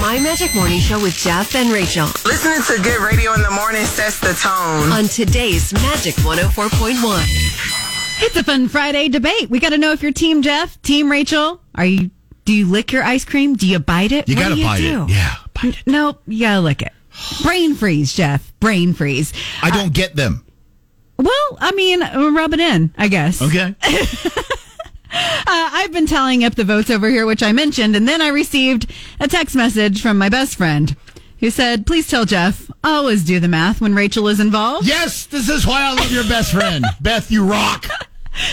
My 0.00 0.18
Magic 0.20 0.54
Morning 0.54 0.80
Show 0.80 1.00
with 1.00 1.14
Jeff 1.16 1.54
and 1.54 1.70
Rachel 1.70 2.06
Listening 2.24 2.60
to 2.66 2.82
good 2.82 3.00
radio 3.00 3.32
in 3.34 3.42
the 3.42 3.50
morning 3.50 3.84
sets 3.84 4.18
the 4.18 4.32
tone. 4.34 4.90
on 4.90 5.04
today's 5.04 5.72
Magic 5.74 6.14
104.1. 6.16 8.24
It's 8.24 8.36
a 8.36 8.42
fun 8.44 8.68
Friday 8.68 9.08
debate. 9.08 9.48
We 9.48 9.60
got 9.60 9.70
to 9.70 9.78
know 9.78 9.92
if 9.92 10.02
you're 10.02 10.12
Team 10.12 10.42
Jeff, 10.42 10.80
Team 10.82 11.10
Rachel. 11.10 11.60
Are 11.76 11.84
you? 11.84 12.10
Do 12.44 12.52
you 12.52 12.66
lick 12.66 12.90
your 12.92 13.04
ice 13.04 13.24
cream? 13.24 13.54
Do 13.54 13.68
you 13.68 13.78
bite 13.78 14.10
it? 14.12 14.28
You 14.28 14.34
What 14.34 14.42
gotta 14.42 14.54
do 14.56 14.60
you 14.60 14.66
bite 14.66 14.78
do? 14.78 15.04
it. 15.04 15.10
Yeah. 15.10 15.72
Nope. 15.86 16.22
You 16.26 16.40
gotta 16.40 16.60
lick 16.60 16.82
it. 16.82 16.92
Brain 17.42 17.74
freeze, 17.76 18.12
Jeff. 18.12 18.52
Brain 18.58 18.94
freeze. 18.94 19.32
I 19.62 19.70
don't 19.70 19.86
uh, 19.86 19.90
get 19.90 20.16
them. 20.16 20.44
Well, 21.22 21.58
I 21.60 21.72
mean, 21.72 22.00
rub 22.34 22.52
it 22.52 22.60
in, 22.60 22.92
I 22.98 23.08
guess. 23.08 23.40
Okay. 23.40 23.74
Uh, 25.14 25.68
I've 25.74 25.92
been 25.92 26.06
tallying 26.06 26.42
up 26.42 26.54
the 26.54 26.64
votes 26.64 26.88
over 26.88 27.06
here, 27.10 27.26
which 27.26 27.42
I 27.42 27.52
mentioned, 27.52 27.94
and 27.94 28.08
then 28.08 28.22
I 28.22 28.28
received 28.28 28.90
a 29.20 29.28
text 29.28 29.54
message 29.54 30.00
from 30.00 30.16
my 30.16 30.30
best 30.30 30.56
friend 30.56 30.96
who 31.38 31.50
said, 31.50 31.86
Please 31.86 32.08
tell 32.08 32.24
Jeff, 32.24 32.70
I 32.82 32.92
always 32.92 33.22
do 33.22 33.38
the 33.38 33.48
math 33.48 33.80
when 33.80 33.94
Rachel 33.94 34.28
is 34.28 34.40
involved. 34.40 34.86
Yes, 34.86 35.26
this 35.26 35.50
is 35.50 35.66
why 35.66 35.82
I 35.82 35.92
love 35.92 36.10
your 36.10 36.24
best 36.24 36.52
friend. 36.52 36.86
Beth, 37.02 37.30
you 37.30 37.44
rock. 37.44 37.86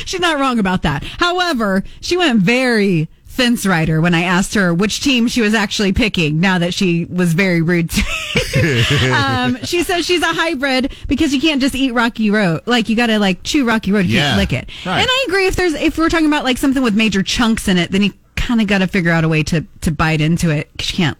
She's 0.03 0.19
not 0.19 0.37
wrong 0.37 0.59
about 0.59 0.81
that. 0.81 1.03
However, 1.03 1.85
she 2.01 2.17
went 2.17 2.41
very 2.41 3.07
fence 3.39 3.65
rider 3.65 4.01
when 4.01 4.13
I 4.13 4.23
asked 4.23 4.53
her 4.55 4.73
which 4.73 5.01
team 5.01 5.27
she 5.27 5.41
was 5.41 5.53
actually 5.53 5.93
picking 5.93 6.39
now 6.39 6.59
that 6.59 6.73
she 6.73 7.05
was 7.05 7.33
very 7.33 7.61
rude 7.61 7.89
to 7.91 8.01
me. 8.01 9.11
um, 9.11 9.57
she 9.63 9.83
says 9.83 10.05
she's 10.05 10.21
a 10.21 10.27
hybrid 10.27 10.93
because 11.07 11.33
you 11.33 11.39
can't 11.39 11.61
just 11.61 11.73
eat 11.73 11.91
Rocky 11.93 12.29
Road. 12.31 12.61
Like 12.65 12.89
you 12.89 12.95
got 12.95 13.07
to 13.07 13.17
like 13.19 13.43
chew 13.43 13.65
Rocky 13.65 13.91
Road. 13.91 14.05
You 14.05 14.17
Yeah. 14.17 14.29
can't 14.29 14.37
lick 14.37 14.53
it. 14.53 14.69
Right. 14.85 14.99
And 14.99 15.07
I 15.09 15.25
agree. 15.27 15.47
If 15.47 15.55
there's 15.55 15.73
if 15.73 15.97
we're 15.97 16.09
talking 16.09 16.27
about 16.27 16.43
like 16.43 16.57
something 16.57 16.83
with 16.83 16.95
major 16.95 17.23
chunks 17.23 17.67
in 17.67 17.77
it, 17.77 17.91
then 17.91 18.03
you 18.03 18.13
kind 18.35 18.59
of 18.61 18.67
got 18.67 18.79
to 18.79 18.87
figure 18.87 19.11
out 19.11 19.23
a 19.23 19.29
way 19.29 19.43
to 19.43 19.65
to 19.81 19.91
bite 19.91 20.21
into 20.21 20.49
it 20.49 20.69
because 20.73 20.91
you 20.91 20.97
can't 20.97 21.17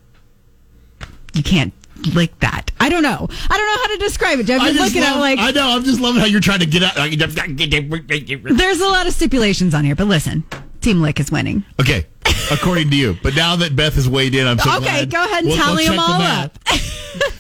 you 1.34 1.44
can't 1.44 1.74
lick 2.14 2.38
that. 2.40 2.72
I 2.80 2.90
don't 2.90 3.04
know. 3.04 3.28
I 3.50 3.58
don't 3.58 3.66
know 3.68 3.82
how 3.82 3.88
to 3.88 3.98
describe 3.98 4.40
it. 4.40 4.46
Jeff, 4.46 4.62
I 4.62 4.66
you're 4.68 4.74
just 4.76 4.96
looking 4.96 5.08
at 5.08 5.20
like 5.20 5.40
I 5.40 5.52
know. 5.52 5.76
I'm 5.76 5.84
just 5.84 6.00
loving 6.00 6.20
how 6.20 6.28
you're 6.28 6.42
trying 6.42 6.60
to 6.60 6.66
get 6.66 6.84
out. 6.84 6.96
there's 8.58 8.82
a 8.82 8.88
lot 8.88 9.08
of 9.08 9.14
stipulations 9.14 9.74
on 9.74 9.84
here, 9.84 9.96
but 9.96 10.08
listen, 10.08 10.44
Team 10.82 11.02
Lick 11.02 11.20
is 11.20 11.32
winning. 11.32 11.64
Okay, 11.80 12.06
according 12.52 12.90
to 12.92 12.96
you. 12.96 13.18
But 13.22 13.36
now 13.36 13.56
that 13.58 13.76
Beth 13.76 13.96
has 13.96 14.08
weighed 14.08 14.36
in, 14.36 14.48
I'm 14.48 14.58
so 14.60 14.70
Okay, 14.78 15.06
glad. 15.06 15.12
go 15.12 15.24
ahead 15.24 15.40
and 15.40 15.48
We'll- 15.48 15.58
tally 15.58 15.84
we'll 15.84 15.92
them 15.92 16.00
all 16.00 16.20
math. 16.20 16.46
up. 16.46 16.80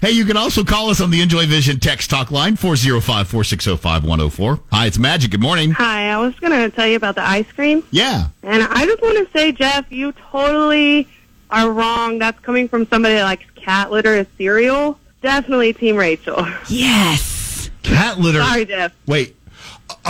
Hey, 0.01 0.11
you 0.11 0.25
can 0.25 0.35
also 0.37 0.63
call 0.63 0.89
us 0.89 0.99
on 1.01 1.11
the 1.11 1.21
Enjoy 1.21 1.45
Vision 1.45 1.79
text 1.79 2.09
talk 2.09 2.31
line 2.31 2.55
405 2.55 3.27
460 3.27 3.75
5104. 3.77 4.59
Hi, 4.71 4.85
it's 4.87 4.97
Magic. 4.97 5.31
Good 5.31 5.41
morning. 5.41 5.71
Hi, 5.71 6.09
I 6.09 6.17
was 6.17 6.33
going 6.35 6.53
to 6.53 6.73
tell 6.75 6.87
you 6.87 6.95
about 6.95 7.15
the 7.15 7.21
ice 7.21 7.49
cream. 7.51 7.83
Yeah. 7.91 8.27
And 8.41 8.63
I 8.63 8.85
just 8.85 9.01
want 9.01 9.17
to 9.17 9.37
say, 9.37 9.51
Jeff, 9.51 9.91
you 9.91 10.13
totally 10.31 11.07
are 11.51 11.69
wrong. 11.69 12.17
That's 12.17 12.39
coming 12.39 12.67
from 12.69 12.87
somebody 12.87 13.15
that 13.15 13.23
likes 13.23 13.43
cat 13.55 13.91
litter 13.91 14.15
as 14.15 14.27
cereal. 14.37 14.97
Definitely 15.21 15.73
Team 15.73 15.97
Rachel. 15.97 16.47
Yes. 16.69 17.69
Cat 17.83 18.19
litter. 18.19 18.41
Sorry, 18.41 18.65
Jeff. 18.65 18.93
Wait. 19.05 19.35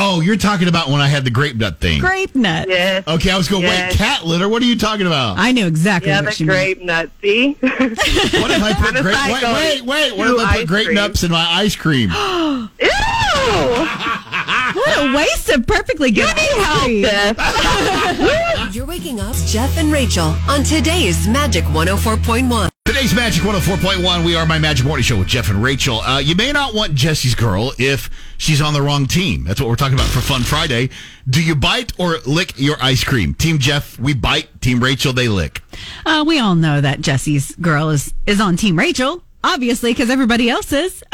Oh, 0.01 0.21
you're 0.21 0.37
talking 0.37 0.67
about 0.69 0.87
when 0.89 1.01
I 1.01 1.07
had 1.07 1.25
the 1.25 1.29
grape 1.29 1.55
nut 1.57 1.79
thing. 1.79 1.99
Grape 1.99 2.33
nut. 2.35 2.69
Yes. 2.69 3.05
Okay, 3.05 3.31
I 3.31 3.37
was 3.37 3.49
going, 3.49 3.63
Yes. 3.63 3.91
wait, 3.91 3.97
cat 3.97 4.25
litter? 4.25 4.47
What 4.47 4.61
are 4.61 4.65
you 4.65 4.77
talking 4.77 5.05
about? 5.07 5.37
I 5.37 5.51
knew 5.51 5.67
exactly 5.67 6.09
Yeah, 6.09 6.21
what 6.21 6.25
the 6.27 6.31
she 6.31 6.45
meant. 6.45 6.57
grape 6.57 6.81
nut. 6.83 7.09
See? 7.21 7.53
What 7.61 8.51
if 8.51 8.63
I 8.63 8.73
put 8.73 8.95
grape 9.01 9.15
Wait, 9.31 9.43
wait, 9.43 9.85
wait. 9.85 10.17
What 10.17 10.29
if 10.31 10.39
I 10.47 10.57
put 10.59 10.67
grape 10.67 10.85
cream. 10.85 10.95
nuts 10.95 11.23
in 11.23 11.31
my 11.31 11.45
ice 11.51 11.75
cream? 11.75 12.09
Ew! 12.79 12.89
What 14.49 14.97
a 14.97 15.15
waste 15.15 15.49
of 15.49 15.67
perfectly 15.67 16.09
good 16.11 16.25
ice 16.27 16.83
cream. 16.83 17.05
You're 18.73 18.85
waking 18.87 19.19
up 19.19 19.35
Jeff 19.45 19.77
and 19.77 19.91
Rachael 19.91 20.35
on 20.47 20.63
today's 20.63 21.27
Magic 21.27 21.63
104.1. 21.65 22.69
Today's 22.85 23.13
Magic 23.13 23.43
104.1, 23.43 24.25
we 24.25 24.35
are 24.35 24.47
my 24.47 24.57
Magic 24.57 24.85
Morning 24.87 25.03
Show 25.03 25.19
with 25.19 25.27
Jeff 25.27 25.51
and 25.51 25.61
Rachael. 25.61 26.01
Uh, 26.01 26.17
you 26.17 26.33
may 26.35 26.51
not 26.51 26.73
want 26.73 26.95
Jesse's 26.95 27.35
girl 27.35 27.73
if 27.77 28.09
she's 28.39 28.59
on 28.59 28.73
the 28.73 28.81
wrong 28.81 29.05
team. 29.05 29.43
That's 29.43 29.61
what 29.61 29.69
we're 29.69 29.75
talking 29.75 29.93
about 29.93 30.07
for 30.07 30.21
Fun 30.21 30.41
Friday. 30.41 30.89
Do 31.29 31.43
you 31.43 31.53
bite 31.53 31.93
or 31.99 32.17
lick 32.25 32.53
your 32.57 32.77
ice 32.81 33.03
cream? 33.03 33.35
Team 33.35 33.59
Jeff, 33.59 33.99
we 33.99 34.15
bite. 34.15 34.61
Team 34.61 34.83
Rachael, 34.83 35.13
they 35.13 35.27
lick. 35.27 35.61
Uh, 36.07 36.23
we 36.25 36.39
all 36.39 36.55
know 36.55 36.81
that 36.81 37.01
Jesse's 37.01 37.55
girl 37.57 37.91
is 37.91 38.15
is 38.25 38.41
on 38.41 38.57
Team 38.57 38.77
Rachael, 38.79 39.21
obviously, 39.43 39.91
because 39.91 40.09
everybody 40.09 40.49
else 40.49 40.73
is. 40.73 41.03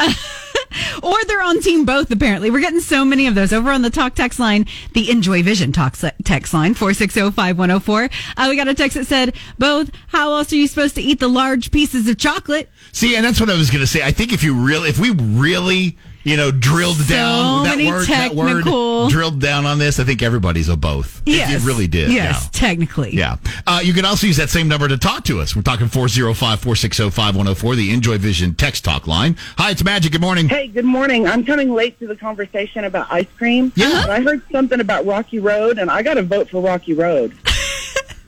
or 1.02 1.24
they're 1.24 1.42
on 1.42 1.60
Team 1.60 1.84
Both. 1.84 2.10
Apparently, 2.10 2.50
we're 2.50 2.60
getting 2.60 2.80
so 2.80 3.04
many 3.04 3.26
of 3.26 3.34
those 3.34 3.52
over 3.52 3.70
on 3.70 3.82
the 3.82 3.90
talk 3.90 4.14
text 4.14 4.38
line, 4.38 4.66
the 4.92 5.10
Enjoy 5.10 5.42
Vision 5.42 5.72
talk 5.72 5.96
text 6.24 6.54
line 6.54 6.74
four 6.74 6.94
six 6.94 7.14
zero 7.14 7.30
five 7.30 7.58
one 7.58 7.68
zero 7.68 7.80
four. 7.80 8.08
Uh, 8.36 8.46
we 8.48 8.56
got 8.56 8.68
a 8.68 8.74
text 8.74 8.96
that 8.96 9.06
said 9.06 9.34
both. 9.58 9.90
How 10.08 10.34
else 10.34 10.52
are 10.52 10.56
you 10.56 10.68
supposed 10.68 10.94
to 10.96 11.02
eat 11.02 11.20
the 11.20 11.28
large 11.28 11.70
pieces 11.70 12.08
of 12.08 12.18
chocolate? 12.18 12.70
See, 12.92 13.16
and 13.16 13.24
that's 13.24 13.40
what 13.40 13.50
I 13.50 13.56
was 13.56 13.70
going 13.70 13.80
to 13.80 13.86
say. 13.86 14.02
I 14.02 14.12
think 14.12 14.32
if 14.32 14.42
you 14.42 14.54
really, 14.54 14.88
if 14.88 14.98
we 14.98 15.10
really, 15.10 15.96
you 16.26 16.36
know, 16.36 16.50
drilled 16.50 16.96
So 16.96 17.14
down 17.14 17.64
that 17.64 17.76
many 17.76 17.88
word, 17.88 18.08
that 18.08 18.34
word, 18.34 18.64
drilled 19.10 19.40
down 19.40 19.64
on 19.64 19.78
this, 19.78 20.00
I 20.00 20.04
think 20.04 20.24
everybody's 20.24 20.68
a 20.68 20.76
both. 20.76 21.22
Yes, 21.24 21.52
If 21.54 21.62
you 21.62 21.68
really 21.68 21.86
did. 21.86 22.10
Yes, 22.10 22.42
yeah. 22.42 22.50
technically. 22.52 23.14
Yeah. 23.14 23.36
Uh, 23.64 23.80
you 23.82 23.92
can 23.92 24.04
also 24.04 24.26
use 24.26 24.36
that 24.38 24.50
same 24.50 24.66
number 24.66 24.88
to 24.88 24.98
talk 24.98 25.22
to 25.26 25.40
us. 25.40 25.54
We're 25.54 25.62
talking 25.62 25.86
405 25.86 26.34
460 26.58 27.10
5104, 27.10 27.76
the 27.76 27.92
Enjoy 27.94 28.18
Vision 28.18 28.56
text 28.56 28.84
talk 28.84 29.06
line. 29.06 29.36
Hi, 29.56 29.70
it's 29.70 29.84
Magic. 29.84 30.10
Good 30.10 30.20
morning. 30.20 30.48
Hey, 30.48 30.66
good 30.66 30.84
morning. 30.84 31.28
I'm 31.28 31.44
coming 31.44 31.72
late 31.72 31.96
to 32.00 32.08
the 32.08 32.16
conversation 32.16 32.82
about 32.82 33.06
ice 33.08 33.28
cream. 33.38 33.72
Yeah. 33.76 34.02
But 34.02 34.10
I 34.10 34.20
heard 34.20 34.42
something 34.50 34.80
about 34.80 35.06
Rocky 35.06 35.38
Road, 35.38 35.78
and 35.78 35.88
I 35.88 36.02
got 36.02 36.14
to 36.14 36.22
vote 36.22 36.50
for 36.50 36.60
Rocky 36.60 36.94
Road. 36.94 37.32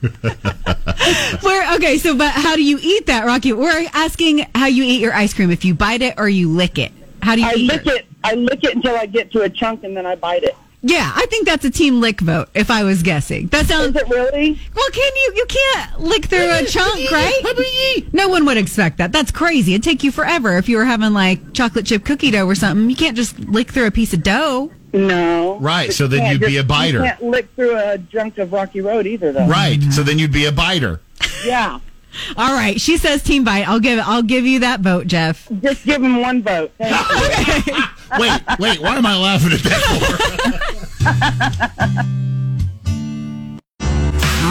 Where 1.41 1.75
okay, 1.75 1.97
so 1.97 2.15
but 2.15 2.31
how 2.31 2.55
do 2.55 2.63
you 2.63 2.79
eat 2.81 3.07
that, 3.07 3.25
Rocky? 3.25 3.51
We're 3.51 3.87
asking 3.93 4.45
how 4.55 4.67
you 4.67 4.83
eat 4.83 5.01
your 5.01 5.11
ice 5.13 5.33
cream. 5.33 5.51
If 5.51 5.65
you 5.65 5.73
bite 5.73 6.01
it 6.01 6.13
or 6.17 6.29
you 6.29 6.49
lick 6.49 6.79
it. 6.79 6.93
How 7.21 7.35
do 7.35 7.41
you 7.41 7.47
I 7.47 7.53
eat 7.53 7.71
lick 7.71 7.87
it. 7.87 8.05
I 8.23 8.33
lick 8.33 8.63
it 8.63 8.75
until 8.75 8.95
I 8.95 9.05
get 9.05 9.31
to 9.31 9.41
a 9.41 9.49
chunk, 9.49 9.83
and 9.83 9.95
then 9.95 10.05
I 10.05 10.15
bite 10.15 10.43
it. 10.43 10.55
Yeah, 10.81 11.11
I 11.13 11.25
think 11.25 11.45
that's 11.45 11.65
a 11.65 11.69
team 11.69 11.99
lick 11.99 12.21
vote. 12.21 12.47
If 12.53 12.71
I 12.71 12.83
was 12.83 13.03
guessing, 13.03 13.47
that 13.47 13.65
sounds. 13.65 13.95
Is 13.95 14.01
it 14.01 14.07
really? 14.07 14.57
Well, 14.73 14.89
can 14.91 15.15
you? 15.15 15.33
You 15.35 15.45
can't 15.45 15.99
lick 15.99 16.25
through 16.25 16.51
a 16.51 16.63
chunk, 16.65 17.11
right? 17.11 18.13
No 18.13 18.29
one 18.29 18.45
would 18.45 18.57
expect 18.57 18.97
that. 18.99 19.11
That's 19.11 19.31
crazy. 19.31 19.73
It'd 19.73 19.83
take 19.83 20.03
you 20.03 20.11
forever 20.11 20.57
if 20.57 20.69
you 20.69 20.77
were 20.77 20.85
having 20.85 21.13
like 21.13 21.53
chocolate 21.53 21.85
chip 21.85 22.05
cookie 22.05 22.31
dough 22.31 22.47
or 22.47 22.55
something. 22.55 22.89
You 22.89 22.95
can't 22.95 23.17
just 23.17 23.37
lick 23.39 23.71
through 23.71 23.87
a 23.87 23.91
piece 23.91 24.13
of 24.13 24.23
dough. 24.23 24.71
No. 24.93 25.59
Right, 25.59 25.93
so 25.93 26.07
then 26.07 26.31
you'd 26.31 26.41
be 26.41 26.57
a 26.57 26.63
biter. 26.63 26.99
You 26.99 27.03
can't 27.03 27.23
lick 27.23 27.49
through 27.55 27.77
a 27.77 27.97
chunk 27.97 28.37
of 28.37 28.53
Rocky 28.53 28.81
Road 28.81 29.05
either, 29.05 29.31
though. 29.31 29.47
Right. 29.47 29.81
So 29.81 29.87
mm-hmm. 29.87 30.03
then 30.03 30.19
you'd 30.19 30.33
be 30.33 30.45
a 30.45 30.51
biter. 30.51 31.01
Yeah. 31.45 31.79
All 32.37 32.53
right, 32.53 32.79
she 32.79 32.97
says 32.97 33.23
team 33.23 33.43
bite. 33.43 33.67
I'll 33.67 33.79
give. 33.79 33.99
I'll 33.99 34.23
give 34.23 34.45
you 34.45 34.59
that 34.59 34.81
vote, 34.81 35.07
Jeff. 35.07 35.47
Just 35.61 35.85
give 35.85 36.03
him 36.03 36.21
one 36.21 36.41
vote. 36.41 36.71
Wait, 38.17 38.41
wait. 38.57 38.81
Why 38.81 38.97
am 38.97 39.05
I 39.05 39.15
laughing 39.15 39.51
at 39.51 39.59
that 39.59 39.81
for? 42.09 42.25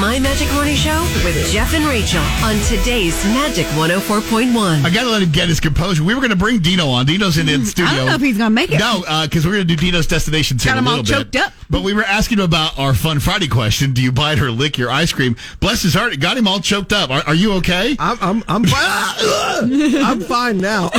My 0.09 0.19
Magic 0.19 0.51
Morning 0.55 0.75
Show 0.75 1.03
with 1.23 1.53
Jeff 1.53 1.75
and 1.75 1.85
Rachael 1.85 2.23
on 2.43 2.57
today's 2.65 3.23
Magic 3.27 3.67
104.1. 3.77 4.83
I 4.83 4.89
got 4.89 5.03
to 5.03 5.11
let 5.11 5.21
him 5.21 5.31
get 5.31 5.51
his 5.51 5.61
composure. 5.61 6.03
We 6.03 6.15
were 6.15 6.21
going 6.23 6.31
to 6.31 6.37
bring 6.37 6.61
Dino 6.61 6.89
on. 6.89 7.05
Dino's 7.05 7.37
in 7.37 7.45
the 7.45 7.63
studio. 7.67 7.93
I 7.93 7.97
don't 7.97 8.07
know 8.07 8.15
if 8.15 8.23
he's 8.23 8.39
gonna 8.39 8.49
make 8.49 8.73
it. 8.73 8.79
No, 8.79 9.05
uh, 9.07 9.27
because 9.27 9.45
we're 9.45 9.53
going 9.53 9.69
to 9.69 9.77
do 9.77 9.77
Dino's 9.77 10.07
destinations 10.07 10.65
here 10.65 10.73
Got 10.73 10.79
in 10.79 10.87
a 10.87 10.91
him 10.91 10.97
all 10.97 11.05
choked 11.05 11.33
bit. 11.33 11.43
up. 11.43 11.53
But 11.69 11.83
we 11.83 11.93
were 11.93 12.05
asking 12.05 12.39
him 12.39 12.47
about 12.47 12.79
our 12.79 12.95
Fun 12.95 13.21
Friday 13.21 13.49
question: 13.49 13.93
Do 13.93 14.03
you 14.03 14.11
bite 14.11 14.39
or 14.39 14.51
lick 14.51 14.79
your 14.79 14.91
ice 14.91 15.13
cream? 15.13 15.37
Bless 15.61 15.83
his 15.83 15.93
heart, 15.93 16.15
it 16.15 16.21
got 16.21 16.39
him 16.39 16.49
all 16.49 16.61
choked 16.61 16.95
up. 16.95 17.11
Are, 17.11 17.23
are 17.27 17.35
you 17.35 17.53
okay? 17.57 17.95
I'm 17.99 18.17
I'm 18.23 18.45
I'm 18.49 18.65
fine. 18.65 19.97
I'm 20.03 20.21
fine 20.23 20.57
now. 20.57 20.89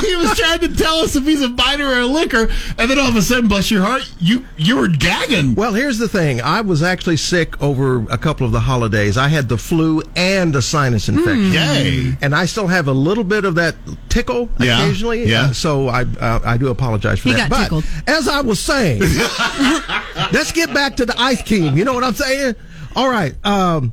he 0.00 0.16
was 0.16 0.36
trying 0.36 0.60
to 0.60 0.68
tell 0.68 0.96
us 0.96 1.16
if 1.16 1.24
he's 1.24 1.42
a 1.42 1.48
biter 1.48 1.86
or 1.86 2.00
a 2.00 2.06
licker, 2.06 2.48
and 2.78 2.90
then 2.90 2.98
all 2.98 3.08
of 3.08 3.16
a 3.16 3.22
sudden, 3.22 3.48
bless 3.48 3.70
your 3.70 3.82
heart, 3.82 4.08
you 4.20 4.44
you 4.56 4.76
were 4.76 4.88
gagging. 4.88 5.54
Well, 5.54 5.74
here's 5.74 5.98
the 5.98 6.08
thing. 6.08 6.40
I 6.40 6.60
was 6.60 6.82
actually 6.82 7.16
sick 7.16 7.60
over 7.64 8.04
a 8.10 8.18
couple 8.18 8.44
of 8.46 8.52
the 8.52 8.60
holidays. 8.60 9.16
I 9.16 9.28
had 9.28 9.48
the 9.48 9.56
flu 9.58 10.02
and 10.16 10.54
a 10.54 10.62
sinus 10.62 11.08
infection. 11.08 11.52
Yay. 11.52 12.16
And 12.22 12.34
I 12.34 12.44
still 12.46 12.66
have 12.66 12.86
a 12.88 12.92
little 12.92 13.24
bit 13.24 13.44
of 13.44 13.54
that 13.56 13.74
tickle 14.08 14.48
Yeah, 14.60 14.82
occasionally. 14.82 15.24
yeah. 15.28 15.42
Uh, 15.46 15.52
so 15.52 15.88
I 15.88 16.02
uh, 16.20 16.40
I 16.44 16.56
do 16.56 16.68
apologize 16.68 17.18
for 17.20 17.28
He 17.30 17.34
that. 17.34 17.50
got 17.50 17.56
but 17.56 17.62
tickled. 17.64 17.84
as 18.06 18.28
I 18.28 18.40
was 18.42 18.60
saying, 18.60 19.00
let's 20.32 20.52
get 20.52 20.72
back 20.74 20.96
to 20.96 21.06
the 21.06 21.14
ice 21.20 21.42
cream. 21.42 21.76
You 21.76 21.84
know 21.84 21.94
what 21.94 22.04
I'm 22.04 22.14
saying? 22.14 22.54
All 22.96 23.08
right. 23.08 23.34
Um, 23.44 23.92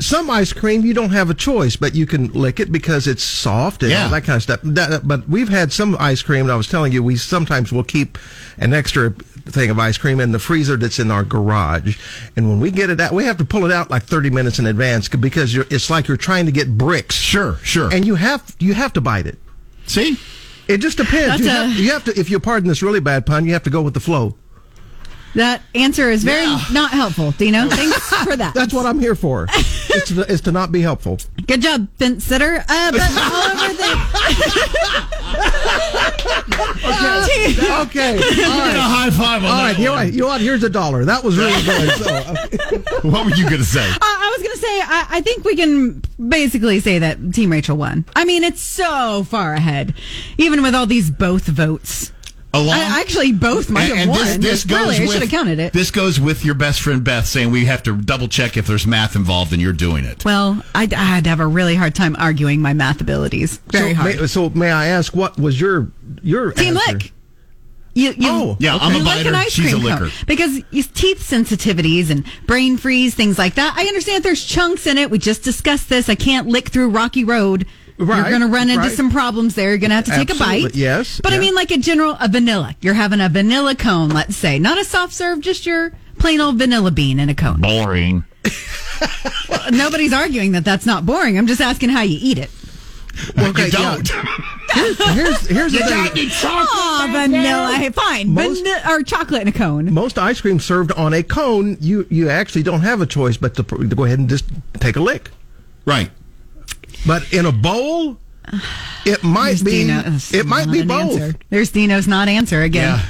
some 0.00 0.28
ice 0.30 0.52
cream 0.52 0.84
you 0.84 0.92
don't 0.94 1.10
have 1.12 1.30
a 1.30 1.34
choice, 1.34 1.76
but 1.76 1.94
you 1.94 2.04
can 2.06 2.32
lick 2.32 2.58
it 2.60 2.72
because 2.72 3.06
it's 3.06 3.22
soft 3.22 3.82
and 3.82 3.92
Yeah. 3.92 4.04
all 4.04 4.10
that 4.10 4.24
kind 4.24 4.36
of 4.36 4.42
stuff. 4.42 4.60
That, 4.64 5.06
but 5.06 5.28
we've 5.28 5.48
had 5.48 5.72
some 5.72 5.96
ice 6.00 6.20
cream, 6.22 6.42
and 6.42 6.52
I 6.52 6.56
was 6.56 6.66
telling 6.66 6.92
you, 6.92 7.02
we 7.02 7.16
sometimes 7.16 7.72
will 7.72 7.84
keep 7.84 8.18
an 8.58 8.74
extra 8.74 9.10
thing 9.46 9.70
of 9.70 9.78
ice 9.78 9.96
cream 9.98 10.20
in 10.20 10.32
the 10.32 10.38
freezer 10.38 10.76
that's 10.76 10.98
in 10.98 11.10
our 11.10 11.22
garage, 11.22 11.96
and 12.36 12.48
when 12.48 12.60
we 12.60 12.70
get 12.70 12.90
it 12.90 13.00
out, 13.00 13.12
we 13.12 13.24
have 13.24 13.36
to 13.38 13.44
pull 13.44 13.64
it 13.66 13.70
out 13.72 13.90
like 13.90 14.02
thirty 14.04 14.30
minutes 14.30 14.58
in 14.58 14.66
advance 14.66 15.08
because 15.08 15.54
you're, 15.54 15.66
it's 15.70 15.90
like 15.90 16.08
you're 16.08 16.16
trying 16.16 16.46
to 16.46 16.52
get 16.52 16.76
bricks. 16.76 17.14
Sure, 17.14 17.58
sure. 17.62 17.92
And 17.94 18.04
you 18.06 18.14
have 18.16 18.56
you 18.58 18.74
have 18.74 18.92
to 18.94 19.00
bite 19.00 19.26
it. 19.26 19.38
See, 19.86 20.18
It 20.66 20.78
just 20.78 20.96
depends. 20.96 21.40
You 21.42 21.48
a- 21.48 21.50
have, 21.50 21.70
you 21.76 21.90
have 21.90 22.04
to, 22.04 22.18
if 22.18 22.30
you 22.30 22.40
pardon 22.40 22.68
this 22.68 22.82
really 22.82 23.00
bad 23.00 23.26
pun, 23.26 23.44
you 23.44 23.52
have 23.52 23.62
to 23.64 23.70
go 23.70 23.82
with 23.82 23.92
the 23.92 24.00
flow. 24.00 24.34
That 25.34 25.62
answer 25.74 26.10
is 26.10 26.22
very 26.24 26.44
Yeah. 26.44 26.60
not 26.72 26.90
helpful. 26.92 27.32
Dino, 27.32 27.68
thanks 27.70 28.08
for 28.24 28.36
that. 28.36 28.54
That's 28.54 28.72
what 28.72 28.86
I'm 28.86 29.00
here 29.00 29.14
for. 29.14 29.46
it's, 29.50 30.08
to, 30.08 30.20
it's 30.32 30.42
to 30.42 30.52
not 30.52 30.70
be 30.72 30.80
helpful. 30.80 31.18
Good 31.46 31.60
job, 31.62 31.88
fence 31.98 32.24
sitter. 32.24 32.64
Uh, 32.68 32.92
but 32.92 33.00
all 33.16 33.64
over 33.64 33.74
the. 33.74 35.04
Okay. 36.84 38.16
All 38.16 38.20
Get 38.20 38.38
a 38.38 38.48
right. 38.48 38.76
high 38.76 39.10
five 39.10 39.44
on 39.44 39.50
All 39.50 39.56
that 39.64 39.78
you 39.78 39.84
know 39.86 39.92
one. 39.92 40.04
what? 40.06 40.12
You 40.14 40.20
know 40.20 40.26
what? 40.28 40.40
Here's 40.40 40.62
a 40.64 40.70
dollar. 40.70 41.04
That 41.04 41.22
was 41.24 41.36
really 41.36 41.62
good. 41.62 41.90
So, 41.98 43.08
What 43.08 43.24
were 43.24 43.32
you 43.34 43.44
going 43.44 43.58
to 43.58 43.64
say? 43.64 43.88
Uh, 43.88 43.98
I 44.00 44.34
was 44.36 44.42
going 44.46 44.54
to 44.56 44.62
say, 44.62 44.80
I, 44.80 45.06
I 45.10 45.20
think 45.20 45.44
we 45.44 45.56
can 45.56 46.02
basically 46.28 46.80
say 46.80 46.98
that 46.98 47.32
Team 47.34 47.50
Rachael 47.52 47.76
won. 47.76 48.04
I 48.16 48.24
mean, 48.24 48.44
it's 48.44 48.60
so 48.60 49.24
far 49.24 49.54
ahead, 49.54 49.94
even 50.38 50.62
with 50.62 50.74
all 50.74 50.86
these 50.86 51.10
both 51.10 51.46
votes. 51.46 52.12
Along, 52.54 52.74
I, 52.78 53.00
actually, 53.00 53.32
both 53.32 53.68
might 53.68 53.92
have 53.92 54.08
won. 54.08 54.18
this, 54.18 54.36
this 54.36 54.64
goes 54.64 54.98
really, 54.98 55.08
I 55.08 55.12
should 55.12 55.22
have 55.22 55.30
counted 55.30 55.58
it. 55.58 55.72
This 55.72 55.90
goes 55.90 56.20
with 56.20 56.44
your 56.44 56.54
best 56.54 56.82
friend 56.82 57.02
Beth 57.02 57.26
saying 57.26 57.50
we 57.50 57.64
have 57.64 57.82
to 57.82 57.96
double 57.96 58.28
check 58.28 58.56
if 58.56 58.68
there's 58.68 58.86
math 58.86 59.16
involved 59.16 59.52
and 59.52 59.60
you're 59.60 59.72
doing 59.72 60.04
it. 60.04 60.24
well, 60.24 60.62
I'd, 60.72 60.94
I'd 60.94 61.26
have 61.26 61.40
a 61.40 61.46
really 61.46 61.74
hard 61.74 61.96
time 61.96 62.14
arguing 62.16 62.62
my 62.62 62.72
math 62.72 63.00
abilities. 63.00 63.56
Very 63.72 63.90
so, 63.90 63.96
hard. 63.96 64.20
May, 64.20 64.26
so 64.28 64.50
may 64.50 64.70
I 64.70 64.86
ask 64.86 65.16
what 65.16 65.36
was 65.36 65.60
your 65.60 65.90
your 66.22 66.52
Team 66.52 66.76
answer? 66.76 66.92
Lick. 66.92 67.12
You, 67.94 68.10
you, 68.10 68.28
Oh, 68.28 68.56
Yeah, 68.58 68.76
I'm 68.80 68.92
a 68.92 68.98
you 68.98 69.04
like 69.04 69.16
biter, 69.18 69.28
an 69.30 69.34
ice 69.36 69.52
she's 69.52 69.72
a 69.72 69.78
cream 69.78 69.96
cone. 69.96 70.10
Because 70.26 70.62
teeth 70.70 71.20
sensitivities 71.20 72.10
and 72.10 72.24
brain 72.46 72.76
freeze, 72.76 73.14
things 73.14 73.38
like 73.38 73.54
that. 73.54 73.74
I 73.76 73.86
understand 73.86 74.24
there's 74.24 74.44
chunks 74.44 74.86
in 74.86 74.98
it. 74.98 75.10
We 75.10 75.18
just 75.18 75.42
discussed 75.42 75.88
this. 75.88 76.08
I 76.08 76.16
can't 76.16 76.48
lick 76.48 76.68
through 76.68 76.90
Rocky 76.90 77.24
Road. 77.24 77.66
You're 78.06 78.28
going 78.28 78.40
to 78.40 78.46
run 78.48 78.70
into 78.70 78.82
right. 78.82 78.92
some 78.92 79.10
problems 79.10 79.54
there. 79.54 79.70
You're 79.70 79.78
going 79.78 79.90
to 79.90 79.96
have 79.96 80.04
to 80.06 80.12
take 80.12 80.30
a 80.30 80.38
bite. 80.38 80.74
Yes, 80.74 81.20
But 81.22 81.32
I 81.32 81.38
mean, 81.38 81.54
like 81.54 81.70
a 81.70 81.78
general, 81.78 82.16
a 82.20 82.28
vanilla. 82.28 82.74
You're 82.80 82.94
having 82.94 83.20
a 83.20 83.28
vanilla 83.28 83.74
cone, 83.74 84.10
let's 84.10 84.36
say. 84.36 84.58
Not 84.58 84.78
a 84.78 84.84
soft 84.84 85.12
serve, 85.12 85.40
just 85.40 85.66
your 85.66 85.92
plain 86.18 86.40
old 86.40 86.56
vanilla 86.56 86.90
bean 86.90 87.18
in 87.18 87.28
a 87.28 87.34
cone. 87.34 87.60
Boring. 87.60 88.24
Nobody's 89.70 90.12
arguing 90.12 90.52
that 90.52 90.64
that's 90.64 90.86
not 90.86 91.06
boring. 91.06 91.38
I'm 91.38 91.46
just 91.46 91.60
asking 91.60 91.90
how 91.90 92.02
you 92.02 92.18
eat 92.20 92.38
it. 92.38 92.50
you 93.36 93.70
don't. 93.70 94.08
Here's 94.74 95.46
here's 95.46 95.72
the 95.72 95.78
thing. 95.78 95.88
got 95.88 96.32
chocolate. 96.32 96.68
Oh, 96.72 97.08
vanilla. 97.12 97.74
Hey, 97.76 97.90
fine. 97.90 98.34
Most- 98.34 98.58
Vanilla, 98.58 98.82
or 98.88 99.02
chocolate 99.02 99.42
in 99.42 99.48
a 99.48 99.52
cone. 99.52 99.92
Most 99.92 100.18
ice 100.18 100.40
cream 100.40 100.58
served 100.58 100.92
on 100.92 101.14
a 101.14 101.22
cone, 101.22 101.76
you 101.80 102.06
you 102.10 102.28
actually 102.28 102.62
don't 102.62 102.80
have 102.80 103.00
a 103.00 103.06
choice 103.06 103.36
but 103.36 103.54
to, 103.54 103.62
to 103.62 103.94
go 103.94 104.04
ahead 104.04 104.18
and 104.18 104.28
just 104.28 104.44
take 104.74 104.96
a 104.96 105.00
lick. 105.00 105.30
Right. 105.84 106.10
But 107.06 107.32
in 107.32 107.46
a 107.46 107.52
bowl, 107.52 108.18
it 109.04 109.22
might 109.22 109.48
There's 109.48 109.62
be 109.62 109.86
Dino's 109.86 110.32
it 110.34 110.46
might 110.46 110.70
be 110.70 110.80
an 110.80 110.88
both. 110.88 111.20
answer. 111.20 111.38
There's 111.50 111.70
Dino's 111.70 112.08
not 112.08 112.28
answer 112.28 112.62
again. 112.62 112.98
Yeah. 112.98 113.04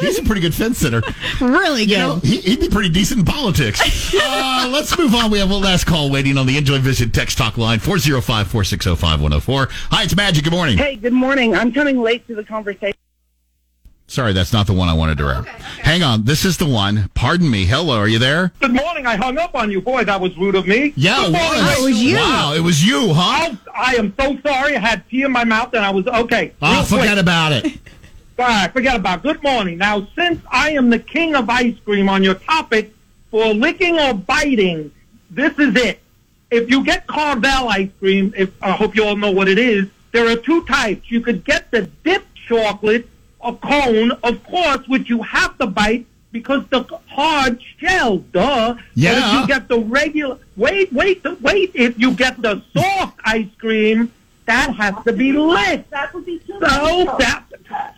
He's 0.00 0.18
a 0.18 0.22
pretty 0.22 0.40
good 0.40 0.54
fence 0.54 0.78
sitter. 0.78 1.02
Really 1.40 1.84
good. 1.84 1.90
You 1.92 1.98
know, 1.98 2.16
he, 2.16 2.40
he'd 2.40 2.60
be 2.60 2.68
pretty 2.70 2.88
decent 2.88 3.20
in 3.20 3.26
politics. 3.26 3.80
Uh, 4.18 4.68
let's 4.72 4.96
move 4.96 5.14
on. 5.14 5.30
We 5.30 5.38
have 5.38 5.50
one 5.50 5.62
last 5.62 5.84
call 5.84 6.10
waiting 6.10 6.38
on 6.38 6.46
the 6.46 6.56
Enjoy 6.56 6.78
Vision 6.78 7.10
text 7.10 7.36
talk 7.36 7.58
line 7.58 7.78
405 7.78 8.46
460 8.48 8.90
5104. 8.96 9.68
Hi, 9.90 10.02
it's 10.04 10.16
Magic. 10.16 10.44
Good 10.44 10.52
morning. 10.52 10.78
Hey, 10.78 10.96
good 10.96 11.12
morning. 11.12 11.54
I'm 11.54 11.72
coming 11.72 12.00
late 12.00 12.26
to 12.28 12.34
the 12.34 12.42
conversation. 12.44 12.96
Sorry, 14.08 14.32
that's 14.32 14.52
not 14.52 14.68
the 14.68 14.72
one 14.72 14.88
I 14.88 14.92
wanted 14.94 15.18
to 15.18 15.24
oh, 15.24 15.28
wrap. 15.28 15.46
Hang 15.46 16.02
on. 16.04 16.24
This 16.24 16.44
is 16.44 16.58
the 16.58 16.66
one. 16.66 17.10
Pardon 17.14 17.50
me. 17.50 17.66
Hello, 17.66 17.98
are 17.98 18.06
you 18.06 18.20
there? 18.20 18.52
Good 18.60 18.72
morning. 18.72 19.04
I 19.04 19.16
hung 19.16 19.36
up 19.36 19.54
on 19.56 19.70
you. 19.70 19.80
Boy, 19.80 20.04
that 20.04 20.20
was 20.20 20.36
rude 20.38 20.54
of 20.54 20.66
me. 20.68 20.92
Yeah, 20.96 21.26
it 21.26 21.32
was. 21.32 21.78
it 21.78 21.84
was 21.84 22.02
you. 22.02 22.16
Wow, 22.16 22.52
it 22.54 22.60
was 22.60 22.84
you, 22.84 23.12
huh? 23.12 23.50
Oh, 23.52 23.58
I 23.74 23.96
am 23.96 24.14
so 24.18 24.38
sorry. 24.46 24.76
I 24.76 24.78
had 24.78 25.08
tea 25.08 25.22
in 25.22 25.32
my 25.32 25.42
mouth 25.44 25.74
and 25.74 25.84
I 25.84 25.90
was 25.90 26.06
okay. 26.06 26.52
Oh, 26.62 26.72
Real 26.72 26.84
forget 26.84 27.08
quick. 27.14 27.18
about 27.18 27.52
it. 27.52 27.64
All 28.38 28.46
right, 28.46 28.72
forget 28.72 28.94
about. 28.94 29.18
it. 29.18 29.22
Good 29.24 29.42
morning. 29.42 29.78
Now, 29.78 30.06
since 30.14 30.40
I 30.52 30.70
am 30.72 30.90
the 30.90 30.98
king 31.00 31.34
of 31.34 31.50
ice 31.50 31.76
cream 31.84 32.08
on 32.08 32.22
your 32.22 32.34
topic 32.34 32.94
for 33.30 33.52
licking 33.54 33.98
or 33.98 34.14
biting, 34.14 34.92
this 35.30 35.58
is 35.58 35.74
it. 35.74 36.00
If 36.50 36.70
you 36.70 36.84
get 36.84 37.08
Carvel 37.08 37.68
ice 37.68 37.90
cream, 37.98 38.32
if 38.36 38.50
I 38.62 38.70
hope 38.70 38.94
you 38.94 39.04
all 39.04 39.16
know 39.16 39.32
what 39.32 39.48
it 39.48 39.58
is, 39.58 39.88
there 40.12 40.28
are 40.30 40.36
two 40.36 40.64
types. 40.64 41.10
You 41.10 41.20
could 41.20 41.44
get 41.44 41.70
the 41.72 41.82
dipped 42.04 42.36
chocolate, 42.46 43.08
a 43.46 43.54
cone, 43.54 44.10
of 44.22 44.42
course, 44.44 44.86
which 44.88 45.08
you 45.08 45.22
have 45.22 45.56
to 45.58 45.66
bite 45.66 46.06
because 46.32 46.64
the 46.68 46.82
hard 47.08 47.62
shell, 47.78 48.18
duh. 48.18 48.74
But 48.74 48.82
if 48.94 49.32
you 49.32 49.46
get 49.46 49.68
the 49.68 49.78
regular, 49.78 50.38
wait, 50.56 50.92
wait, 50.92 51.24
wait. 51.40 51.70
If 51.74 51.98
you 51.98 52.12
get 52.14 52.40
the 52.42 52.62
soft 52.76 53.18
ice 53.24 53.46
cream, 53.58 54.12
that 54.46 54.74
has 54.76 54.94
to 55.04 55.12
be 55.12 55.32
licked. 55.32 55.90
That 55.90 56.12
would 56.14 56.26
be 56.26 56.38
too. 56.40 56.58
so 56.60 57.16
that. 57.18 57.44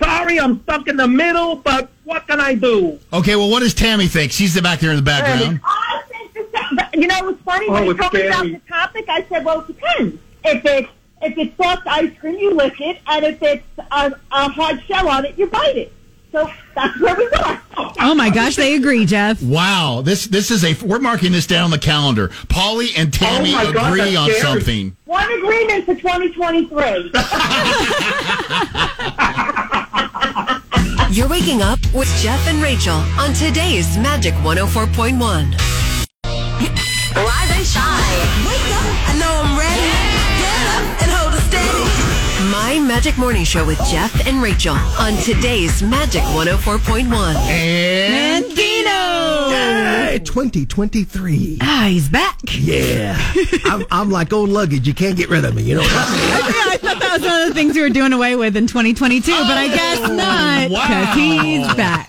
Sorry, 0.03 0.41
I'm 0.41 0.63
stuck 0.63 0.89
in 0.89 0.97
the 0.97 1.07
middle, 1.09 1.57
but 1.57 1.91
what 2.05 2.27
can 2.27 2.41
I 2.41 2.55
do? 2.55 2.99
Okay, 3.13 3.37
well, 3.37 3.51
what 3.51 3.61
does 3.61 3.75
Tammy 3.75 4.07
think? 4.07 4.33
She's 4.33 4.55
the 4.55 4.63
back 4.63 4.81
there 4.81 4.91
in 4.91 4.97
the 4.97 5.03
background. 5.03 5.61
I 5.65 6.03
think 6.09 6.31
it's, 6.35 6.95
you 6.95 7.07
know, 7.07 7.17
it 7.19 7.25
was 7.25 7.37
funny 7.45 7.67
Oh, 7.69 7.73
when 7.75 7.85
you 7.85 7.91
it's 7.91 8.01
told 8.01 8.13
me 8.15 8.27
about 8.27 8.37
scary. 8.39 8.53
the 8.53 8.61
topic, 8.69 9.05
I 9.09 9.25
said, 9.29 9.45
well, 9.45 9.61
it 9.61 9.67
depends. 9.67 10.19
If 10.45 10.65
it's 10.65 10.89
if 11.23 11.37
it's 11.39 11.57
soft 11.57 11.87
ice 11.87 12.11
cream, 12.19 12.39
you 12.39 12.55
lick 12.55 12.81
it, 12.81 12.99
and 13.07 13.25
if 13.25 13.43
it's 13.43 13.65
a, 13.91 14.13
a 14.33 14.49
hard 14.49 14.83
shell 14.85 15.09
on 15.09 15.25
it, 15.25 15.39
you 15.39 15.47
bite 15.47 15.77
it. 15.77 15.93
So 16.31 16.51
that's 16.75 17.01
where 17.01 17.17
we 17.17 17.27
are. 17.31 17.63
Oh 18.01 18.15
my 18.15 18.29
gosh, 18.29 18.57
they 18.57 18.75
agree, 18.75 19.07
Jeff. 19.07 19.43
Wow, 19.43 20.03
this 20.05 20.27
this 20.27 20.51
is 20.51 20.63
a 20.63 20.75
we're 20.85 20.99
marking 20.99 21.33
this 21.33 21.47
down 21.47 21.65
on 21.65 21.71
the 21.71 21.79
calendar. 21.79 22.31
Polly 22.51 22.89
and 22.97 23.09
oh 23.09 23.19
Tammy 23.19 23.55
Oh 23.55 23.65
my 23.65 23.73
God, 23.73 23.93
agree 23.93 24.15
on 24.15 24.29
scary. 24.31 24.41
something. 24.43 24.97
One 25.07 25.33
agreement 25.33 25.87
for 25.87 25.95
2023. 25.95 27.13
You're 31.17 31.29
waking 31.29 31.63
up 31.63 31.79
with 31.95 32.09
Jeff 32.21 32.47
and 32.47 32.63
Rachael 32.63 33.03
on 33.19 33.33
today's 33.33 33.97
Magic 33.97 34.35
104.1. 34.35 35.19
Rise 37.17 37.51
and 37.51 37.67
shine. 37.67 38.47
Wake 38.47 38.71
up. 38.77 39.09
I 39.09 39.17
know 39.19 39.33
I'm 39.43 39.59
ready. 39.59 39.98
My 42.69 42.79
Magic 42.79 43.17
Morning 43.17 43.45
Show 43.45 43.65
with 43.65 43.79
Jeff 43.87 44.27
and 44.27 44.43
Rachael 44.43 44.75
on 44.75 45.15
today's 45.23 45.83
Magic 45.83 46.21
104.1. 46.21 47.35
And 47.35 48.45
And 48.79 48.87
Dino. 48.87 50.09
Hey, 50.09 50.19
2023. 50.19 51.59
Ah, 51.61 51.87
he's 51.91 52.09
back. 52.09 52.39
Yeah. 52.59 53.17
I'm, 53.65 53.85
I'm 53.91 54.11
like 54.11 54.33
old 54.33 54.51
luggage. 54.51 54.87
You 54.87 54.95
can't 54.95 55.17
get 55.17 55.29
rid 55.29 55.45
of 55.45 55.55
me. 55.55 55.63
You 55.63 55.77
know 55.77 55.83
what 55.83 55.93
I'm 55.93 56.19
saying? 56.19 56.29
yeah, 56.31 56.73
I 56.73 56.77
thought 56.77 57.01
that 57.01 57.13
was 57.13 57.23
one 57.23 57.41
of 57.43 57.49
the 57.49 57.55
things 57.55 57.75
we 57.75 57.83
were 57.83 57.89
doing 57.89 58.13
away 58.13 58.37
with 58.37 58.57
in 58.57 58.67
2022, 58.67 59.31
but 59.31 59.57
I 59.57 59.69
guess 59.69 60.01
not 60.01 60.69
because 60.69 61.07
wow. 61.07 61.13
he's 61.15 61.75
back. 61.75 62.09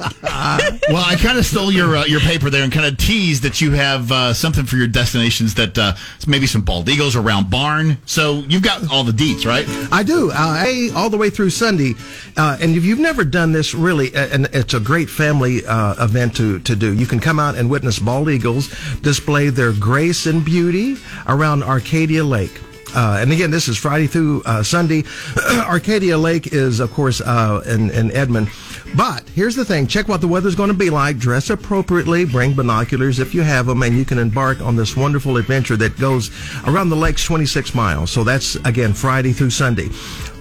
well, 0.90 1.04
I 1.06 1.16
kind 1.20 1.38
of 1.38 1.46
stole 1.46 1.72
your 1.72 1.98
uh, 1.98 2.06
your 2.06 2.20
paper 2.20 2.50
there 2.50 2.64
and 2.64 2.72
kind 2.72 2.86
of 2.86 2.98
teased 2.98 3.44
that 3.44 3.62
you 3.62 3.72
have 3.72 4.12
uh, 4.12 4.34
something 4.34 4.66
for 4.66 4.76
your 4.78 4.88
destinations 4.88 5.56
that 5.56 5.78
uh, 5.78 5.94
maybe 6.28 6.48
some 6.48 6.62
bald 6.62 6.90
eagles 6.90 7.16
around 7.16 7.50
barn. 7.50 7.98
So 8.06 8.44
you've 8.48 8.64
got 8.64 8.92
all 8.92 9.04
the 9.04 9.12
deets, 9.12 9.46
right? 9.46 9.66
I 9.92 10.04
do. 10.04 10.32
Uh, 10.32 10.64
A, 10.66 10.92
all 10.92 11.10
the 11.10 11.18
way 11.18 11.30
through 11.30 11.50
Sunday. 11.50 11.96
Uh, 12.38 12.58
and 12.62 12.76
if 12.76 12.86
you've 12.86 13.00
never 13.00 13.24
done 13.24 13.52
this, 13.52 13.74
really, 13.74 14.16
uh, 14.16 14.28
and 14.28 14.46
it's 14.54 14.74
a 14.74 14.80
great 14.80 15.10
family 15.10 15.66
uh, 15.66 16.04
event 16.04 16.36
to, 16.38 16.59
to 16.66 16.76
do. 16.76 16.94
You 16.94 17.06
can 17.06 17.20
come 17.20 17.40
out 17.40 17.56
and 17.56 17.70
witness 17.70 18.00
bald 18.00 18.30
eagles 18.30 18.74
display 19.02 19.50
their 19.50 19.74
grace 19.74 20.26
and 20.26 20.44
beauty 20.44 20.98
around 21.28 21.64
Arcadia 21.64 22.24
Lake. 22.24 22.62
Uh, 22.96 23.20
and 23.22 23.32
again, 23.32 23.52
this 23.52 23.68
is 23.68 23.78
Friday 23.78 24.08
through 24.08 24.42
uh, 24.46 24.64
Sunday. 24.64 25.04
Arcadia 25.52 26.18
Lake 26.18 26.54
is, 26.54 26.80
of 26.80 26.92
course, 26.92 27.22
uh, 27.22 27.62
in, 27.68 27.92
in 27.92 28.12
Edmond. 28.12 28.50
But 28.96 29.28
here's 29.30 29.56
the 29.56 29.66
thing 29.66 29.86
check 29.86 30.08
what 30.08 30.22
the 30.22 30.28
weather's 30.28 30.56
going 30.56 30.70
to 30.70 30.76
be 30.76 30.90
like. 30.90 31.18
Dress 31.18 31.50
appropriately. 31.50 32.26
Bring 32.26 32.54
binoculars 32.54 33.20
if 33.20 33.36
you 33.36 33.42
have 33.42 33.68
them. 33.68 33.84
And 33.84 33.96
you 33.96 34.06
can 34.06 34.18
embark 34.18 34.62
on 34.62 34.76
this 34.76 34.96
wonderful 34.96 35.38
adventure 35.38 35.78
that 35.78 35.98
goes 36.00 36.32
around 36.66 36.90
the 36.90 36.96
lake's 36.96 37.24
26 37.24 37.76
miles. 37.76 38.10
So 38.12 38.24
that's, 38.24 38.56
again, 38.56 38.94
Friday 38.94 39.34
through 39.34 39.52
Sunday. 39.52 39.90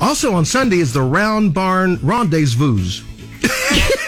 Also 0.01 0.33
on 0.33 0.45
Sunday 0.45 0.79
is 0.79 0.93
the 0.93 1.03
Round 1.03 1.53
Barn 1.53 1.99
Rendezvous. 2.03 3.05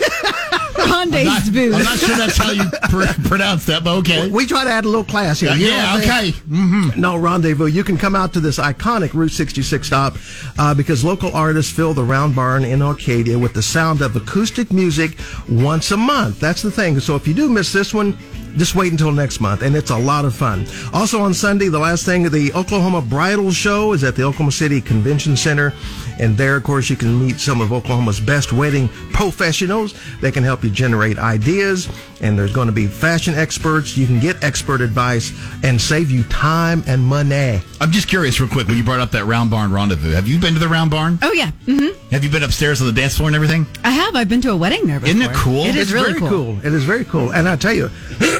Rendezvous. 0.89 1.73
I'm 1.75 1.85
not 1.85 1.99
sure 1.99 2.17
that's 2.17 2.37
how 2.37 2.51
you 2.51 2.65
pr- 2.89 3.29
pronounce 3.29 3.67
that, 3.67 3.85
but 3.85 3.97
okay. 3.99 4.29
We 4.31 4.47
try 4.47 4.65
to 4.65 4.71
add 4.71 4.85
a 4.85 4.89
little 4.89 5.05
class 5.05 5.41
here. 5.41 5.51
Yeah, 5.51 5.57
yeah, 5.57 5.93
what 5.95 6.03
I'm 6.03 6.09
saying? 6.09 6.35
okay. 6.35 6.39
Mm-hmm. 6.51 7.01
No 7.01 7.17
rendezvous. 7.17 7.67
You 7.67 7.85
can 7.85 7.97
come 7.97 8.15
out 8.15 8.33
to 8.35 8.41
this 8.41 8.59
iconic 8.59 9.15
Route 9.15 9.33
66 9.33 9.87
stop 9.87 10.17
uh, 10.59 10.75
because 10.75 11.05
local 11.05 11.33
artists 11.35 11.73
fill 11.73 11.95
the 11.95 12.05
Round 12.05 12.35
Barn 12.35 12.65
in 12.65 12.83
Arcadia 12.83 13.39
with 13.39 13.55
the 13.55 13.63
sound 13.63 14.03
of 14.03 14.17
acoustic 14.17 14.73
music 14.73 15.19
once 15.49 15.91
a 15.91 15.97
month. 15.97 16.41
That's 16.41 16.63
the 16.63 16.71
thing. 16.71 16.99
So 17.01 17.17
if 17.17 17.27
you 17.27 17.35
do 17.35 17.49
miss 17.49 17.73
this 17.73 17.93
one, 17.95 18.17
just 18.57 18.75
wait 18.75 18.93
until 18.93 19.13
next 19.13 19.41
month, 19.41 19.63
and 19.63 19.75
it's 19.77 19.91
a 19.91 19.97
lot 19.97 20.25
of 20.25 20.35
fun. 20.35 20.67
Also 20.93 21.21
on 21.21 21.35
Sunday, 21.35 21.69
the 21.69 21.79
last 21.79 22.05
thing, 22.05 22.25
the 22.31 22.53
Oklahoma 22.55 23.03
Bridal 23.03 23.51
Show 23.51 23.93
is 23.93 24.05
at 24.05 24.17
the 24.17 24.23
Oklahoma 24.23 24.53
City 24.53 24.81
Convention 24.81 25.37
Center, 25.37 25.73
and 26.19 26.37
there, 26.37 26.57
of 26.57 26.65
course, 26.65 26.91
you 26.91 26.97
can 26.97 27.19
meet 27.25 27.39
some 27.41 27.61
of 27.61 27.73
Oklahoma's 27.73 28.21
best 28.21 28.53
wedding 28.53 28.89
professionals. 29.13 29.95
They 30.21 30.31
can 30.31 30.45
help 30.45 30.63
you 30.65 30.71
generate 30.71 31.19
ideas, 31.19 31.89
and 32.21 32.39
there's 32.39 32.53
going 32.53 32.67
to 32.67 32.73
be 32.73 32.87
fashion 32.87 33.35
experts. 33.35 33.97
You 33.97 34.07
can 34.07 34.21
get 34.21 34.43
expert 34.45 34.81
advice 34.81 35.33
and 35.63 35.81
save 35.81 36.11
you 36.11 36.25
time 36.25 36.83
and 36.87 37.03
money. 37.03 37.61
I'm 37.81 37.91
just 37.91 38.09
curious, 38.09 38.41
real 38.41 38.49
quick, 38.51 38.67
when 38.69 38.77
you 38.77 38.85
brought 38.85 39.01
up 39.01 39.11
that 39.13 39.25
Round 39.25 39.51
Barn 39.51 39.73
rendezvous, 39.73 40.11
have 40.11 40.29
you 40.29 40.39
been 40.39 40.55
to 40.55 40.61
the 40.61 40.69
Round 40.69 40.91
Barn? 40.91 41.19
Oh 41.23 41.33
yeah, 41.33 41.51
Mm-hmm. 41.67 42.09
Have 42.11 42.25
you 42.25 42.31
been 42.31 42.43
upstairs 42.43 42.81
on 42.81 42.89
the 42.89 42.93
dance 42.93 43.17
floor 43.17 43.29
and 43.29 43.37
everything? 43.37 43.67
I 43.85 43.91
have. 43.91 44.17
I've 44.17 44.29
been 44.29 44.41
to 44.43 44.51
a 44.51 44.57
wedding 44.57 44.87
there. 44.87 44.99
Before. 44.99 45.15
Isn't 45.15 45.31
it 45.31 45.35
cool? 45.37 45.65
It 45.65 45.77
is 45.77 45.83
it's 45.83 45.93
really 45.93 46.15
very 46.19 46.29
cool. 46.29 46.59
It 46.59 46.73
is 46.73 46.83
very 46.85 47.05
cool. 47.05 47.33
And 47.33 47.49
I 47.49 47.55
tell 47.57 47.73
you, 47.73 47.89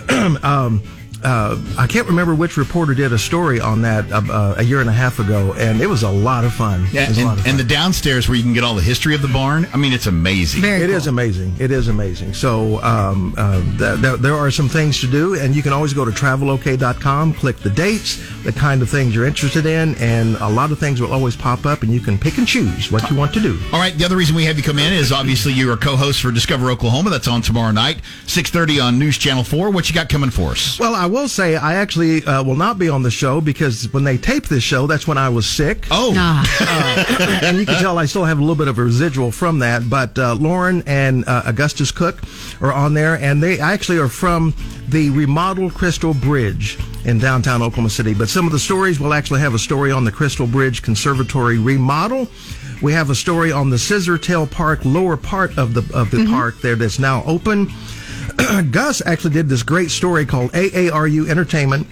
um, 0.43 0.83
uh, 1.23 1.57
I 1.79 1.87
can't 1.87 2.07
remember 2.07 2.35
which 2.35 2.57
reporter 2.57 2.95
did 2.95 3.13
a 3.13 3.19
story 3.19 3.61
on 3.61 3.83
that 3.83 4.11
uh, 4.13 4.21
uh, 4.31 4.55
a 4.59 4.63
year 4.63 4.81
and 4.81 4.89
a 4.89 4.93
half 4.93 5.19
ago, 5.19 5.55
and 5.59 5.81
it 5.81 5.87
was 5.89 6.03
a 6.03 6.11
lot 6.11 6.45
of 6.45 6.53
fun. 6.53 6.87
Yeah, 6.93 7.11
it 7.11 7.19
a 7.19 7.25
lot 7.25 7.31
and, 7.33 7.39
of 7.39 7.45
fun. 7.45 7.51
and 7.51 7.59
the 7.61 7.65
downstairs 7.65 8.29
where 8.29 8.37
you 8.37 8.43
can 8.43 8.53
get 8.55 8.65
all 8.65 8.75
the 8.75 8.83
history 8.83 9.15
of 9.15 9.23
the 9.23 9.29
barn. 9.29 9.67
I 9.73 9.77
mean, 9.77 9.93
it's 9.93 10.07
amazing. 10.07 10.63
Very 10.63 10.83
It 10.83 10.87
cool. 10.89 10.97
is 10.97 11.07
amazing. 11.07 11.55
It 11.59 11.71
is 11.71 11.89
amazing. 11.89 12.35
So 12.35 12.83
um, 12.83 13.35
uh, 13.37 13.61
th- 13.79 14.01
th- 14.01 14.21
there 14.21 14.35
are 14.35 14.51
some 14.51 14.69
things 14.69 15.01
to 15.01 15.07
do, 15.07 15.35
and 15.35 15.55
you 15.55 15.63
can 15.63 15.73
always 15.73 15.93
go 15.93 16.05
to 16.05 16.11
travelok.com, 16.11 17.35
click 17.35 17.59
the 17.59 17.71
dates, 17.71 18.19
the 18.45 18.53
kind 18.53 18.83
of 18.83 18.89
things 18.89 19.15
you're 19.15 19.27
interested 19.27 19.67
in, 19.67 19.95
and 19.97 20.37
a 20.37 20.49
lot 20.49 20.71
of 20.73 20.79
things 20.79 21.01
will 21.01 21.13
always 21.13 21.37
pop 21.37 21.67
up, 21.67 21.83
and 21.83 21.93
you 21.93 22.01
can 22.01 22.19
pick 22.19 22.39
and 22.39 22.47
choose 22.47 22.91
what 22.91 23.09
you 23.11 23.17
want 23.17 23.33
to 23.35 23.41
do. 23.41 23.59
All 23.73 23.79
right. 23.81 23.97
The 23.97 24.05
other 24.05 24.17
reason 24.17 24.35
we 24.37 24.45
have 24.45 24.57
you 24.57 24.63
come 24.63 24.79
in 24.79 24.93
is 24.93 25.13
obviously 25.13 25.53
you're 25.53 25.73
a 25.73 25.77
co-host 25.77 26.21
for 26.23 26.31
Discover 26.31 26.71
Oklahoma. 26.71 27.11
That's 27.11 27.29
on 27.29 27.43
tomorrow 27.43 27.73
night, 27.73 27.99
6:30 28.27 28.81
on 28.83 28.99
News 28.99 29.19
Channel 29.19 29.45
Four. 29.45 29.71
What 29.71 29.89
you 29.89 29.95
got 29.95 30.09
coming 30.09 30.31
for 30.31 30.51
us? 30.53 30.79
Well, 30.79 30.95
I 30.95 31.07
will 31.11 31.29
say 31.29 31.57
I 31.57 31.75
actually 31.75 32.25
uh, 32.25 32.43
will 32.43 32.57
not 32.57 32.79
be 32.79 32.89
on 32.89 33.03
the 33.03 33.11
show 33.11 33.41
because 33.41 33.93
when 33.93 34.05
they 34.05 34.17
taped 34.17 34.49
this 34.49 34.63
show, 34.63 34.87
that's 34.87 35.07
when 35.07 35.19
I 35.19 35.29
was 35.29 35.47
sick. 35.47 35.87
Oh, 35.91 36.15
Ah, 36.17 37.41
and 37.43 37.59
you 37.59 37.67
can 37.67 37.81
tell 37.81 37.99
I 37.99 38.07
still 38.07 38.25
have 38.25 38.39
a 38.39 38.41
little 38.41 38.57
bit 38.57 38.69
of 38.69 38.79
a 38.79 38.85
residual 38.85 39.31
from 39.31 39.59
that. 39.61 39.89
But 39.91 40.19
uh, 40.19 40.35
Lauren 40.35 40.83
and 40.87 41.25
uh, 41.27 41.43
Augustus 41.47 41.91
Cook 41.91 42.21
are 42.61 42.73
on 42.73 42.95
there, 42.95 43.17
and 43.17 43.43
they 43.43 43.59
actually 43.59 43.99
are 43.99 44.09
from 44.09 44.55
the 44.89 45.11
remodeled 45.11 45.75
Crystal 45.75 46.15
Bridge 46.15 46.79
in 47.05 47.19
downtown 47.19 47.63
Oklahoma 47.63 47.91
City. 47.91 48.15
But 48.15 48.29
some 48.29 48.47
of 48.47 48.53
the 48.53 48.59
stories, 48.59 48.99
we'll 49.01 49.15
actually 49.15 49.41
have 49.41 49.55
a 49.55 49.59
story 49.59 49.91
on 49.93 50.05
the 50.05 50.13
Crystal 50.13 50.47
Bridge 50.47 50.83
Conservatory 50.83 51.59
remodel. 51.59 52.29
We 52.83 52.93
have 52.95 53.11
a 53.11 53.15
story 53.15 53.53
on 53.53 53.69
the 53.71 53.77
Scissortail 53.77 54.51
Park 54.51 54.85
lower 54.85 55.17
part 55.17 55.57
of 55.59 55.75
the 55.75 55.81
of 55.95 56.11
the 56.11 56.27
park 56.27 56.61
there 56.63 56.77
that's 56.77 56.99
now 56.99 57.23
open. 57.27 57.69
Gus 58.71 59.03
actually 59.07 59.35
did 59.35 59.49
this 59.49 59.63
great 59.63 59.91
story 59.91 60.27
called 60.27 60.53
AARU 60.53 61.29
Entertainment 61.29 61.87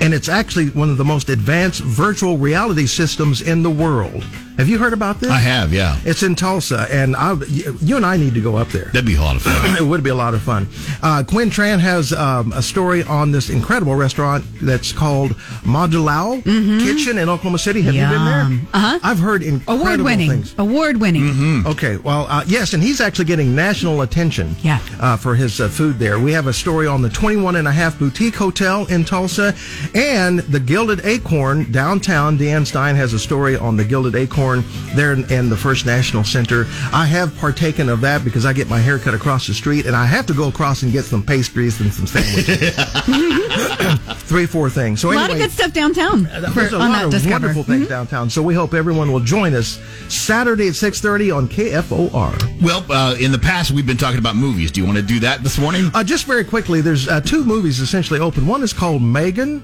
and 0.00 0.14
it's 0.14 0.28
actually 0.28 0.70
one 0.70 0.90
of 0.90 0.96
the 0.96 1.04
most 1.04 1.28
advanced 1.28 1.80
virtual 1.80 2.38
reality 2.38 2.86
systems 2.86 3.42
in 3.42 3.62
the 3.62 3.70
world. 3.70 4.24
Have 4.58 4.68
you 4.68 4.76
heard 4.78 4.92
about 4.92 5.20
this? 5.20 5.30
I 5.30 5.38
have, 5.38 5.72
yeah. 5.72 5.96
It's 6.04 6.24
in 6.24 6.34
Tulsa, 6.34 6.88
and 6.90 7.14
I, 7.14 7.34
you 7.80 7.96
and 7.96 8.04
I 8.04 8.16
need 8.16 8.34
to 8.34 8.40
go 8.40 8.56
up 8.56 8.68
there. 8.70 8.86
That'd 8.86 9.06
be 9.06 9.14
a 9.14 9.20
lot 9.20 9.36
of 9.36 9.42
fun. 9.42 9.76
it 9.78 9.82
would 9.86 10.02
be 10.02 10.10
a 10.10 10.14
lot 10.16 10.34
of 10.34 10.42
fun. 10.42 10.66
Uh, 11.00 11.22
Quinn 11.22 11.48
Tran 11.48 11.78
has 11.78 12.12
um, 12.12 12.52
a 12.52 12.60
story 12.60 13.04
on 13.04 13.30
this 13.30 13.50
incredible 13.50 13.94
restaurant 13.94 14.44
that's 14.60 14.90
called 14.90 15.30
Modulau 15.62 16.42
Kitchen 16.42 17.18
in 17.18 17.28
Oklahoma 17.28 17.58
City. 17.58 17.82
Have 17.82 17.94
you 17.94 18.00
been 18.02 18.24
there? 18.24 18.66
Uh-huh. 18.74 18.98
I've 19.04 19.20
heard 19.20 19.44
incredible 19.44 19.84
Award 19.86 20.00
winning. 20.02 20.28
things. 20.30 20.54
Award 20.58 20.96
winning. 21.00 21.64
Okay, 21.64 21.96
well, 21.98 22.26
uh, 22.28 22.42
yes, 22.48 22.72
and 22.74 22.82
he's 22.82 23.00
actually 23.00 23.26
getting 23.26 23.54
national 23.54 24.00
attention 24.02 24.56
Yeah. 24.62 24.80
uh, 24.98 25.16
for 25.16 25.36
his 25.36 25.60
uh, 25.60 25.68
food 25.68 26.00
there. 26.00 26.18
We 26.18 26.32
have 26.32 26.48
a 26.48 26.52
story 26.52 26.88
on 26.88 27.00
the 27.00 27.10
21 27.10 27.54
and 27.54 27.68
a 27.68 27.72
half 27.72 27.96
Boutique 27.96 28.34
Hotel 28.34 28.86
in 28.86 29.04
Tulsa 29.04 29.54
and 29.94 30.40
the 30.40 30.58
Gilded 30.58 31.04
Acorn 31.04 31.70
downtown. 31.70 32.36
Dan 32.36 32.66
Stein 32.66 32.96
has 32.96 33.12
a 33.12 33.20
story 33.20 33.56
on 33.56 33.76
the 33.76 33.84
Gilded 33.84 34.16
Acorn 34.16 34.47
there 34.94 35.12
in, 35.12 35.30
in 35.32 35.48
the 35.48 35.56
First 35.56 35.86
National 35.86 36.24
Center. 36.24 36.66
I 36.92 37.06
have 37.06 37.36
partaken 37.36 37.88
of 37.88 38.00
that 38.02 38.24
because 38.24 38.44
I 38.46 38.52
get 38.52 38.68
my 38.68 38.78
hair 38.78 38.98
cut 38.98 39.14
across 39.14 39.46
the 39.46 39.54
street 39.54 39.86
and 39.86 39.94
I 39.94 40.06
have 40.06 40.26
to 40.26 40.34
go 40.34 40.48
across 40.48 40.82
and 40.82 40.92
get 40.92 41.04
some 41.04 41.22
pastries 41.22 41.80
and 41.80 41.92
some 41.92 42.06
sandwiches. 42.06 42.74
Three, 44.28 44.46
four 44.46 44.68
things. 44.70 45.00
So 45.00 45.10
a 45.10 45.14
lot 45.14 45.30
of 45.30 45.38
good 45.38 45.50
stuff 45.50 45.72
downtown 45.72 46.26
for, 46.26 46.40
There's 46.60 46.72
a 46.72 46.76
on 46.76 46.90
lot 46.90 46.98
that 46.98 47.04
of 47.06 47.10
Discover. 47.12 47.32
wonderful 47.32 47.62
things 47.64 47.88
downtown. 47.88 48.28
So 48.28 48.42
we 48.42 48.54
hope 48.54 48.74
everyone 48.74 49.10
will 49.12 49.20
join 49.20 49.54
us 49.54 49.80
Saturday 50.08 50.68
at 50.68 50.74
6:30 50.74 51.34
on 51.34 51.48
KFOR. 51.48 52.62
Well, 52.62 52.84
uh, 52.90 53.14
in 53.18 53.32
the 53.32 53.38
past, 53.38 53.70
we've 53.70 53.86
been 53.86 53.96
talking 53.96 54.18
about 54.18 54.36
movies. 54.36 54.70
Do 54.70 54.80
you 54.80 54.86
want 54.86 54.98
to 54.98 55.02
do 55.02 55.20
that 55.20 55.42
this 55.42 55.58
morning? 55.58 55.90
Uh, 55.94 56.04
just 56.04 56.26
very 56.26 56.44
quickly, 56.44 56.80
there's 56.80 57.08
uh, 57.08 57.20
two 57.20 57.44
movies 57.44 57.80
essentially 57.80 58.20
open. 58.20 58.46
One 58.46 58.62
is 58.62 58.72
called 58.72 59.02
Megan. 59.02 59.62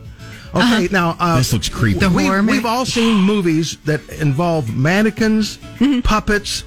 Okay, 0.55 0.89
now 0.91 1.17
uh, 1.19 1.39
This 1.39 1.53
looks 1.53 1.69
creepy. 1.69 1.99
The 1.99 2.09
we, 2.11 2.29
we've 2.43 2.67
all 2.67 2.87
seen 2.87 3.17
movies 3.17 3.77
that 3.85 4.09
involve 4.21 4.75
mannequins, 4.77 5.59
puppets, 6.05 6.65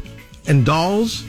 and 0.47 0.65
dolls. 0.65 1.23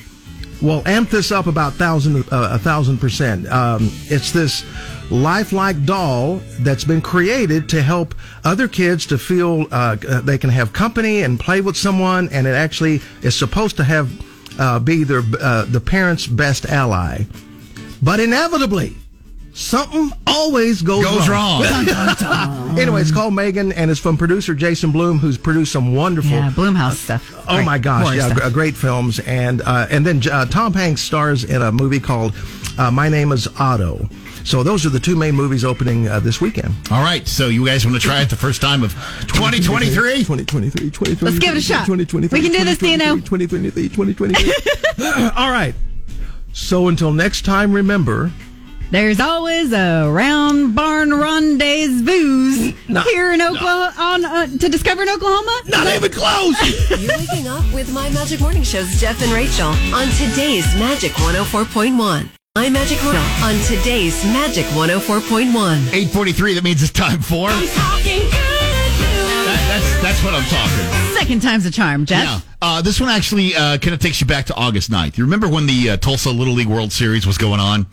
Well, 0.60 0.82
amp 0.86 1.10
this 1.10 1.30
up 1.30 1.46
about 1.46 1.74
thousand 1.74 2.16
uh, 2.32 2.50
a 2.52 2.58
thousand 2.58 2.98
percent. 2.98 3.46
Um, 3.46 3.90
it's 4.06 4.32
this 4.32 4.64
lifelike 5.10 5.84
doll 5.84 6.40
that's 6.60 6.84
been 6.84 7.00
created 7.00 7.68
to 7.68 7.80
help 7.80 8.14
other 8.44 8.66
kids 8.66 9.06
to 9.06 9.18
feel 9.18 9.68
uh, 9.70 9.96
uh, 10.08 10.20
they 10.20 10.36
can 10.36 10.50
have 10.50 10.72
company 10.72 11.22
and 11.22 11.38
play 11.38 11.60
with 11.60 11.76
someone, 11.76 12.28
and 12.30 12.46
it 12.46 12.54
actually 12.54 13.00
is 13.22 13.36
supposed 13.36 13.76
to 13.76 13.84
have 13.84 14.10
uh, 14.58 14.80
be 14.80 15.04
their 15.04 15.22
uh, 15.40 15.64
the 15.66 15.80
parents' 15.80 16.26
best 16.26 16.66
ally. 16.66 17.22
But 18.02 18.18
inevitably, 18.18 18.96
something 19.58 20.12
always 20.26 20.82
goes, 20.82 21.04
Goes 21.04 21.28
wrong. 21.28 21.64
anyway, 22.78 23.00
it's 23.00 23.10
called 23.12 23.34
Megan, 23.34 23.72
and 23.72 23.90
it's 23.90 24.00
from 24.00 24.16
producer 24.16 24.54
Jason 24.54 24.92
Blum, 24.92 25.18
who's 25.18 25.36
produced 25.36 25.72
some 25.72 25.94
wonderful. 25.94 26.30
Yeah, 26.30 26.50
Blumhouse 26.50 26.94
stuff. 26.94 27.34
Oh 27.48 27.56
Great. 27.56 27.64
my 27.66 27.78
gosh! 27.78 28.04
Horror 28.04 28.16
Yeah, 28.16 28.34
stuff. 28.34 28.52
great 28.52 28.76
films, 28.76 29.18
and 29.20 29.60
uh, 29.62 29.86
and 29.90 30.06
then 30.06 30.22
uh, 30.30 30.46
Tom 30.46 30.72
Hanks 30.72 31.00
stars 31.02 31.44
in 31.44 31.60
a 31.62 31.72
movie 31.72 32.00
called 32.00 32.34
uh, 32.78 32.90
My 32.90 33.08
Name 33.08 33.32
Is 33.32 33.48
Otto. 33.58 34.08
So 34.44 34.62
those 34.62 34.86
are 34.86 34.90
the 34.90 35.00
two 35.00 35.14
main 35.16 35.34
movies 35.34 35.62
opening 35.64 36.08
uh, 36.08 36.20
this 36.20 36.40
weekend. 36.40 36.72
All 36.90 37.02
right. 37.02 37.26
So 37.28 37.48
you 37.48 37.66
guys 37.66 37.84
want 37.84 38.00
to 38.00 38.00
try 38.00 38.22
it 38.22 38.30
the 38.30 38.36
first 38.36 38.62
time 38.62 38.82
of 38.82 38.92
2023? 39.26 40.24
2023, 40.24 40.90
2023. 40.90 41.16
Let's 41.20 41.38
give 41.38 41.54
it 41.54 41.58
a 41.58 41.60
shot. 41.60 41.84
2023, 41.84 42.38
We 42.40 42.48
can 42.48 42.56
do 42.56 42.64
this, 42.64 42.78
Dino. 42.78 43.16
2023, 43.16 43.90
2023. 43.90 45.04
All 45.36 45.50
right. 45.50 45.74
So 46.54 46.88
until 46.88 47.12
next 47.12 47.44
time, 47.44 47.72
remember. 47.74 48.32
There's 48.90 49.20
always 49.20 49.70
a 49.74 50.10
round 50.10 50.74
barn 50.74 51.12
rendezvous 51.12 52.72
here 53.04 53.32
in 53.34 53.42
Oklahoma 53.42 53.92
on 53.98 54.24
uh, 54.24 54.46
to 54.46 54.68
discover 54.70 55.02
in 55.02 55.10
Oklahoma. 55.10 55.60
Not 55.66 55.86
even 55.88 56.10
close. 56.10 56.56
You're 56.98 57.18
waking 57.18 57.48
up 57.48 57.70
with 57.74 57.92
My 57.92 58.08
Magic 58.08 58.40
Morning 58.40 58.62
Show's 58.62 58.98
Jeff 58.98 59.20
and 59.22 59.30
Rachael 59.30 59.74
on 59.94 60.08
today's 60.12 60.64
Magic 60.76 61.12
104.1. 61.12 62.30
My 62.56 62.70
Magic 62.70 63.02
Morning 63.04 63.20
on 63.42 63.56
today's 63.66 64.24
Magic 64.24 64.64
104.1. 64.68 65.52
843, 65.52 66.54
that 66.54 66.64
means 66.64 66.82
it's 66.82 66.90
time 66.90 67.20
for. 67.20 67.50
That, 67.50 67.60
that's, 69.68 70.02
that's 70.02 70.24
what 70.24 70.32
I'm 70.32 70.44
talking. 70.44 71.14
Second 71.14 71.42
time's 71.42 71.66
a 71.66 71.70
charm, 71.70 72.06
Jeff. 72.06 72.24
Yeah. 72.24 72.40
Uh, 72.62 72.80
this 72.80 72.98
one 72.98 73.10
actually 73.10 73.54
uh, 73.54 73.76
kind 73.76 73.92
of 73.92 74.00
takes 74.00 74.18
you 74.22 74.26
back 74.26 74.46
to 74.46 74.54
August 74.54 74.90
9th. 74.90 75.18
You 75.18 75.24
remember 75.24 75.46
when 75.46 75.66
the 75.66 75.90
uh, 75.90 75.96
Tulsa 75.98 76.30
Little 76.30 76.54
League 76.54 76.68
World 76.68 76.90
Series 76.90 77.26
was 77.26 77.36
going 77.36 77.60
on? 77.60 77.86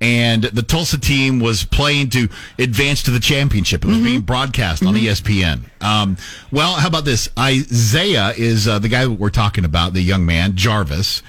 And 0.00 0.42
the 0.44 0.62
Tulsa 0.62 0.98
team 0.98 1.40
was 1.40 1.64
playing 1.64 2.10
to 2.10 2.28
advance 2.58 3.02
to 3.04 3.10
the 3.10 3.20
championship. 3.20 3.82
It 3.84 3.88
was 3.88 3.98
being 3.98 4.20
broadcast 4.20 4.84
on 4.84 4.94
E 4.96 5.06
ESPN. 5.06 5.60
Um, 5.82 6.18
well, 6.52 6.74
how 6.74 6.88
about 6.88 7.06
this? 7.06 7.30
Isaiah 7.38 8.34
is 8.36 8.68
uh, 8.68 8.78
the 8.78 8.88
guy 8.88 9.04
that 9.06 9.12
we're 9.12 9.30
talking 9.30 9.64
about, 9.64 9.94
the 9.94 10.02
young 10.02 10.26
man, 10.26 10.54
Jarvis. 10.54 11.22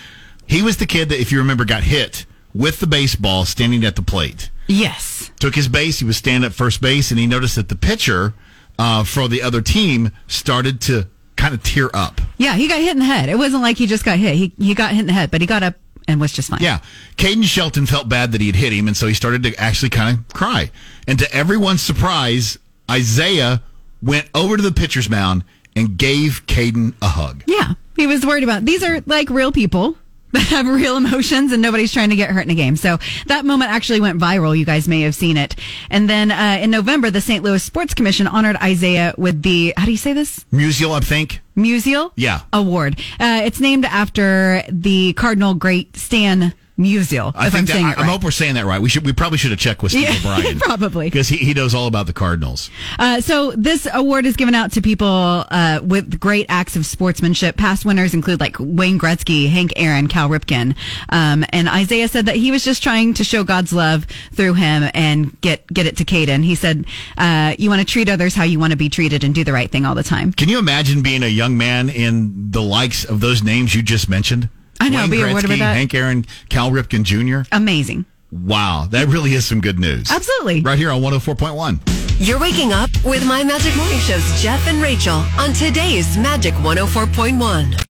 He 0.48 0.62
was 0.62 0.78
the 0.78 0.86
kid 0.86 1.10
that, 1.10 1.20
if 1.22 1.32
you 1.32 1.38
remember, 1.38 1.64
got 1.64 1.84
hit 1.84 2.26
with 2.54 2.80
the 2.82 2.88
baseball 2.88 3.46
standing 3.46 3.86
at 3.86 3.96
the 3.96 4.02
plate 4.02 4.50
Yes. 4.68 5.32
took 5.40 5.56
his 5.56 5.70
base. 5.70 6.00
He 6.00 6.06
was 6.06 6.18
standing 6.18 6.46
at 6.46 6.54
first 6.54 6.82
base, 6.82 7.10
and 7.12 7.20
he 7.20 7.26
noticed 7.28 7.56
that 7.56 7.70
the 7.70 7.76
pitcher 7.76 8.34
uh, 8.78 9.06
for 9.06 9.30
the 9.30 9.42
other 9.42 9.62
team 9.62 10.12
started 10.28 10.82
to 10.82 11.08
kind 11.38 11.54
of 11.54 11.64
tear 11.64 11.90
up. 11.94 12.20
Yeah, 12.38 12.56
he 12.56 12.68
got 12.68 12.80
hit 12.82 12.92
in 12.92 13.00
the 13.00 13.06
head. 13.06 13.30
It 13.30 13.38
wasn't 13.38 13.62
like 13.64 13.78
he 13.78 13.86
just 13.88 14.04
got 14.04 14.18
hit. 14.18 14.36
He 14.36 14.54
he 14.58 14.74
got 14.74 14.92
hit 14.92 15.02
in 15.02 15.06
the 15.08 15.14
head, 15.14 15.32
but 15.32 15.40
he 15.40 15.48
got 15.48 15.64
up 15.64 15.76
and 16.08 16.20
was 16.22 16.32
just 16.32 16.50
fine. 16.50 16.62
Yeah, 16.62 16.80
Kaiden 17.18 17.44
Shelton 17.44 17.86
felt 17.86 18.10
bad 18.10 18.32
that 18.32 18.42
he 18.42 18.48
had 18.48 18.56
hit 18.56 18.74
him, 18.74 18.88
and 18.88 18.96
so 18.96 19.08
he 19.08 19.14
started 19.14 19.44
to 19.44 19.56
actually 19.56 19.90
kind 19.90 20.20
of 20.20 20.34
cry. 20.34 20.72
And 21.08 21.20
to 21.20 21.32
everyone's 21.34 21.82
surprise, 21.82 22.58
Isaiah 22.90 23.62
went 24.02 24.30
over 24.34 24.58
to 24.58 24.64
the 24.64 24.72
pitcher's 24.72 25.10
mound 25.10 25.44
and 25.76 25.98
gave 25.98 26.46
Kaiden 26.48 26.94
a 27.02 27.08
hug. 27.10 27.44
Yeah. 27.48 27.74
He 27.96 28.08
was 28.08 28.26
worried 28.26 28.44
about 28.44 28.66
these 28.66 28.84
are 28.84 29.02
like 29.06 29.30
real 29.30 29.52
people 29.52 29.98
that 30.34 30.42
have 30.48 30.68
real 30.68 30.98
emotions 30.98 31.52
and 31.52 31.62
nobody's 31.62 31.92
trying 31.94 32.10
to 32.10 32.16
get 32.16 32.30
hurt 32.30 32.42
in 32.44 32.50
a 32.50 32.56
game. 32.56 32.76
So 32.76 32.98
that 33.28 33.46
moment 33.46 33.72
actually 33.72 34.02
went 34.02 34.20
viral. 34.20 34.58
You 34.58 34.66
guys 34.66 34.88
may 34.88 35.02
have 35.02 35.16
seen 35.16 35.38
it. 35.38 35.56
And 35.90 36.10
then 36.10 36.32
uh, 36.32 36.60
in 36.62 36.70
November, 36.72 37.10
the 37.12 37.22
St. 37.22 37.44
Louis 37.44 37.64
Sports 37.64 37.94
Commission 37.94 38.28
honored 38.28 38.56
Isaiah 38.58 39.14
with 39.18 39.42
the, 39.44 39.74
how 39.78 39.86
do 39.86 39.92
you 39.92 39.98
say 39.98 40.14
this? 40.14 40.46
Musial, 40.52 40.92
I 40.96 41.00
think. 41.00 41.42
Musial 41.56 42.12
Yeah. 42.16 42.42
Award. 42.54 43.00
Uh, 43.20 43.42
it's 43.46 43.60
named 43.60 43.86
after 43.86 44.62
the 44.70 45.14
Cardinal 45.14 45.54
great 45.54 45.96
Stan 45.98 46.54
Musial, 46.78 47.32
I 47.36 47.50
think 47.50 47.62
I'm 47.62 47.66
that, 47.66 47.74
saying 47.74 47.86
I, 47.86 47.92
it 47.94 47.98
I 47.98 48.02
right. 48.02 48.10
hope 48.10 48.24
we're 48.24 48.32
saying 48.32 48.54
that 48.54 48.66
right. 48.66 48.80
We 48.80 48.90
should. 48.90 49.04
We 49.06 49.14
probably 49.14 49.38
should 49.40 49.50
have 49.52 49.60
checked 49.60 49.82
with 49.82 49.94
Steve 49.94 50.04
Yeah, 50.10 50.18
O'Brien, 50.20 50.60
probably. 50.60 51.08
because 51.08 51.28
he, 51.28 51.38
he 51.38 51.54
knows 51.54 51.74
all 51.74 51.88
about 51.88 52.06
the 52.06 52.14
Cardinals. 52.14 52.70
Uh, 53.00 53.20
so 53.20 53.52
this 53.52 53.88
award 53.92 54.26
is 54.28 54.36
given 54.36 54.54
out 54.54 54.72
to 54.74 54.82
people 54.82 55.08
uh, 55.08 55.80
with 55.84 56.20
great 56.20 56.46
acts 56.50 56.76
of 56.76 56.86
sportsmanship. 56.86 57.58
Past 57.58 57.84
winners 57.84 58.14
include 58.14 58.40
like 58.40 58.58
Wayne 58.60 59.00
Gretzky, 59.00 59.50
Hank 59.50 59.74
Aaron, 59.76 60.08
Cal 60.08 60.30
Ripken, 60.30 60.76
um, 61.10 61.44
and 61.50 61.68
Isaiah 61.68 62.08
said 62.08 62.28
that 62.28 62.36
he 62.36 62.52
was 62.52 62.64
just 62.64 62.84
trying 62.84 63.16
to 63.16 63.24
show 63.24 63.44
God's 63.44 63.74
love 63.74 64.06
through 64.34 64.54
him 64.54 64.90
and 64.94 65.40
get 65.42 65.66
get 65.74 65.88
it 65.88 65.98
to 65.98 66.06
Kaiden. 66.06 66.44
He 66.44 66.54
said, 66.54 66.86
uh, 67.18 67.56
"You 67.58 67.70
want 67.70 67.80
to 67.82 67.92
treat 67.92 68.08
others 68.08 68.36
how 68.36 68.44
you 68.44 68.60
want 68.60 68.72
to 68.72 68.78
be 68.78 68.90
treated 68.90 69.24
and 69.24 69.34
do 69.34 69.44
the 69.44 69.54
right 69.54 69.72
thing 69.72 69.86
all 69.86 69.96
the 69.96 70.04
time." 70.04 70.32
Can 70.32 70.48
you 70.48 70.60
imagine 70.60 71.02
being 71.02 71.24
a 71.24 71.28
young 71.28 71.58
man 71.58 71.90
in 71.90 72.52
the 72.52 72.62
likes 72.62 73.04
of 73.04 73.20
those 73.20 73.42
names 73.42 73.74
you 73.74 73.82
just 73.82 74.10
mentioned? 74.10 74.50
I 74.80 74.90
know, 74.90 75.02
Wayne 75.02 75.10
be 75.10 75.22
a 75.22 75.34
word 75.34 75.46
about 75.46 75.60
that. 75.60 75.76
Hank 75.76 75.94
Aaron, 75.94 76.26
Cal 76.50 76.72
Ripken 76.72 77.04
Jr. 77.04 77.48
Amazing. 77.52 78.06
Wow, 78.32 78.88
that 78.92 79.08
really 79.08 79.34
is 79.34 79.46
some 79.46 79.62
good 79.62 79.80
news. 79.80 80.12
Absolutely. 80.12 80.62
Right 80.62 80.78
here 80.78 80.92
on 80.92 81.02
104.1. 81.02 81.80
You're 82.20 82.40
waking 82.40 82.74
up 82.74 82.90
with 83.06 83.26
My 83.26 83.44
Magic 83.44 83.76
Morning 83.78 84.00
Show's 84.00 84.42
Jeff 84.42 84.68
and 84.68 84.82
Rachael 84.82 85.24
on 85.40 85.54
today's 85.54 86.18
Magic 86.18 86.54
104.1. 86.56 87.84